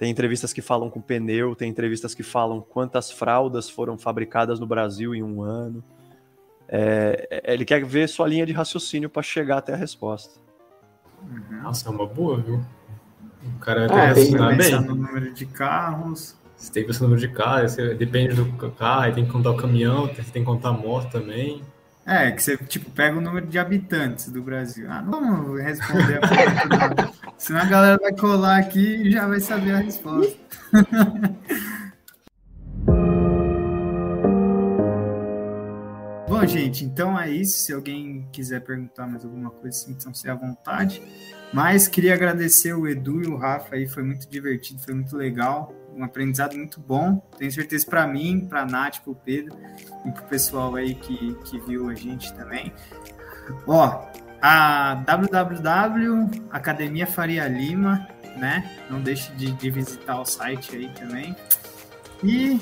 tem 0.00 0.10
entrevistas 0.10 0.50
que 0.50 0.62
falam 0.62 0.88
com 0.88 0.98
pneu, 0.98 1.54
tem 1.54 1.68
entrevistas 1.68 2.14
que 2.14 2.22
falam 2.22 2.62
quantas 2.62 3.12
fraldas 3.12 3.68
foram 3.68 3.98
fabricadas 3.98 4.58
no 4.58 4.66
Brasil 4.66 5.14
em 5.14 5.22
um 5.22 5.42
ano. 5.42 5.84
É, 6.66 7.28
é, 7.30 7.52
ele 7.52 7.66
quer 7.66 7.84
ver 7.84 8.08
sua 8.08 8.26
linha 8.26 8.46
de 8.46 8.52
raciocínio 8.54 9.10
para 9.10 9.22
chegar 9.22 9.58
até 9.58 9.74
a 9.74 9.76
resposta. 9.76 10.40
Uhum. 11.22 11.62
Nossa, 11.64 11.86
é 11.86 11.92
uma 11.92 12.06
boa, 12.06 12.40
viu? 12.40 12.64
O 13.44 13.58
cara 13.58 13.84
ah, 13.90 14.14
tem 14.14 14.32
que 14.32 14.38
pensar 14.38 14.78
bem. 14.78 14.88
no 14.88 14.94
número 14.94 15.34
de 15.34 15.44
carros. 15.44 16.34
Você 16.56 16.72
tem 16.72 16.82
que 16.82 16.86
pensar 16.86 17.00
no 17.02 17.08
número 17.10 17.28
de 17.28 17.34
carros, 17.34 17.76
depende 17.98 18.34
do 18.36 18.70
carro, 18.70 19.12
tem 19.12 19.26
que 19.26 19.30
contar 19.30 19.50
o 19.50 19.56
caminhão, 19.58 20.08
tem 20.08 20.24
que 20.24 20.42
contar 20.42 20.70
a 20.70 20.72
moto 20.72 21.10
também. 21.10 21.60
É, 22.06 22.30
que 22.32 22.42
você, 22.42 22.56
tipo, 22.56 22.90
pega 22.90 23.16
o 23.16 23.20
número 23.20 23.46
de 23.46 23.58
habitantes 23.58 24.28
do 24.30 24.42
Brasil. 24.42 24.86
Ah, 24.90 25.02
não 25.02 25.20
vamos 25.20 25.60
responder 25.62 26.18
a 26.22 26.28
pergunta, 26.28 27.12
Senão 27.38 27.60
a 27.60 27.66
galera 27.66 27.98
vai 28.00 28.12
colar 28.12 28.58
aqui 28.58 29.02
e 29.02 29.12
já 29.12 29.26
vai 29.26 29.40
saber 29.40 29.74
a 29.74 29.78
resposta. 29.78 30.36
Bom, 36.40 36.46
gente, 36.46 36.84
então 36.84 37.20
é 37.20 37.28
isso. 37.28 37.58
Se 37.58 37.72
alguém 37.72 38.26
quiser 38.32 38.60
perguntar 38.60 39.06
mais 39.06 39.24
alguma 39.24 39.50
coisa, 39.50 39.76
sintam-se 39.76 40.28
à 40.28 40.34
vontade. 40.34 41.02
Mas 41.52 41.88
queria 41.88 42.14
agradecer 42.14 42.72
o 42.72 42.86
Edu 42.86 43.22
e 43.22 43.26
o 43.26 43.36
Rafa 43.36 43.74
aí, 43.74 43.86
foi 43.86 44.02
muito 44.02 44.28
divertido, 44.28 44.80
foi 44.80 44.94
muito 44.94 45.16
legal, 45.16 45.74
um 45.94 46.04
aprendizado 46.04 46.56
muito 46.56 46.80
bom. 46.80 47.22
Tenho 47.38 47.50
certeza 47.50 47.86
para 47.86 48.06
mim, 48.06 48.46
para 48.48 48.62
a 48.62 48.66
Nath, 48.66 49.00
para 49.00 49.12
o 49.12 49.14
Pedro 49.14 49.56
e 50.04 50.10
para 50.10 50.22
o 50.22 50.26
pessoal 50.26 50.74
aí 50.76 50.94
que, 50.94 51.34
que 51.44 51.58
viu 51.60 51.88
a 51.88 51.94
gente 51.94 52.32
também. 52.34 52.72
Ó, 53.66 54.06
a 54.40 54.94
www 55.06 56.30
Academia 56.50 57.06
Faria 57.06 57.46
Lima, 57.48 58.08
né? 58.36 58.70
Não 58.88 59.00
deixe 59.00 59.32
de, 59.32 59.52
de 59.52 59.70
visitar 59.70 60.20
o 60.20 60.24
site 60.24 60.76
aí 60.76 60.88
também. 60.90 61.36
E 62.22 62.60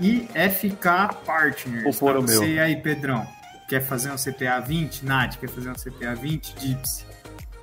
e 0.00 0.28
FK 0.50 1.24
Partners. 1.26 1.82
Vou 1.82 1.94
pôr 1.94 2.16
o 2.16 2.22
você 2.22 2.46
meu. 2.46 2.64
aí, 2.64 2.76
Pedrão, 2.76 3.26
quer 3.68 3.80
fazer 3.80 4.10
um 4.10 4.16
CPA 4.16 4.60
20? 4.60 5.04
Nath, 5.04 5.36
quer 5.38 5.48
fazer 5.48 5.70
um 5.70 5.74
CPA 5.74 6.14
20? 6.14 6.54
Dips. 6.54 7.04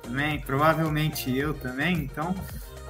Também, 0.02 0.40
provavelmente 0.40 1.36
eu 1.36 1.54
também, 1.54 1.96
então 1.96 2.34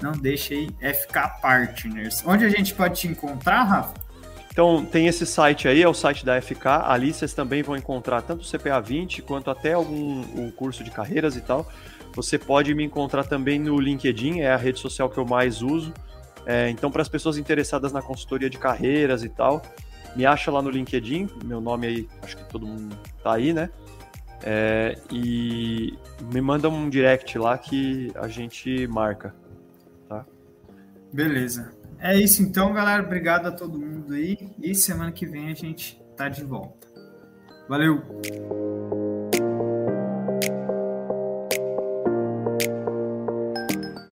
não 0.00 0.12
deixe 0.12 0.54
aí 0.54 0.94
FK 0.94 1.40
Partners. 1.40 2.22
Onde 2.26 2.44
a 2.44 2.48
gente 2.48 2.74
pode 2.74 3.00
te 3.00 3.08
encontrar, 3.08 3.64
Rafa? 3.64 4.06
Então, 4.50 4.86
tem 4.86 5.06
esse 5.06 5.26
site 5.26 5.68
aí, 5.68 5.82
é 5.82 5.88
o 5.88 5.92
site 5.92 6.24
da 6.24 6.40
FK. 6.40 6.66
Ali 6.84 7.12
vocês 7.12 7.34
também 7.34 7.62
vão 7.62 7.76
encontrar 7.76 8.22
tanto 8.22 8.42
o 8.42 8.50
CPA 8.50 8.80
20 8.80 9.20
quanto 9.22 9.50
até 9.50 9.74
algum 9.74 10.22
o 10.46 10.50
curso 10.50 10.82
de 10.82 10.90
carreiras 10.90 11.36
e 11.36 11.42
tal. 11.42 11.70
Você 12.14 12.38
pode 12.38 12.74
me 12.74 12.82
encontrar 12.82 13.24
também 13.24 13.58
no 13.58 13.78
LinkedIn, 13.78 14.40
é 14.40 14.50
a 14.50 14.56
rede 14.56 14.78
social 14.78 15.10
que 15.10 15.18
eu 15.18 15.26
mais 15.26 15.60
uso. 15.60 15.92
É, 16.46 16.70
então, 16.70 16.90
para 16.90 17.02
as 17.02 17.08
pessoas 17.08 17.36
interessadas 17.36 17.92
na 17.92 18.00
consultoria 18.00 18.48
de 18.48 18.56
carreiras 18.56 19.22
e 19.22 19.28
tal, 19.28 19.60
me 20.14 20.24
acha 20.24 20.50
lá 20.50 20.62
no 20.62 20.70
LinkedIn, 20.70 21.28
meu 21.44 21.60
nome 21.60 21.86
aí, 21.86 22.08
acho 22.22 22.38
que 22.38 22.44
todo 22.44 22.66
mundo 22.66 22.96
tá 23.22 23.34
aí, 23.34 23.52
né? 23.52 23.68
É, 24.42 24.96
e 25.12 25.98
me 26.32 26.40
manda 26.40 26.70
um 26.70 26.88
direct 26.88 27.38
lá 27.38 27.58
que 27.58 28.10
a 28.14 28.28
gente 28.28 28.86
marca? 28.86 29.34
Beleza. 31.16 31.70
É 31.98 32.14
isso 32.14 32.42
então, 32.42 32.74
galera. 32.74 33.02
Obrigado 33.02 33.46
a 33.46 33.50
todo 33.50 33.78
mundo 33.78 34.12
aí. 34.12 34.36
E 34.62 34.74
semana 34.74 35.10
que 35.10 35.24
vem 35.24 35.50
a 35.50 35.54
gente 35.54 35.98
tá 36.14 36.28
de 36.28 36.44
volta. 36.44 36.86
Valeu! 37.66 38.02